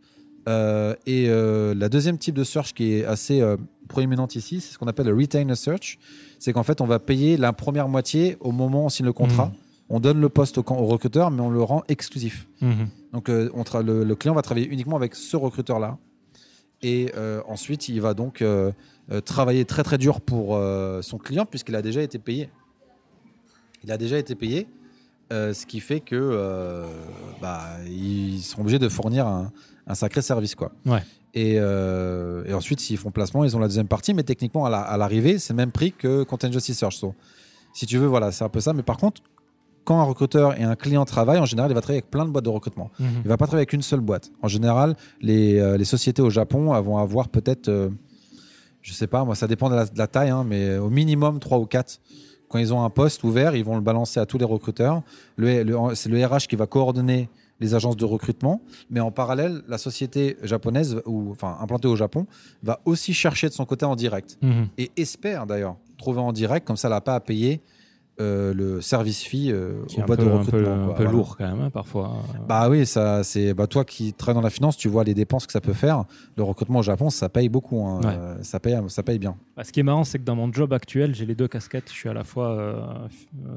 [0.47, 3.57] Euh, et euh, la deuxième type de search qui est assez euh,
[3.87, 5.97] proéminente ici, c'est ce qu'on appelle le retainer search.
[6.39, 9.13] C'est qu'en fait, on va payer la première moitié au moment où on signe le
[9.13, 9.47] contrat.
[9.47, 9.53] Mhm.
[9.89, 12.47] On donne le poste au, recruteur, mais on le rend exclusif.
[12.61, 12.87] Mhm.
[13.13, 15.97] Donc euh, on le, le client va travailler uniquement avec ce recruteur-là.
[16.81, 18.43] Et euh, ensuite, il va donc
[19.23, 20.59] travailler très très dur pour
[21.01, 22.49] son client puisqu'il a déjà été payé.
[23.83, 24.67] Il a déjà été payé,
[25.33, 26.85] euh, ce qui fait que euh,
[27.41, 29.51] bah, ils sont obligés de fournir un,
[29.87, 30.55] un sacré service.
[30.55, 30.71] Quoi.
[30.85, 31.01] Ouais.
[31.33, 34.69] Et, euh, et ensuite, s'ils font placement, ils ont la deuxième partie, mais techniquement, à
[34.69, 36.95] la- à l'arrivée, c'est le même prix que Contingency Search.
[36.97, 37.13] So,
[37.73, 38.71] si tu veux, voilà, c'est un peu ça.
[38.73, 39.21] Mais par contre,
[39.83, 42.31] quand un recruteur et un client travaillent, en général, il va travailler avec plein de
[42.31, 42.89] boîtes de recrutement.
[42.99, 43.07] Mhm.
[43.25, 44.31] Il va pas travailler avec une seule boîte.
[44.41, 47.69] En général, les, euh, les sociétés au Japon vont avoir peut-être,
[48.81, 51.39] je sais pas, moi ça dépend de la, de la taille, hein, mais au minimum
[51.39, 51.99] 3 ou 4.
[52.49, 55.01] Quand ils ont un poste ouvert, ils vont le balancer à tous les recruteurs.
[55.35, 57.29] Le, le- c'est le RH qui va coordonner
[57.61, 62.27] les agences de recrutement, mais en parallèle, la société japonaise, ou enfin implantée au Japon,
[62.63, 64.67] va aussi chercher de son côté en direct Mhm.
[64.77, 67.61] et espère d'ailleurs trouver en direct, comme ça, elle n'a pas à payer
[68.21, 70.51] euh, le service fee euh, Qui est aux un peu, de un recrutement.
[70.51, 70.73] peu, quoi.
[70.73, 71.11] un peu Voilà.
[71.11, 72.13] lourd quand même, hein, parfois.
[72.47, 75.45] Bah oui, ça c'est bah toi qui travailles dans la finance, tu vois les dépenses
[75.45, 76.05] que ça peut faire.
[76.37, 77.99] Le recrutement au Japon, ça paye beaucoup, hein.
[78.03, 78.43] Ouais.
[78.43, 79.35] Ça paye, ça paye bien.
[79.57, 81.89] Bah, ce qui est marrant, c'est que dans mon job actuel, j'ai les deux casquettes.
[81.89, 82.79] Je suis à la fois euh,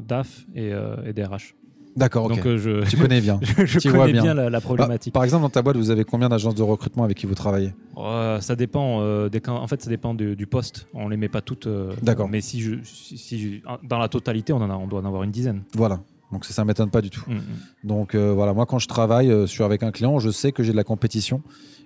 [0.07, 1.55] DAF et, euh, et DRH.
[1.99, 2.37] D'accord, ok.
[2.37, 3.41] Donc euh, je, tu connais bien.
[3.43, 4.35] je, je tu connais vois bien, bien.
[4.35, 5.13] la, la Bah, problématique.
[5.13, 7.75] par exemple, dans ta boîte, vous avez combien d'agences de recrutement avec qui vous travaillez?
[7.97, 9.01] Euh, ça dépend.
[9.03, 10.87] euh, des, en fait, ça dépend du, du poste.
[10.95, 11.67] On les met pas toutes.
[11.67, 12.29] euh, D'accord.
[12.29, 15.05] Mais si je, si, si je- dans la totalité, on en a, on doit en
[15.05, 15.63] avoir une dizaine.
[15.75, 16.01] Voilà.
[16.31, 17.25] Donc ça, ça m'étonne pas du tout.
[17.27, 17.41] Mm, mm.
[17.85, 20.77] Donc voilà, moi quand je travaille sur avec un client, je sais que j'ai de
[20.77, 21.43] la compétition,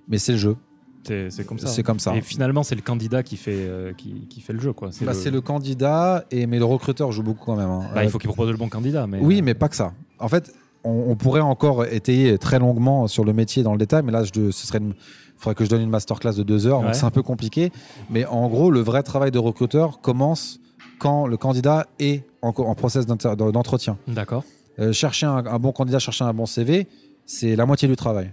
[0.08, 0.56] mais c'est le jeu.
[1.04, 1.66] C'est c'est comme ça.
[1.66, 2.14] C'est comme ça.
[2.16, 4.72] Et finalement, c'est le candidat qui fait, euh, qui, qui fait le jeu.
[4.72, 4.88] quoi.
[4.92, 7.68] C'est Bah, le- C'est le candidat, et, mais le recruteur joue beaucoup quand même.
[7.70, 7.82] hein.
[7.94, 9.06] Bah, il Euh, faut qu'il propose le bon candidat.
[9.06, 9.92] Mais, Oui, mais pas que ça.
[10.18, 10.52] En fait,
[10.84, 14.22] on, on pourrait encore étayer très longuement sur le métier dans le détail, mais là,
[14.24, 14.94] je, ce serait une-
[15.36, 16.86] faudrait que je donne une masterclass de deux heures, Ouais.
[16.86, 17.72] donc c'est un peu compliqué.
[18.10, 20.60] Mais en gros, le vrai travail de recruteur commence
[21.00, 23.96] quand le candidat est en, en process d'entretien.
[24.06, 24.44] D'accord.
[24.78, 26.86] Euh, chercher un, un bon candidat, chercher un bon CV,
[27.26, 28.30] c'est la moitié du travail.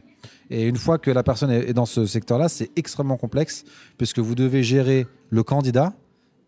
[0.50, 3.64] Et une fois que la personne est, dans ce secteur-là, c'est extrêmement complexe,
[3.98, 5.94] puisque vous devez gérer le candidat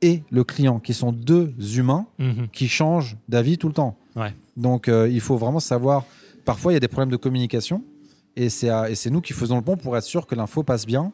[0.02, 2.48] et le client, qui sont deux humains Mhm.
[2.52, 3.96] qui changent d'avis tout le temps.
[4.16, 4.34] Ouais.
[4.58, 6.06] Donc euh, il faut vraiment savoir.
[6.46, 7.84] Parfois, il y a des problèmes de communication,
[8.36, 10.64] et c'est à- et c'est nous qui faisons le pont pour être sûr que l'info
[10.64, 11.12] passe bien.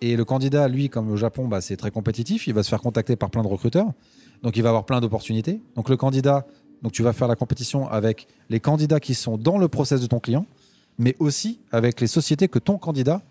[0.00, 2.46] Et le candidat, lui, comme au Japon, bah, c'est très compétitif.
[2.46, 3.92] Il va se faire contacter par plein de recruteurs,
[4.42, 5.60] donc il va avoir plein d'opportunités.
[5.76, 6.46] Donc le candidat,
[6.82, 10.06] donc tu vas faire la compétition avec les candidats qui sont dans le process de
[10.06, 10.46] ton client,
[10.98, 13.22] mais aussi avec les sociétés que ton candidat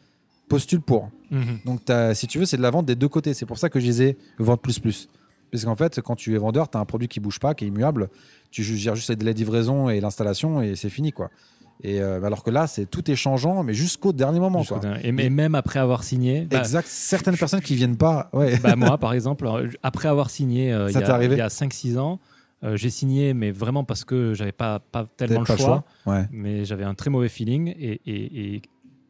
[0.49, 1.10] postule pour.
[1.31, 1.60] Mhm.
[1.65, 1.81] Donc,
[2.14, 3.34] si tu veux, c'est de la vente des deux côtés.
[3.34, 5.10] C'est pour ça que je disais vente plus plus.
[5.52, 7.65] Parce qu'en fait, quand tu es vendeur, tu as un produit qui bouge pas, qui
[7.65, 8.10] est immuable.
[8.49, 11.11] Tu gères juste les délais de livraison et l'installation et c'est fini.
[11.11, 11.30] quoi.
[11.84, 14.64] Et euh, alors que là, c'est tout est changeant, mais jusqu'au dernier moment.
[14.64, 14.80] Quoi.
[15.03, 16.48] Et, même après avoir signé.
[16.49, 16.88] bah, exact.
[16.88, 18.30] Certaines personnes qui viennent pas.
[18.34, 18.57] Ouais.
[18.57, 19.48] bah, moi, par exemple,
[19.84, 22.19] après avoir signé euh, y a, il y a 5-6 ans,
[22.64, 25.84] euh, j'ai signé, mais vraiment parce que j'avais pas, pas tellement le pas choix.
[26.06, 26.26] Ouais.
[26.31, 27.73] mais j'avais un très mauvais feeling.
[27.77, 28.61] Et, et- et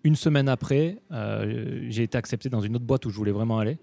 [0.03, 3.59] une semaine après, euh, j'ai été accepté dans une autre boîte où je voulais vraiment
[3.59, 3.77] aller.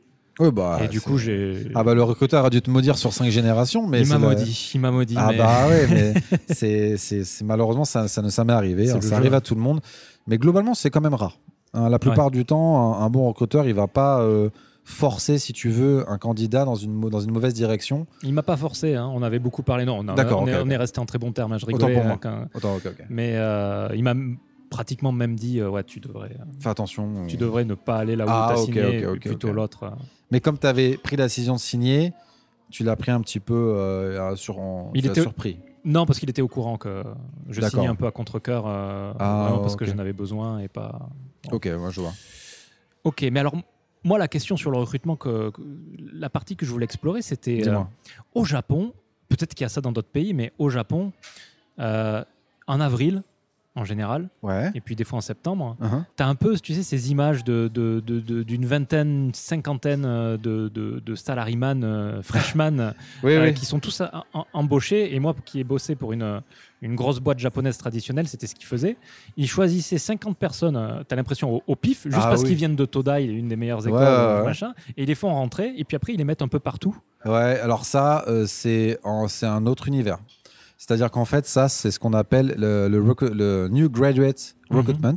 [0.54, 1.66] Bah, et du coup, j'ai.
[1.74, 4.20] Ah bah le recruteur a dû te maudire sur cinq générations, mais il m'a la-
[4.20, 4.70] maudit.
[4.74, 5.14] Il m'a maudit.
[5.18, 5.86] Ah mais- bah ouais,
[6.48, 8.90] mais c'est, malheureusement ça, ça, ne- ça m'est arrivé.
[8.90, 9.12] Hein, ça jeu.
[9.14, 9.80] arrive à tout le monde,
[10.26, 11.38] mais globalement c'est quand même rare.
[11.74, 14.48] Hein, la plupart du temps, un, un bon recruteur il va pas euh,
[14.90, 18.06] forcer, si tu veux, un candidat dans une dans une mauvaise direction.
[18.22, 18.94] Il m'a pas forcé.
[18.94, 19.10] hein.
[19.14, 19.84] On avait beaucoup parlé.
[19.84, 21.52] Non, on, a- on est, on resté en très bon terme.
[21.52, 21.58] hein.
[21.58, 21.94] Je Autant rigolais.
[21.94, 22.12] pour moi.
[22.12, 23.04] avec un- Attends, ok, ok.
[23.08, 24.14] Mais euh, il m'a
[24.68, 27.26] pratiquement même dit euh, ouais, tu devrais, Fais attention.
[27.26, 29.84] tu devrais ne pas aller là où Ah, tu signé, plutôt l'autre.
[29.84, 29.90] euh.
[30.30, 32.12] Mais comme tu avais pris la décision de signer,
[32.70, 35.58] tu l'as pris un petit peu euh, sur, en, Il était- surpris.
[35.84, 37.02] Non, parce qu'il était au courant que
[37.48, 41.08] je signais un peu à contre-coeur, euh, Ah, parce que j'en avais besoin et pas.
[41.50, 42.12] Ok, moi je vois.
[43.02, 43.54] Ok, mais alors
[44.04, 45.60] moi la question sur le recrutement, que, que-
[46.12, 47.84] la partie que je voulais explorer, c'était euh,
[48.34, 48.92] au Japon.
[49.28, 51.12] Peut-être qu'il y a ça dans d'autres pays, mais au Japon,
[51.78, 52.24] euh,
[52.66, 53.22] en avril
[53.76, 54.70] en général, Ouais.
[54.74, 56.02] et puis des fois en septembre, Uh-huh.
[56.16, 60.04] tu as un peu, tu sais, ces images de, de- de- de- d'une vingtaine, cinquantaine
[60.04, 63.54] euh, de, de, salaryman, euh, freshman, Oui, euh, oui.
[63.54, 64.02] qui sont tous
[64.34, 65.14] en- embauchés.
[65.14, 66.42] Et moi, qui ai bossé pour une,
[66.82, 68.96] une grosse boîte japonaise traditionnelle, c'était ce qu'ils faisaient.
[69.36, 72.48] Ils choisissaient 50 personnes, tu as l'impression, au, au pif, juste Ah parce oui.
[72.48, 75.32] qu'ils viennent de Todai, une des meilleures écoles, Ouais, euh, machin, et ils les font
[75.32, 75.72] rentrer.
[75.76, 76.96] Et puis après, ils les mettent un peu partout.
[77.24, 80.18] Ouais, alors ça, euh, c'est un autre univers.
[80.80, 84.78] C'est-à-dire qu'en fait, ça, c'est ce qu'on appelle le, le, New Graduate Mhm.
[84.78, 85.16] Recruitment.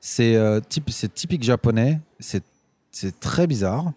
[0.00, 2.42] C'est euh, c'est typique japonais, c'est
[3.20, 3.92] très bizarre,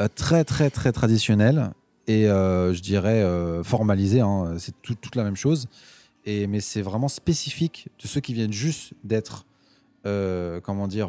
[0.00, 1.70] euh, très, très, très traditionnel
[2.06, 3.22] et euh, je dirais
[3.62, 4.20] formalisé.
[4.20, 4.56] hein.
[4.58, 5.66] c'est tout- toute la même chose.
[6.26, 9.46] Et, mais c'est vraiment spécifique de ceux qui viennent juste d'être,
[10.04, 11.08] comment dire,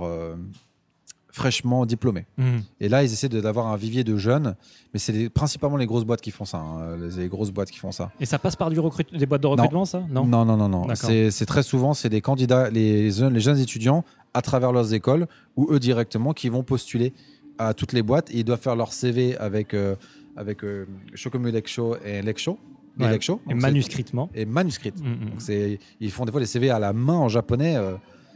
[1.35, 2.25] fraîchement diplômés.
[2.37, 2.61] Mhm.
[2.79, 4.55] Et là, ils essaient d'avoir un vivier de jeunes,
[4.93, 6.57] mais c'est principalement les grosses boîtes qui font ça.
[6.59, 8.11] hein, les, les grosses boîtes qui font ça.
[8.19, 10.03] Et ça passe par du recrut- des boîtes de recrutement, ça?
[10.09, 10.25] Non.
[10.25, 10.69] non, non, non.
[10.69, 10.85] non.
[10.85, 11.09] D'accord.
[11.29, 14.03] C'est très souvent, c'est des candidats, les jeunes, les jeunes étudiants
[14.33, 17.13] à travers leurs écoles ou eux directement qui vont postuler
[17.57, 19.95] à toutes les boîtes et ils doivent faire leur CV avec euh,
[20.37, 22.57] avec euh, Shokomu Lexo et Lexo.
[22.97, 23.03] Et,
[23.51, 24.29] Et manuscritement.
[24.33, 24.93] Et manuscrit.
[24.97, 25.29] Mhm.
[25.31, 27.75] Donc c'est, ils font des fois les CV à la main en japonais.
[27.75, 27.95] euh,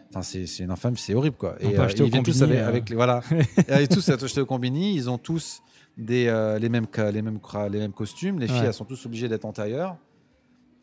[0.10, 1.56] Enfin, c'est, une infâme, c'est horrible quoi.
[1.64, 2.68] On Et acheter au ils viennent tous avec, euh.
[2.68, 3.22] avec les voilà,
[3.80, 4.94] et tous achetés au combini.
[4.96, 5.62] Ils ont tous
[5.98, 8.40] des euh, les mêmes les mêmes cra- les mêmes costumes.
[8.40, 8.66] Les filles Ouais.
[8.68, 9.98] elles sont tous obligées d'être en tailleur.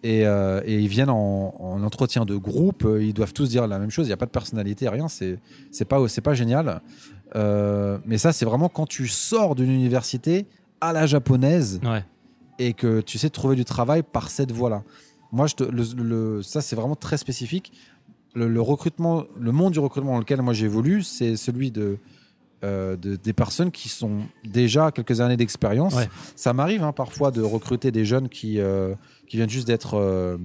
[0.03, 2.85] Et, euh, et ils viennent en, en entretien de groupe.
[2.85, 4.07] euh, Ils doivent tous dire la même chose.
[4.07, 5.09] Il n'y a pas de personnalité, rien.
[5.09, 5.41] C'est
[5.73, 6.81] c'est pas c'est pas génial.
[7.35, 10.47] Euh, mais ça, c'est vraiment quand tu sors d'une université
[10.81, 12.05] à la japonaise Ouais.
[12.61, 14.85] et que tu sais trouver du travail par cette voie-là.
[15.33, 17.73] Moi, je te- le, le- ça, c'est vraiment très spécifique.
[18.37, 21.97] Le, le recrutement, le monde du recrutement dans lequel moi j'évolue, c'est celui de,
[22.65, 25.95] euh, de- des personnes qui sont déjà quelques années d'expérience.
[25.95, 26.09] Ouais.
[26.37, 28.95] Ça m'arrive hein, parfois de recruter des jeunes qui, euh,
[29.27, 30.37] qui viennent juste d'être euh,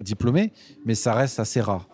[0.00, 0.52] diplômés,
[0.86, 1.86] mais ça reste assez rare.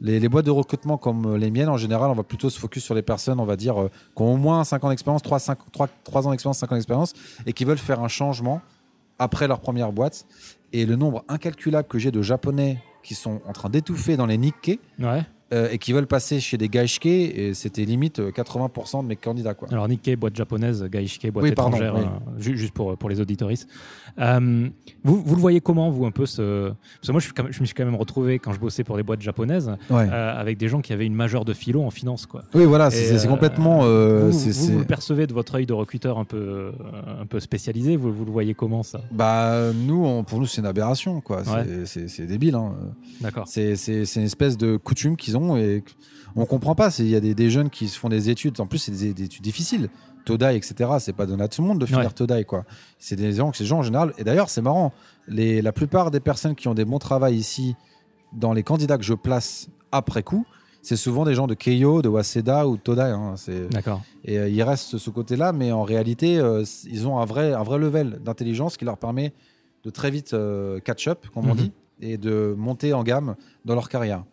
[0.00, 2.84] Les, les boîtes de recrutement comme les miennes, en général, on va plutôt se focus
[2.84, 5.58] sur les personnes, on va dire, qui ont au moins 5 ans d'expérience, 3, 5,
[5.72, 7.12] 3, 3 ans d'expérience, 5 ans d'expérience,
[7.46, 8.60] et qui veulent faire un changement
[9.18, 10.24] après leur première boîte.
[10.72, 14.38] Et le nombre incalculable que j'ai de Japonais qui sont en train d'étouffer dans les
[14.38, 14.80] Nikkei.
[15.52, 19.16] Euh, et qui veulent passer chez des gaishke et c'était limite euh, 80% de mes
[19.16, 19.68] candidats quoi.
[19.70, 22.02] Alors Nikkei, boîte japonaise, Gaishike, boîte Oui, pardon, étrangère, oui.
[22.02, 23.68] euh, ju- juste pour, pour les auditoristes.
[24.18, 24.68] Euh,
[25.04, 26.68] vous, vous le voyez comment, vous, un peu ce...
[26.68, 28.58] Parce que moi, je, suis quand même- je me suis quand même retrouvé, quand je
[28.60, 30.06] bossais pour des boîtes japonaises, Ouais.
[30.10, 32.26] euh, avec des gens qui avaient une majeure de philo en finance.
[32.26, 32.42] Quoi.
[32.54, 33.80] oui voilà, c'est euh, complètement.
[33.84, 36.72] euh, vous, vous, le percevez de votre œil de recruteur un peu, euh,
[37.20, 39.00] un peu spécialisé, vous, vous le voyez comment, ça?
[39.12, 41.42] Bah nous, on- pour nous, c'est une aberration quoi.
[41.44, 42.06] C'est- Ouais.
[42.08, 42.54] C'est débile.
[42.54, 42.74] Hein.
[43.20, 43.44] D'accord.
[43.48, 43.74] C'est
[44.16, 45.82] une espèce de coutume qu'ils ont et
[46.36, 46.90] on comprend pas.
[46.98, 48.60] Il y a des, des jeunes qui se font des études.
[48.60, 49.88] En plus, c'est des, des études difficiles.
[50.24, 50.90] Todai, etc.
[51.00, 52.10] C'est pas donné à tout le monde de finir Ouais.
[52.10, 52.64] Todai, quoi.
[52.98, 54.12] C'est des gens, ces gens en général.
[54.18, 54.92] Et d'ailleurs, c'est marrant.
[55.26, 57.76] Les, la plupart des personnes qui ont des bons travails ici,
[58.32, 60.44] dans les candidats que je place après coup,
[60.82, 63.02] c'est souvent des gens de Keio, de Waseda ou de Todai.
[63.10, 63.34] hein.
[63.70, 64.02] D'accord.
[64.24, 67.62] Et euh, il reste ce côté-là, mais en réalité, euh, ils ont un vrai, un
[67.62, 69.32] vrai level d'intelligence qui leur permet
[69.84, 71.60] de très vite euh, catch-up, comme on Mhm.
[71.60, 73.34] dit, et de monter en gamme
[73.64, 74.24] dans leur carrière.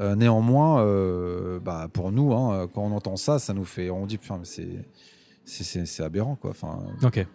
[0.00, 4.06] Euh, néanmoins, euh, bah, pour nous, hein, quand on entend ça, ça nous fait, on
[4.06, 4.84] dit, putain, mais
[5.44, 6.50] c'est, aberrant, quoi.
[6.50, 6.80] Enfin,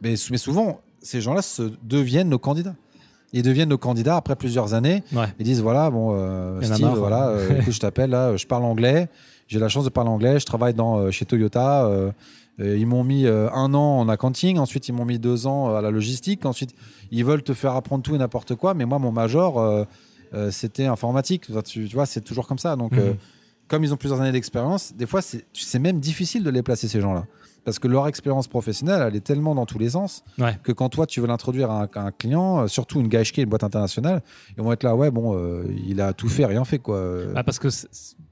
[0.02, 1.42] mais, mais souvent, ces gens-là
[1.84, 2.76] deviennent nos candidats.
[3.32, 5.04] Ils deviennent nos candidats après plusieurs années.
[5.14, 5.28] Ouais.
[5.38, 7.60] Ils disent voilà, bon, euh, Steve, marre, voilà, hein.
[7.60, 9.08] écoute, je t'appelle là, je parle anglais,
[9.48, 11.88] j'ai la chance de parler anglais, je travaille dans, chez Toyota.
[12.58, 15.92] ils m'ont mis un an en accounting, ensuite ils m'ont mis deux ans à la
[15.92, 16.74] logistique, ensuite
[17.12, 19.86] ils veulent te faire apprendre tout et n'importe quoi, mais moi, mon major,
[20.34, 21.48] euh, euh, c'était informatique.
[21.66, 22.76] Tu, tu vois, c'est toujours comme ça.
[22.76, 23.18] Donc, euh, Mhm.
[23.68, 27.02] comme ils ont plusieurs années d'expérience, des fois, c'est même difficile de les placer, ces
[27.02, 27.26] gens-là.
[27.66, 30.58] Parce que leur expérience professionnelle, elle est tellement dans tous les sens Ouais.
[30.64, 33.38] que quand toi, tu veux l'introduire à un, à un client, euh, surtout une GHK,
[33.40, 34.22] une boîte internationale,
[34.58, 37.04] ils vont être là, ouais, bon, euh, il a tout fait, rien fait, quoi.
[37.36, 37.68] Ah, parce que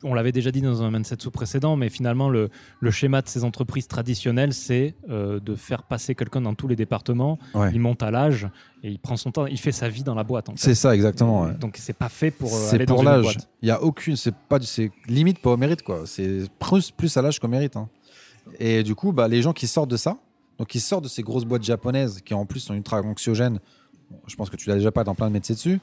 [0.04, 2.50] on l'avait déjà dit dans un mindset sous précédent, mais finalement le,
[2.80, 6.76] le schéma de ces entreprises traditionnelles, c'est euh, de faire passer quelqu'un dans tous les
[6.76, 7.40] départements.
[7.56, 7.72] Ouais.
[7.74, 8.48] Il monte à l'âge
[8.84, 10.50] et il prend son temps, il fait sa vie dans la boîte.
[10.50, 10.60] en fait.
[10.60, 11.44] C'est ça, exactement.
[11.44, 11.54] ouais.
[11.56, 13.38] Donc c'est pas fait pour C'est aller pour l'âge.
[13.64, 16.02] Il y a aucune, c'est pas, c'est limite pas au mérite, quoi.
[16.06, 17.76] C'est plus, plus à l'âge qu'au mérite.
[17.76, 17.90] hein.
[18.60, 20.18] Et du coup, bah, les gens qui sortent de ça,
[20.58, 23.60] donc qui sortent de ces grosses boîtes japonaises qui en plus sont ultra anxiogènes,
[24.28, 25.80] je pense que tu l'as déjà pas dans plein de métiers dessus.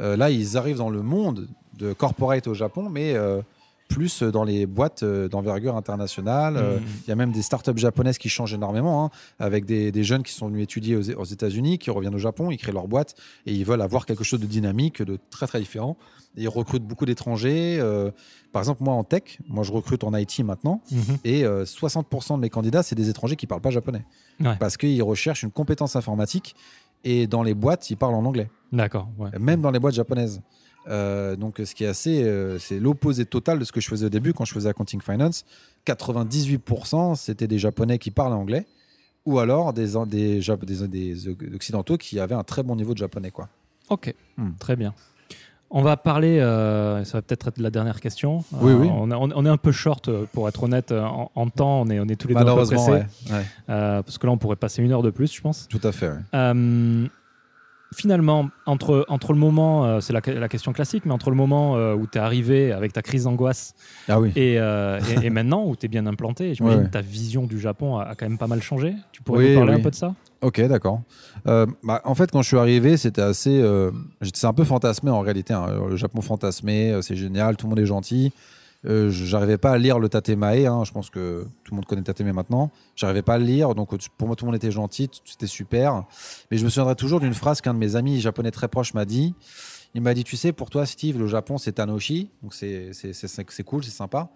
[0.00, 3.40] euh, là, ils arrivent dans le monde de corporate au Japon, mais euh,
[3.88, 6.56] plus dans les boîtes euh, d'envergure internationale.
[6.56, 6.84] Euh, Mhm.
[7.06, 10.22] Il y a même des startups japonaises qui changent énormément, hein, avec des, des jeunes
[10.22, 13.14] qui sont venus étudier aux, aux États-Unis, qui reviennent au Japon, ils créent leur boîte
[13.46, 15.96] et ils veulent avoir quelque chose de dynamique, de très très différent.
[16.36, 17.78] Et ils recrutent beaucoup d'étrangers.
[17.80, 18.10] euh,
[18.52, 21.16] par exemple, moi en tech, moi je recrute en IT maintenant, Mhm.
[21.24, 24.04] et euh, 60% de mes candidats, c'est des étrangers qui parlent pas japonais.
[24.40, 24.56] Ouais.
[24.60, 26.54] Parce qu'ils recherchent une compétence informatique,
[27.04, 29.08] et dans les boîtes, ils parlent en anglais, D'accord.
[29.18, 29.30] ouais.
[29.38, 30.40] même dans les boîtes japonaises.
[30.88, 34.06] Euh, donc, ce qui est assez, euh, c'est l'opposé total de ce que je faisais
[34.06, 35.44] au début quand je faisais accounting finance.
[35.86, 38.66] 98% c'était des Japonais qui parlent anglais,
[39.26, 42.98] ou alors des, des, Jap- des, des occidentaux qui avaient un très bon niveau de
[42.98, 43.48] japonais, quoi.
[43.90, 44.14] Ok.
[44.36, 44.50] Hmm.
[44.58, 44.94] Très bien.
[45.70, 48.42] On va parler, euh, ça va peut-être être la dernière question.
[48.52, 48.88] Oui, Euh, oui.
[48.90, 51.82] On, est- on est un peu short, pour être honnête, en, en temps.
[51.82, 52.90] On est, on est tous les deux un peu pressés.
[52.90, 53.06] ouais.
[53.30, 55.68] Ouais, Euh, parce que là, on pourrait passer une heure de plus, je pense.
[55.68, 56.08] tout à fait.
[56.08, 56.16] ouais.
[57.94, 61.76] Finalement, entre, entre le moment, euh, c'est la, la question classique, mais entre le moment
[61.76, 63.74] euh, où tu es arrivé avec ta crise d'angoisse
[64.08, 64.30] Ah oui.
[64.36, 66.90] et, euh, et, et maintenant où tu es bien implanté, j'imagine que ouais.
[66.90, 68.94] ta vision du Japon a, a quand même pas mal changé.
[69.10, 69.80] Tu pourrais Oui, nous parler oui.
[69.80, 70.14] un peu de ça?
[70.42, 71.00] Ok, d'accord.
[71.46, 73.60] Bah, en fait, quand je suis arrivé, c'était assez.
[74.20, 75.54] J'étais un peu fantasmé en réalité.
[75.54, 75.66] hein.
[75.88, 78.32] Le Japon fantasmé, c'est génial, tout le monde est gentil.
[78.88, 80.66] Euh, J'arrivais pas à lire le Tatemae.
[80.66, 80.82] hein.
[80.84, 82.70] Je pense que tout le monde connaît Tatemae maintenant.
[82.96, 86.04] J'arrivais pas à le lire, donc pour moi, tout le monde était gentil, c'était super.
[86.50, 89.04] Mais je me souviendrai toujours d'une phrase qu'un de mes amis japonais très proches m'a
[89.04, 89.34] dit.
[89.94, 92.30] Il m'a dit Tu sais, pour toi, Steve, le Japon, c'est Tanoshi.
[92.42, 92.92] Donc c'est
[93.64, 94.30] cool, c'est sympa.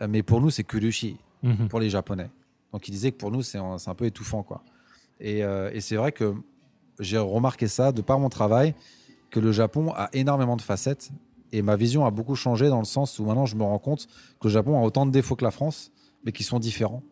[0.00, 1.68] Euh, Mais pour nous, c'est Kurushi Mhm.
[1.68, 2.30] pour les Japonais.
[2.72, 4.42] Donc il disait que pour nous, c'est un, un peu étouffant.
[4.42, 4.62] quoi.
[5.20, 6.34] Et, euh, et c'est vrai que
[7.00, 8.74] j'ai remarqué ça de par mon travail,
[9.30, 11.10] que le Japon a énormément de facettes.
[11.52, 14.06] Et ma vision a beaucoup changé dans le sens où maintenant je me rends compte
[14.40, 15.92] que le Japon a autant de défauts que la France,
[16.24, 17.02] mais qui sont différents.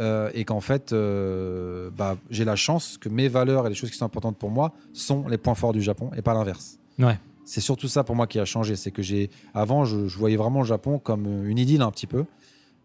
[0.00, 3.90] Euh, et qu'en fait, euh, bah, j'ai la chance que mes valeurs et les choses
[3.90, 6.78] qui sont importantes pour moi sont les points forts du Japon et pas l'inverse.
[6.98, 7.18] Ouais.
[7.44, 8.76] C'est surtout ça pour moi qui a changé.
[8.76, 12.06] C'est que j'ai avant, je, je voyais vraiment le Japon comme une idylle un petit
[12.06, 12.26] peu.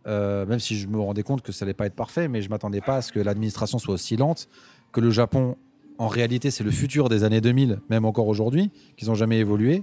[0.06, 2.50] Euh, même si je me rendais compte que ça allait pas être parfait, mais je
[2.50, 4.50] m'attendais pas à ce que l'administration soit aussi lente,
[4.92, 5.56] que le Japon,
[5.98, 9.78] en réalité, c'est le futur des années 2000, même encore aujourd'hui, qu'ils n'ont jamais évolué,
[9.78, 9.82] euh,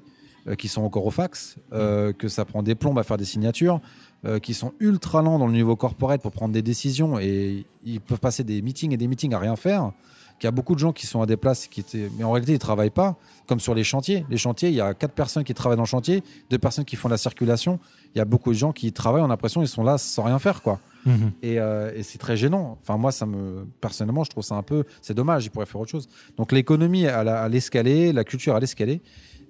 [0.59, 3.81] qui sont encore au fax, euh, que ça prend des plombes à faire des signatures,
[4.25, 8.01] euh, qui sont ultra lents dans le niveau corporate pour prendre des décisions et ils
[8.01, 9.93] peuvent passer des meetings et des meetings à rien faire.
[10.39, 12.31] Qu'il y a beaucoup de gens qui sont à des places qui étaient, mais en
[12.33, 14.25] réalité ils travaillent pas, comme sur les chantiers.
[14.31, 16.97] Les chantiers, il y a quatre personnes qui travaillent dans le chantier, deux personnes qui
[16.97, 17.79] font la circulation.
[18.15, 20.23] Il y a beaucoup de gens qui travaillent, on a l'impression ils sont là sans
[20.23, 20.81] rien faire quoi.
[21.05, 21.33] Mhm.
[21.43, 22.79] Et, euh, et c'est très gênant.
[22.83, 24.85] Enfin, moi, ça me, personnellement, je trouve ça un peu.
[25.03, 26.09] C'est dommage, ils pourraient faire autre chose.
[26.37, 29.01] Donc, l'économie à la- à l'escalier, la culture à l'escalier.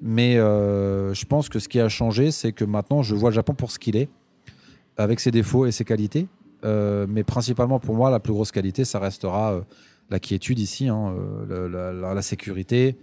[0.02, 3.34] Mais euh, je pense que ce qui a changé, c'est que maintenant, je vois le
[3.34, 4.08] Japon pour ce qu'il est,
[4.96, 6.26] avec ses défauts et ses qualités.
[6.64, 9.60] Euh, mais principalement, pour moi, la plus grosse qualité, ça restera euh,
[10.10, 11.14] la quiétude ici, hein,
[11.48, 12.96] la, la- la sécurité,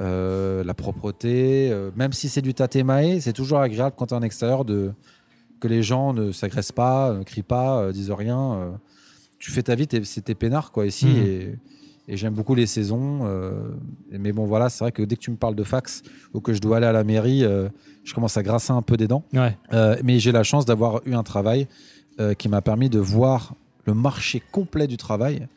[0.00, 1.72] la propreté.
[1.96, 4.92] même si c'est du tatemae, c'est toujours agréable quand tu es en extérieur de,
[5.60, 8.78] que les gens ne s'agressent pas, ne crient pas, disent rien.
[9.38, 11.08] tu fais ta vie, t'es- c'était peinard quoi ici.
[11.18, 11.58] Et,
[12.08, 13.20] et j'aime beaucoup les saisons.
[13.24, 13.52] euh,
[14.10, 16.02] mais bon, voilà, c'est vrai que dès que tu me parles de fax
[16.34, 17.68] ou que je dois aller à la mairie, euh,
[18.04, 19.24] je commence à grasser un peu des dents.
[19.32, 19.56] Ouais.
[19.72, 21.66] Euh, mais j'ai la chance d'avoir eu un travail
[22.38, 25.48] qui m'a permis de voir le marché complet du travail.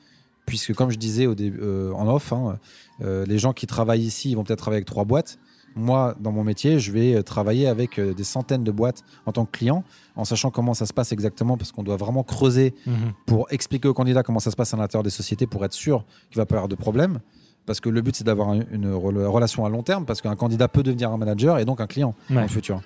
[0.46, 1.62] Puisque, comme je disais au début,
[1.94, 2.60] en off, hein,
[3.00, 5.40] les gens qui travaillent ici ils vont peut-être travailler avec trois boîtes.
[5.78, 9.52] Moi, dans mon métier, je vais travailler avec des centaines de boîtes en tant que
[9.52, 9.86] client,
[10.20, 12.94] en sachant comment ça se passe exactement, parce qu'on doit vraiment creuser Mhm.
[13.26, 16.06] pour expliquer au candidat comment ça se passe à l'intérieur des sociétés pour être sûr
[16.30, 17.20] qu'il va pas y avoir de problème.
[17.66, 20.36] Parce que le but, c'est d'avoir un- une rela- relation à long terme, parce qu'un
[20.36, 22.36] candidat peut devenir un manager et donc un client Ouais.
[22.38, 22.82] dans le futur.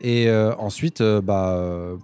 [0.00, 1.58] Et euh, ensuite, euh, bah,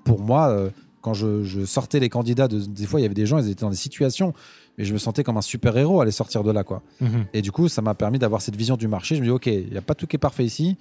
[0.04, 0.70] pour moi, euh,
[1.02, 3.48] quand je, je sortais les candidats, de, des fois, il y avait des gens, ils
[3.50, 4.34] étaient dans des situations,
[4.76, 6.64] mais je me sentais comme un super-héros à les sortir de là.
[6.64, 6.82] quoi.
[7.00, 7.26] Mhm.
[7.32, 9.14] Et du coup, ça m'a permis d'avoir cette vision du marché.
[9.14, 10.76] Je me dis, OK, il n'y a pas tout qui est parfait ici.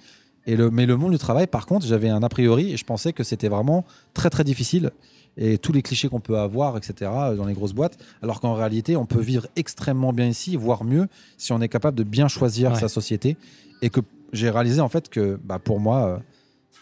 [0.46, 2.84] Et le, mais le monde du travail, par contre, j'avais un a priori et je
[2.84, 4.90] pensais que c'était vraiment très, très difficile.
[5.38, 7.98] Et tous les clichés qu'on peut avoir, etc., dans les grosses boîtes.
[8.22, 11.96] Alors qu'en réalité, on peut vivre extrêmement bien ici, voire mieux, si on est capable
[11.98, 12.78] de bien choisir Ouais.
[12.80, 13.36] sa société.
[13.82, 14.00] Et que
[14.32, 16.16] j'ai réalisé, en fait, que bah, pour moi, euh,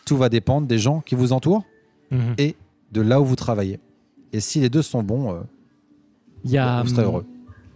[0.04, 1.64] tout va dépendre des gens qui vous entourent
[2.10, 2.34] Mhm.
[2.38, 2.54] et
[2.92, 3.80] de là où vous travaillez.
[4.32, 5.40] Et si les deux sont bons, euh,
[6.44, 7.26] Il y a, vous serez hum, heureux.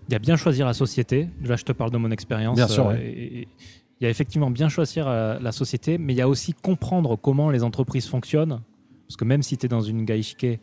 [0.08, 1.28] Il y a bien choisir la société.
[1.44, 2.54] Là, je te parle de mon expérience.
[2.56, 3.02] Bien sûr, euh, ouais.
[3.04, 3.48] et- et-
[4.00, 7.16] Il y a effectivement bien choisir euh, la société, mais il y a aussi comprendre
[7.16, 8.60] comment les entreprises fonctionnent.
[9.08, 10.58] Parce que même si tu es dans une gaishike, Elles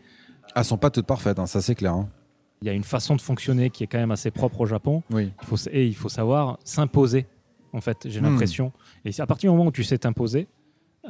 [0.56, 1.94] Ah, sont pas toutes parfaites, hein, ça c'est clair.
[1.94, 2.10] hein.
[2.62, 5.04] il y a une façon de fonctionner qui est quand même assez propre au Japon.
[5.12, 5.32] Oui.
[5.42, 7.26] Il faut, et il faut savoir s'imposer,
[7.74, 8.26] en fait, j'ai Hmm.
[8.26, 8.72] l'impression.
[9.04, 10.48] Et à partir du moment où tu sais t'imposer,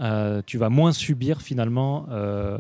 [0.02, 2.58] euh, tu vas moins subir finalement euh,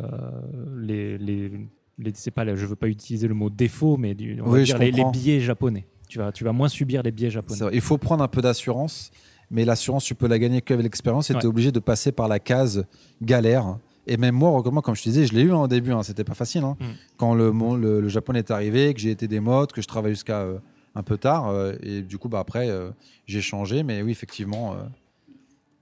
[0.78, 1.18] les.
[1.18, 1.50] les,
[1.98, 4.66] les- pas, je veux pas utiliser le mot défaut, mais du- on va Oui, je
[4.66, 5.86] dire les, les biais japonais.
[6.08, 7.60] Tu vas, tu vas moins subir les biais japonais.
[7.74, 9.12] Il faut prendre un peu d'assurance,
[9.51, 12.27] mais l'assurance, tu peux la gagner qu'avec l'expérience et tu es obligé de passer par
[12.27, 12.85] la case
[13.22, 13.77] galère.
[14.07, 16.23] Et même moi, comme je te disais, je l'ai eu hein, au début, hein, c'était
[16.23, 16.63] pas facile.
[16.63, 16.77] hein.
[16.80, 16.85] Mm.
[17.17, 19.88] Quand le, mon- le, le Japon est arrivé, que j'ai été des modes, que je
[19.88, 20.59] travaille jusqu'à euh,
[20.93, 22.91] un peu tard, euh, et du coup, bah, après, euh,
[23.26, 24.76] j'ai changé, mais oui, effectivement,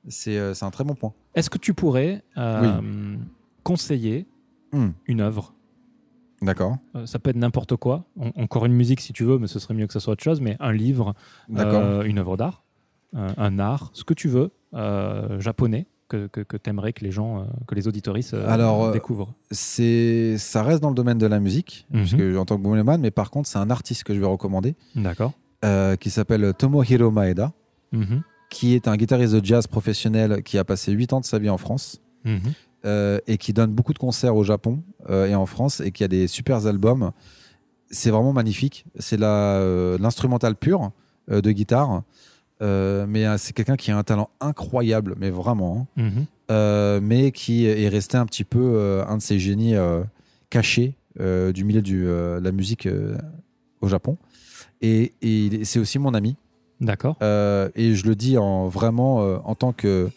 [0.07, 1.13] c'est un très bon point.
[1.35, 2.23] Est-ce que tu pourrais
[3.63, 4.25] conseiller
[4.71, 4.89] Hmm.
[5.05, 5.53] une œuvre?
[6.41, 6.77] D'accord.
[6.95, 8.05] Euh, Ça peut être n'importe quoi.
[8.19, 10.23] En- encore une musique si tu veux, mais ce serait mieux que ça soit autre
[10.23, 10.41] chose.
[10.41, 11.13] Mais un livre,
[11.55, 12.62] euh, une œuvre d'art,
[13.13, 17.11] un, art, ce que tu veux, euh, japonais, que, que, que tu aimerais que les
[17.11, 19.33] gens, euh, que les auditoristes euh, Alors, découvrent.
[19.51, 21.99] C'est, ça reste dans le domaine de la musique, Mhm.
[22.01, 24.75] puisque en tant que bohemian, mais par contre, c'est un artiste que je vais recommander,
[24.95, 25.31] D'accord.
[25.65, 27.51] euh, qui s'appelle Tomohiro Maeda.
[27.91, 28.23] Mhm.
[28.49, 31.49] qui est un guitariste de jazz professionnel qui a passé 8 ans de sa vie
[31.49, 32.39] en France Mhm.
[32.85, 36.03] euh, et qui donne beaucoup de concerts au Japon euh, et en France et qui
[36.03, 37.11] a des super albums.
[37.89, 38.85] C'est vraiment magnifique.
[38.99, 39.59] C'est la,
[39.99, 40.91] l'instrumental pur
[41.29, 42.03] de guitare.
[42.63, 45.87] Euh, mais euh, c'est quelqu'un qui a un talent incroyable, mais vraiment.
[45.97, 46.01] hein.
[46.03, 46.25] Mhm.
[46.51, 49.75] Euh, mais qui est resté un petit peu euh, un de ces génies
[50.49, 52.87] cachés du milieu du, de la musique
[53.81, 54.17] au Japon.
[54.81, 56.35] Et, et c'est aussi mon ami.
[56.81, 57.15] D'accord.
[57.21, 59.17] Et je le dis en vraiment
[59.47, 60.09] en tant que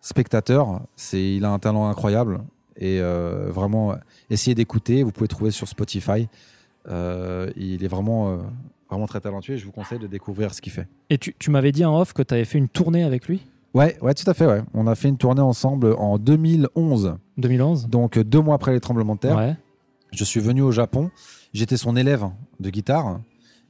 [0.00, 2.40] spectateur, c'est il a un talent incroyable
[2.76, 3.00] et
[3.48, 3.94] vraiment
[4.30, 5.02] essayez d'écouter.
[5.02, 6.26] Vous pouvez trouver sur Spotify.
[6.88, 8.38] Il est vraiment
[8.90, 9.54] vraiment très talentueux.
[9.54, 10.88] Et je vous conseille de découvrir ce qu'il fait.
[11.10, 13.40] Et tu, tu m'avais dit en off que tu avais fait une tournée avec lui?
[13.72, 14.46] Ouais, ouais, tout à fait.
[14.46, 14.62] Ouais.
[14.74, 18.80] On a fait une tournée ensemble en 2011, 2011 donc euh, deux mois après les
[18.80, 19.36] tremblements de terre.
[19.36, 19.56] Ouais.
[20.12, 21.10] Je suis venu au Japon.
[21.52, 22.24] J'étais son élève
[22.58, 23.20] de guitare.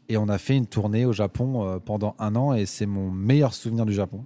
[0.09, 2.55] Et on a fait une tournée au Japon euh, pendant un an.
[2.55, 4.25] Et c'est mon meilleur souvenir du Japon.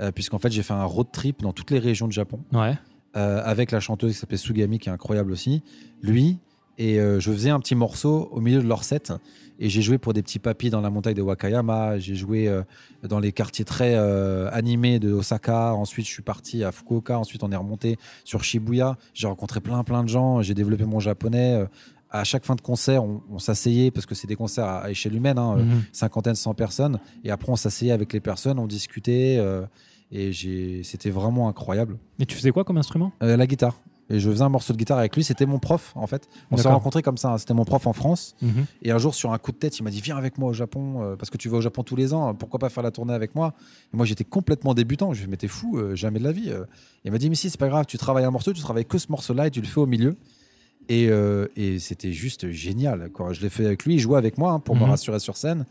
[0.00, 2.40] Euh, Puisqu'en fait, j'ai fait un road trip dans toutes les régions du Japon.
[2.52, 2.74] Ouais.
[3.16, 5.62] euh, avec la chanteuse qui s'appelait Sugami, qui est incroyable aussi.
[6.02, 6.38] Lui.
[6.78, 9.12] Et euh, je faisais un petit morceau au milieu de leur set.
[9.58, 11.98] Et j'ai joué pour des petits papis dans la montagne de Wakayama.
[11.98, 12.62] J'ai joué euh,
[13.08, 15.74] dans les quartiers très euh, animés de Osaka.
[15.74, 17.18] Ensuite, je suis parti à Fukuoka.
[17.18, 18.96] Ensuite, on est remonté sur Shibuya.
[19.14, 20.42] J'ai rencontré plein, plein de gens.
[20.42, 21.54] J'ai développé mon japonais.
[21.54, 21.66] Euh,
[22.10, 24.90] À chaque fin de concert, on, on s'asseyait parce que c'est des concerts à, à
[24.90, 25.82] échelle humaine, hein, Mhm.
[25.92, 27.00] cinquantaine, cent personnes.
[27.24, 29.40] Et après, on s'asseyait avec les personnes, on discutait.
[30.12, 30.30] et
[30.84, 31.96] c'était vraiment incroyable.
[32.20, 33.10] Et tu faisais quoi comme instrument?
[33.20, 33.80] La guitare.
[34.10, 35.24] Et je faisais un morceau de guitare avec lui.
[35.24, 36.28] C'était mon prof, en fait.
[36.50, 37.30] On s'est rencontrés comme ça.
[37.32, 37.38] hein.
[37.38, 38.36] C'était mon prof en France.
[38.42, 38.66] Mhm.
[38.82, 40.52] Et un jour, sur un coup de tête, il m'a dit Viens avec moi au
[40.52, 42.34] Japon, euh, parce que tu vas au Japon tous les ans.
[42.34, 43.54] Pourquoi pas faire la tournée avec moi?
[43.92, 45.14] Et moi, j'étais complètement débutant.
[45.14, 46.50] Je t'es fou, euh, jamais de la vie.
[46.50, 46.64] euh.
[47.04, 47.86] Il m'a dit Mais si, c'est pas grave.
[47.86, 50.16] Tu travailles un morceau, tu travailles que ce morceau-là et tu le fais au milieu.
[50.90, 51.08] Et,
[51.56, 53.08] et c'était juste génial.
[53.10, 53.32] Quoi.
[53.32, 54.90] Je l'ai fait avec lui, il jouait avec moi hein, pour me Mhm.
[54.90, 55.64] rassurer sur scène.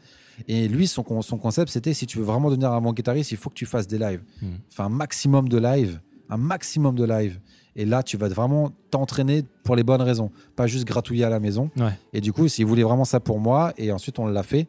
[0.48, 3.38] Et lui, son, son concept, c'était si tu veux vraiment devenir un bon guitariste, il
[3.38, 4.24] faut que tu fasses des lives.
[4.42, 4.58] Mhm.
[4.72, 6.00] Enfin, un maximum de live.
[6.30, 7.40] Un maximum de live.
[7.76, 10.32] Et là, tu vas vraiment t'entraîner pour les bonnes raisons.
[10.56, 11.72] Pas juste gratouiller à la maison.
[11.78, 11.98] Ouais.
[12.14, 14.68] Et du coup, s'il voulait vraiment ça pour moi, et ensuite on l'a fait.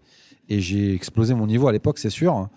[0.49, 2.49] Et j'ai explosé mon niveau à l'époque, c'est sûr.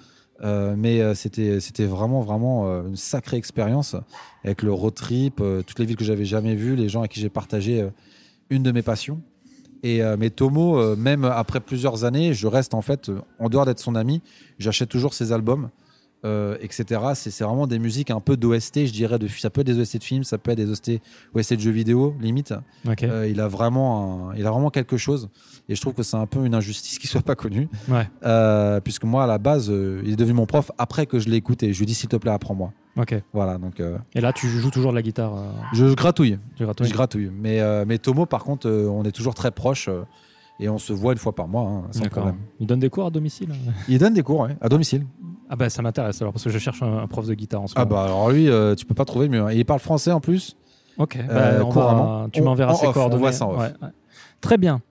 [0.43, 3.95] Euh, mais euh, c'était c'était vraiment vraiment euh, une sacrée expérience
[4.43, 7.19] avec le road trip, toutes les villes que j'avais jamais vues, les gens avec qui
[7.19, 7.87] j'ai partagé
[8.49, 9.21] une de mes passions.
[9.83, 13.95] Et mais Tomo, même après plusieurs années, je reste en fait en dehors d'être son
[13.95, 14.21] ami,
[14.57, 15.69] j'achète toujours ses albums,
[16.25, 17.01] euh, etc.
[17.13, 19.19] C'est c'est vraiment des musiques un peu d'OST, je dirais.
[19.19, 20.99] De, ça peut être des OST de films, ça peut être des OST,
[21.35, 22.53] OST de jeux vidéo, limite.
[23.03, 25.29] Euh, il a vraiment, un- il a vraiment quelque chose.
[25.69, 28.09] Et je trouve que c'est un peu une injustice qu'il soit pas connu, Ouais.
[28.25, 31.37] Euh, puisque moi à la base, il est devenu mon prof après que je l'ai
[31.37, 31.71] écouté.
[31.73, 32.71] Je lui dis s'il te plaît, apprends-moi.
[32.97, 33.13] Ok.
[33.31, 33.79] Voilà, donc
[34.15, 35.35] Et là, tu joues toujours de la guitare.
[35.73, 37.29] je, je gratouille, je gratouille.
[37.31, 40.01] Mais mais Tomo, par contre, on est toujours très proches euh,
[40.59, 42.37] et on se voit une fois par mois, hein, sans problème.
[42.59, 43.49] Il donne des cours à domicile
[43.87, 45.05] Il donne des cours ouais, à domicile.
[45.49, 47.67] Ah bah ça m'intéresse alors parce que je cherche un, un prof de guitare en
[47.67, 47.95] ce Ah moment.
[47.95, 49.41] bah alors lui, euh, tu peux pas trouver mieux.
[49.41, 49.49] hein.
[49.49, 50.57] Et il parle français en plus?
[50.97, 51.17] Ok.
[51.27, 52.23] bah, Euh, on couramment.
[52.23, 53.21] va- tu On- m'enverras en ses off, on coordonnées.
[53.21, 53.59] voit ça en off.
[53.59, 53.89] Ouais, ouais.
[54.41, 54.81] Très bien.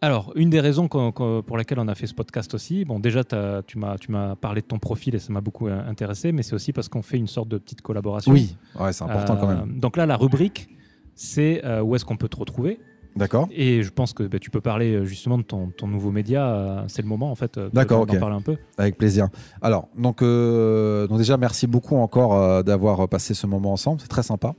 [0.00, 3.22] Alors, une des raisons pour lesquelles on a fait ce podcast aussi, bon, déjà,
[3.66, 6.72] tu m'as parlé de ton profil et ça m'a beaucoup euh, intéressé, mais c'est aussi
[6.74, 8.30] parce qu'on fait une sorte de petite collaboration.
[8.30, 9.78] Oui, ouais, c'est important quand même.
[9.80, 10.68] Donc là, la rubrique,
[11.14, 12.78] c'est euh, où est-ce qu'on peut te retrouver?
[13.16, 13.48] D'accord.
[13.52, 16.46] Et je pense que bah, tu peux parler euh, justement de ton, ton nouveau média.
[16.48, 18.56] euh, c'est le moment, en fait, euh, D'accord, parler un peu.
[18.76, 19.28] Avec plaisir.
[19.62, 24.00] Alors, donc, euh, donc déjà, merci beaucoup encore euh, d'avoir passé ce moment ensemble.
[24.00, 24.54] C'est très sympa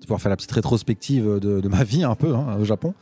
[0.00, 2.92] de pouvoir faire la petite rétrospective de, de ma vie un peu hein, au Japon.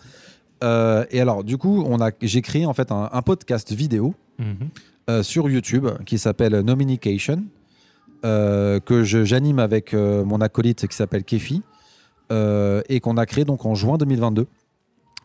[0.63, 4.15] Euh, et alors, du coup, on a, j'ai créé en fait un, un podcast vidéo
[4.39, 5.23] Mhm.
[5.23, 7.43] sur YouTube qui s'appelle Nominication,
[8.23, 11.63] que je- j'anime avec mon acolyte qui s'appelle Kefi,
[12.31, 14.47] et qu'on a créé donc en juin 2022,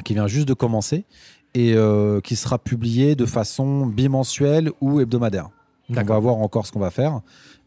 [0.03, 1.05] qui vient juste de commencer,
[1.53, 5.49] et euh, qui sera publié de façon bimensuelle ou hebdomadaire.
[5.89, 7.21] On va voir encore ce qu'on va faire.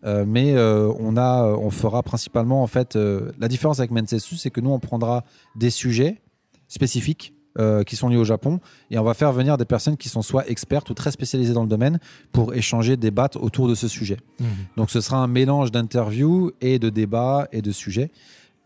[0.05, 4.51] Euh, mais euh, on, a, on fera principalement, en fait, la différence avec Mensetsu, c'est
[4.51, 5.25] que nous, on prendra
[5.57, 6.21] des sujets
[6.69, 10.09] spécifiques euh, qui sont liés au Japon et on va faire venir des personnes qui
[10.09, 11.99] sont soit expertes ou très spécialisées dans le domaine
[12.31, 14.19] pour échanger, débattre autour de ce sujet.
[14.39, 14.47] Mhm.
[14.77, 18.13] Donc ce sera un mélange d'interviews et de débats et de sujets.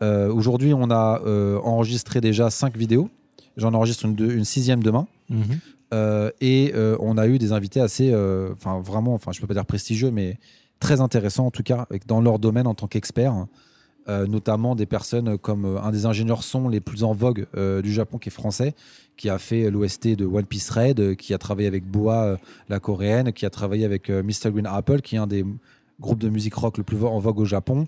[0.03, 3.09] Euh, Aujourd'hui, on a euh, enregistré déjà cinq vidéos.
[3.57, 5.07] J'en enregistre une, sixième demain.
[5.29, 5.59] Mhm.
[5.93, 9.45] Euh, et euh, on a eu des invités assez, euh, enfin vraiment, enfin je peux
[9.45, 10.39] pas dire prestigieux, mais
[10.79, 13.45] très intéressants en tout cas, dans leur domaine en tant qu'experts.
[14.09, 17.81] Euh, notamment des personnes comme euh, un des ingénieurs son les plus en vogue euh,
[17.81, 18.75] du Japon qui est français,
[19.15, 23.31] qui a fait l'OST de One Piece Red, qui a travaillé avec Boa, la coréenne,
[23.31, 24.51] qui a travaillé avec Mr.
[24.51, 25.45] Green Apple, qui est un des
[26.01, 27.87] groupes de musique rock le plus en vogue au Japon,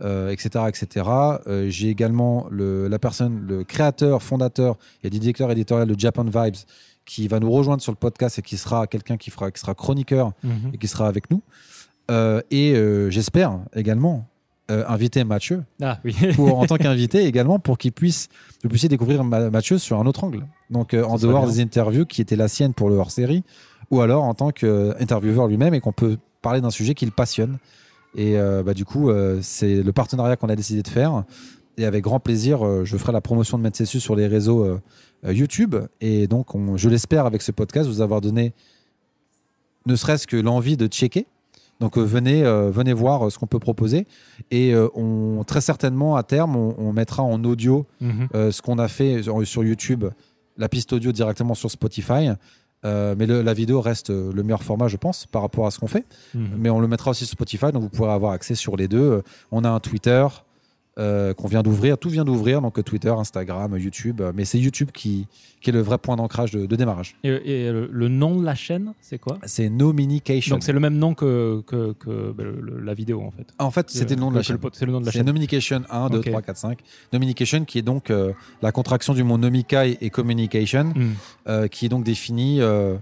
[0.00, 0.64] euh, etc.
[0.68, 1.06] etc.
[1.46, 6.56] Euh, J'ai également le, la personne, le créateur, fondateur et directeur éditorial de Japan Vibes,
[7.04, 9.74] qui va nous rejoindre sur le podcast et qui sera quelqu'un qui, fera, qui sera
[9.74, 10.70] chroniqueur Mhm.
[10.74, 11.42] et qui sera avec nous.
[12.10, 12.74] Euh, et
[13.10, 14.26] j'espère également
[14.68, 16.16] inviter Mathieu Ah oui.
[16.36, 18.28] pour, en tant qu'invité également pour qu'il puisse
[18.62, 20.46] vous puissiez découvrir Ma- Mathieu sur un autre angle.
[20.70, 23.44] Donc en dehors des interviews qui étaient la sienne pour le hors-série,
[23.90, 27.58] ou alors en tant qu'intervieweur lui-même et qu'on peut parler d'un sujet qui le passionne.
[28.14, 31.24] Et euh, bah, du coup, euh, c'est le partenariat qu'on a décidé de faire.
[31.78, 34.78] Et avec grand plaisir, euh, je ferai la promotion de Metsesu sur les réseaux
[35.26, 35.76] YouTube.
[36.00, 38.52] Et donc, on- je l'espère avec ce podcast vous avoir donné
[39.86, 41.26] ne serait-ce que l'envie de checker.
[41.80, 44.06] Donc venez, venez voir ce qu'on peut proposer.
[44.52, 48.28] Et on, très certainement, à terme, on, on mettra en audio Mhm.
[48.52, 50.04] ce qu'on a fait sur, sur YouTube,
[50.58, 52.30] la piste audio directement sur Spotify.
[52.84, 55.70] Euh, mais le- la vidéo reste euh, le meilleur format, je pense, par rapport à
[55.70, 56.04] ce qu'on fait.
[56.34, 56.48] Mhm.
[56.58, 58.98] Mais on le mettra aussi sur Spotify, donc vous pourrez avoir accès sur les deux.
[59.10, 59.22] Euh,
[59.52, 60.26] On a un Twitter
[60.98, 64.20] euh, qu'on vient d'ouvrir, tout vient d'ouvrir, donc euh, Twitter, Instagram, YouTube.
[64.20, 65.26] Euh, Mais c'est YouTube qui,
[65.62, 67.16] qui est le vrai point d'ancrage de, de démarrage.
[67.24, 69.38] Et, et le, le nom de la chaîne, c'est quoi?
[69.44, 70.56] C'est Nominication.
[70.56, 73.46] Donc c'est le même nom que, que, que, le- le- la vidéo en fait.
[73.58, 74.58] En fait, c'était le nom de la chaîne.
[74.74, 75.24] C'est le nom de la chaîne.
[75.26, 76.26] Nominication 1, 2, Ok.
[76.28, 76.78] 3, 4, 5.
[77.14, 80.92] Nominication qui est donc euh, la contraction du mot Nomikai et Communication,
[81.48, 82.96] euh, qui est donc défini euh,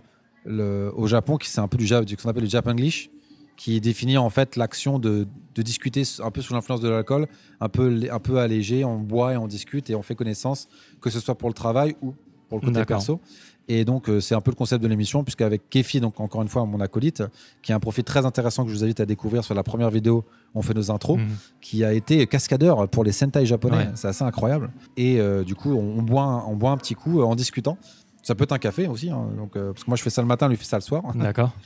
[0.95, 3.11] au Japon, qui c'est un peu du, du ce qu'on appelle le Japanglish,
[3.57, 7.27] qui définit en fait l'action de, de discuter un peu sous l'influence de l'alcool,
[7.61, 10.69] un peu, un peu allégé, on boit et on discute et on fait connaissance,
[11.01, 12.15] que ce soit pour le travail ou
[12.49, 13.21] pour le côté perso.
[13.69, 16.49] Et donc, euh, c'est un peu le concept de l'émission, puisqu'avec Kefi, donc encore une
[16.49, 17.23] fois, mon acolyte,
[17.63, 19.91] qui a un profil très intéressant que je vous invite à découvrir sur la première
[19.91, 20.25] vidéo,
[20.57, 21.29] on fait nos intros Mhm.
[21.61, 23.77] qui a été cascadeur pour les Sentai japonais.
[23.77, 23.89] Ouais.
[23.95, 24.71] C'est assez incroyable.
[24.97, 27.37] Et euh, du coup, on, on boit un, on boit un petit coup euh, en
[27.37, 27.79] discutant.
[28.25, 30.29] Ça peut être un café aussi, hein, donc, parce que moi je fais ça le
[30.29, 31.03] matin, lui fait ça le soir.
[31.15, 31.53] D'accord.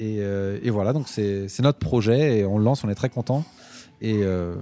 [0.00, 2.94] Et, euh, et voilà, donc c'est c'est notre projet et on le lance, on est
[2.94, 3.44] très content.
[4.00, 4.54] Et euh,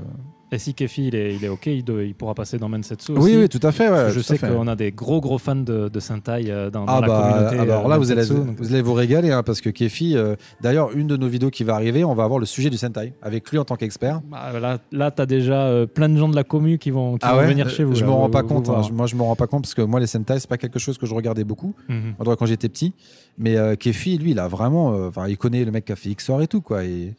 [0.53, 3.37] Et si Kefi il est, il est ok, il, pourra passer dans Mensetsu oui, aussi.
[3.37, 3.91] oui, tout à fait.
[3.91, 6.93] ouais, je sais qu'on a des gros gros fans de, de Sentai euh, dans, dans
[6.93, 7.57] Ah la bah, communauté.
[7.61, 9.69] ah bah, alors euh, là, vous allez, donc- vous allez vous régaler hein, parce que
[9.71, 12.71] Kefi, euh, d'ailleurs, une de nos vidéos qui va arriver, on va avoir le sujet
[12.71, 14.21] du Sentai avec lui en tant qu'expert.
[14.31, 17.17] Bah, là, là tu as déjà euh, plein de gens de la commu qui vont,
[17.19, 17.95] qui vont venir chez vous.
[17.97, 18.69] Je là, me rends pas vous compte.
[18.71, 18.83] hein.
[18.93, 20.97] Moi, je me rends pas compte parce que moi, les Sentai, c'est pas quelque chose
[20.97, 21.75] que je regardais beaucoup.
[21.89, 22.95] Tout cas, quand j'étais petit.
[23.37, 25.11] Mais Kefi, lui, il a vraiment.
[25.29, 26.85] il connaît le mec qui a fait XOR et tout, quoi.
[26.85, 27.15] Et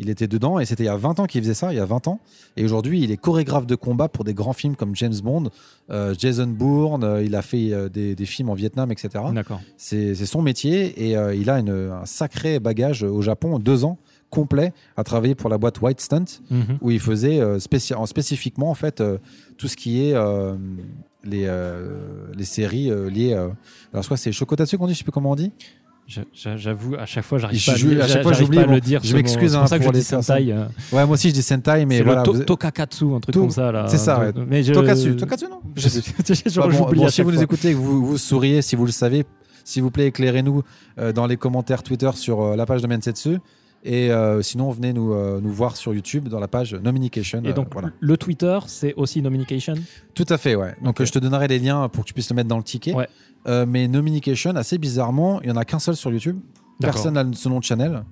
[0.00, 0.58] il était dedans.
[0.58, 2.18] Et c'était il y a 20 ans qu'il faisait ça, il y a 20 ans.
[2.56, 5.50] Et aujourd'hui, il est chorégraphe de combat pour des grands films comme James Bond,
[5.90, 7.04] euh, Jason Bourne.
[7.04, 9.10] euh, il a fait euh, des, des films en Vietnam, etc.
[9.32, 9.60] D'accord.
[9.76, 11.10] C'est son métier.
[11.10, 13.98] Et il a une- un sacré bagage au Japon, deux ans
[14.30, 16.78] complet à travailler pour la boîte White Stunt Mhm.
[16.80, 19.02] où il faisait spéci- en- spécifiquement en fait
[19.58, 20.14] tout ce qui est
[21.24, 21.50] les,
[22.36, 23.34] les séries liées
[23.92, 25.52] alors soit c'est Chocotatsu qu'on dit je sais plus comment on dit
[26.56, 29.00] J'avoue, à chaque fois, j'arrive pas, à à chaque fois, j'oublie, pas à le dire.
[29.02, 30.52] je m'excuse, hein, pour les dis Sentai.
[30.52, 33.40] euh, ouais moi aussi je dis Sentai mais voilà to- vous- Tokakatsu, un truc To-
[33.42, 33.70] comme ça.
[33.70, 33.86] là.
[33.88, 34.32] c'est ça, ouais.
[34.48, 34.72] Mais je...
[34.72, 35.88] Tokatsu Tokatsu non je
[36.60, 39.24] Bah, bon, bon, si vous nous écoutez que vous, vous souriez si vous le savez
[39.64, 40.62] s'il vous plaît éclairez-nous
[40.98, 43.38] euh, dans les commentaires Twitter sur euh, la page de Mensetsu
[43.82, 47.48] et euh, sinon venez nous, euh, nous voir sur YouTube dans la page Nominication Et
[47.48, 49.72] euh, donc, voilà le Twitter, c'est aussi Nominication
[50.14, 50.74] Tout à fait, ouais.
[50.84, 52.92] Donc je te donnerai les liens pour que tu puisses le mettre dans le ticket.
[52.94, 53.08] Ouais.
[53.48, 56.38] Euh, mais Nominication, assez bizarrement, il n'y en a qu'un seul sur YouTube.
[56.80, 58.04] Personne n'a ce nom de channel.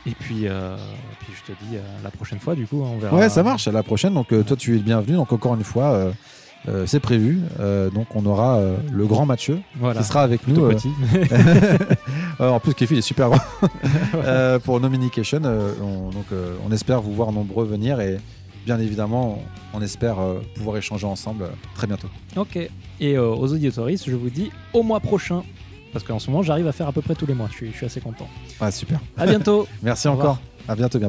[0.07, 0.77] Et puis, euh,
[1.21, 3.17] puis je te dis à la prochaine fois, du coup, hein, on verra.
[3.17, 3.67] Ouais, ça marche.
[3.69, 4.15] À la prochaine.
[4.15, 5.17] Donc, euh, toi, tu es le bienvenu.
[5.17, 6.13] Donc, encore une fois,
[6.69, 7.41] euh, c'est prévu.
[7.59, 10.01] Euh, donc, on aura euh, le grand Mathieu Voilà.
[10.01, 10.77] qui sera avec Plutôt nous.
[10.77, 10.91] petit.
[12.41, 14.59] En plus, Kefi il est super grand.
[14.65, 16.27] Pour Nominication, on, donc,
[16.67, 18.17] on espère vous voir nombreux venir et
[18.65, 19.43] bien évidemment,
[19.75, 20.17] on espère
[20.55, 22.09] pouvoir échanger ensemble très bientôt.
[22.37, 22.59] ok.
[23.01, 25.43] Et aux auditoristes, je vous dis au mois prochain.
[25.93, 27.49] Parce qu'en ce moment, j'arrive à faire à peu près tous les mois.
[27.51, 28.29] Je suis, je suis assez content.
[28.61, 29.01] Ah, super.
[29.19, 29.67] À bientôt.
[29.83, 30.27] Merci Au revoir.
[30.33, 30.43] encore.
[30.69, 31.09] À bientôt, bien.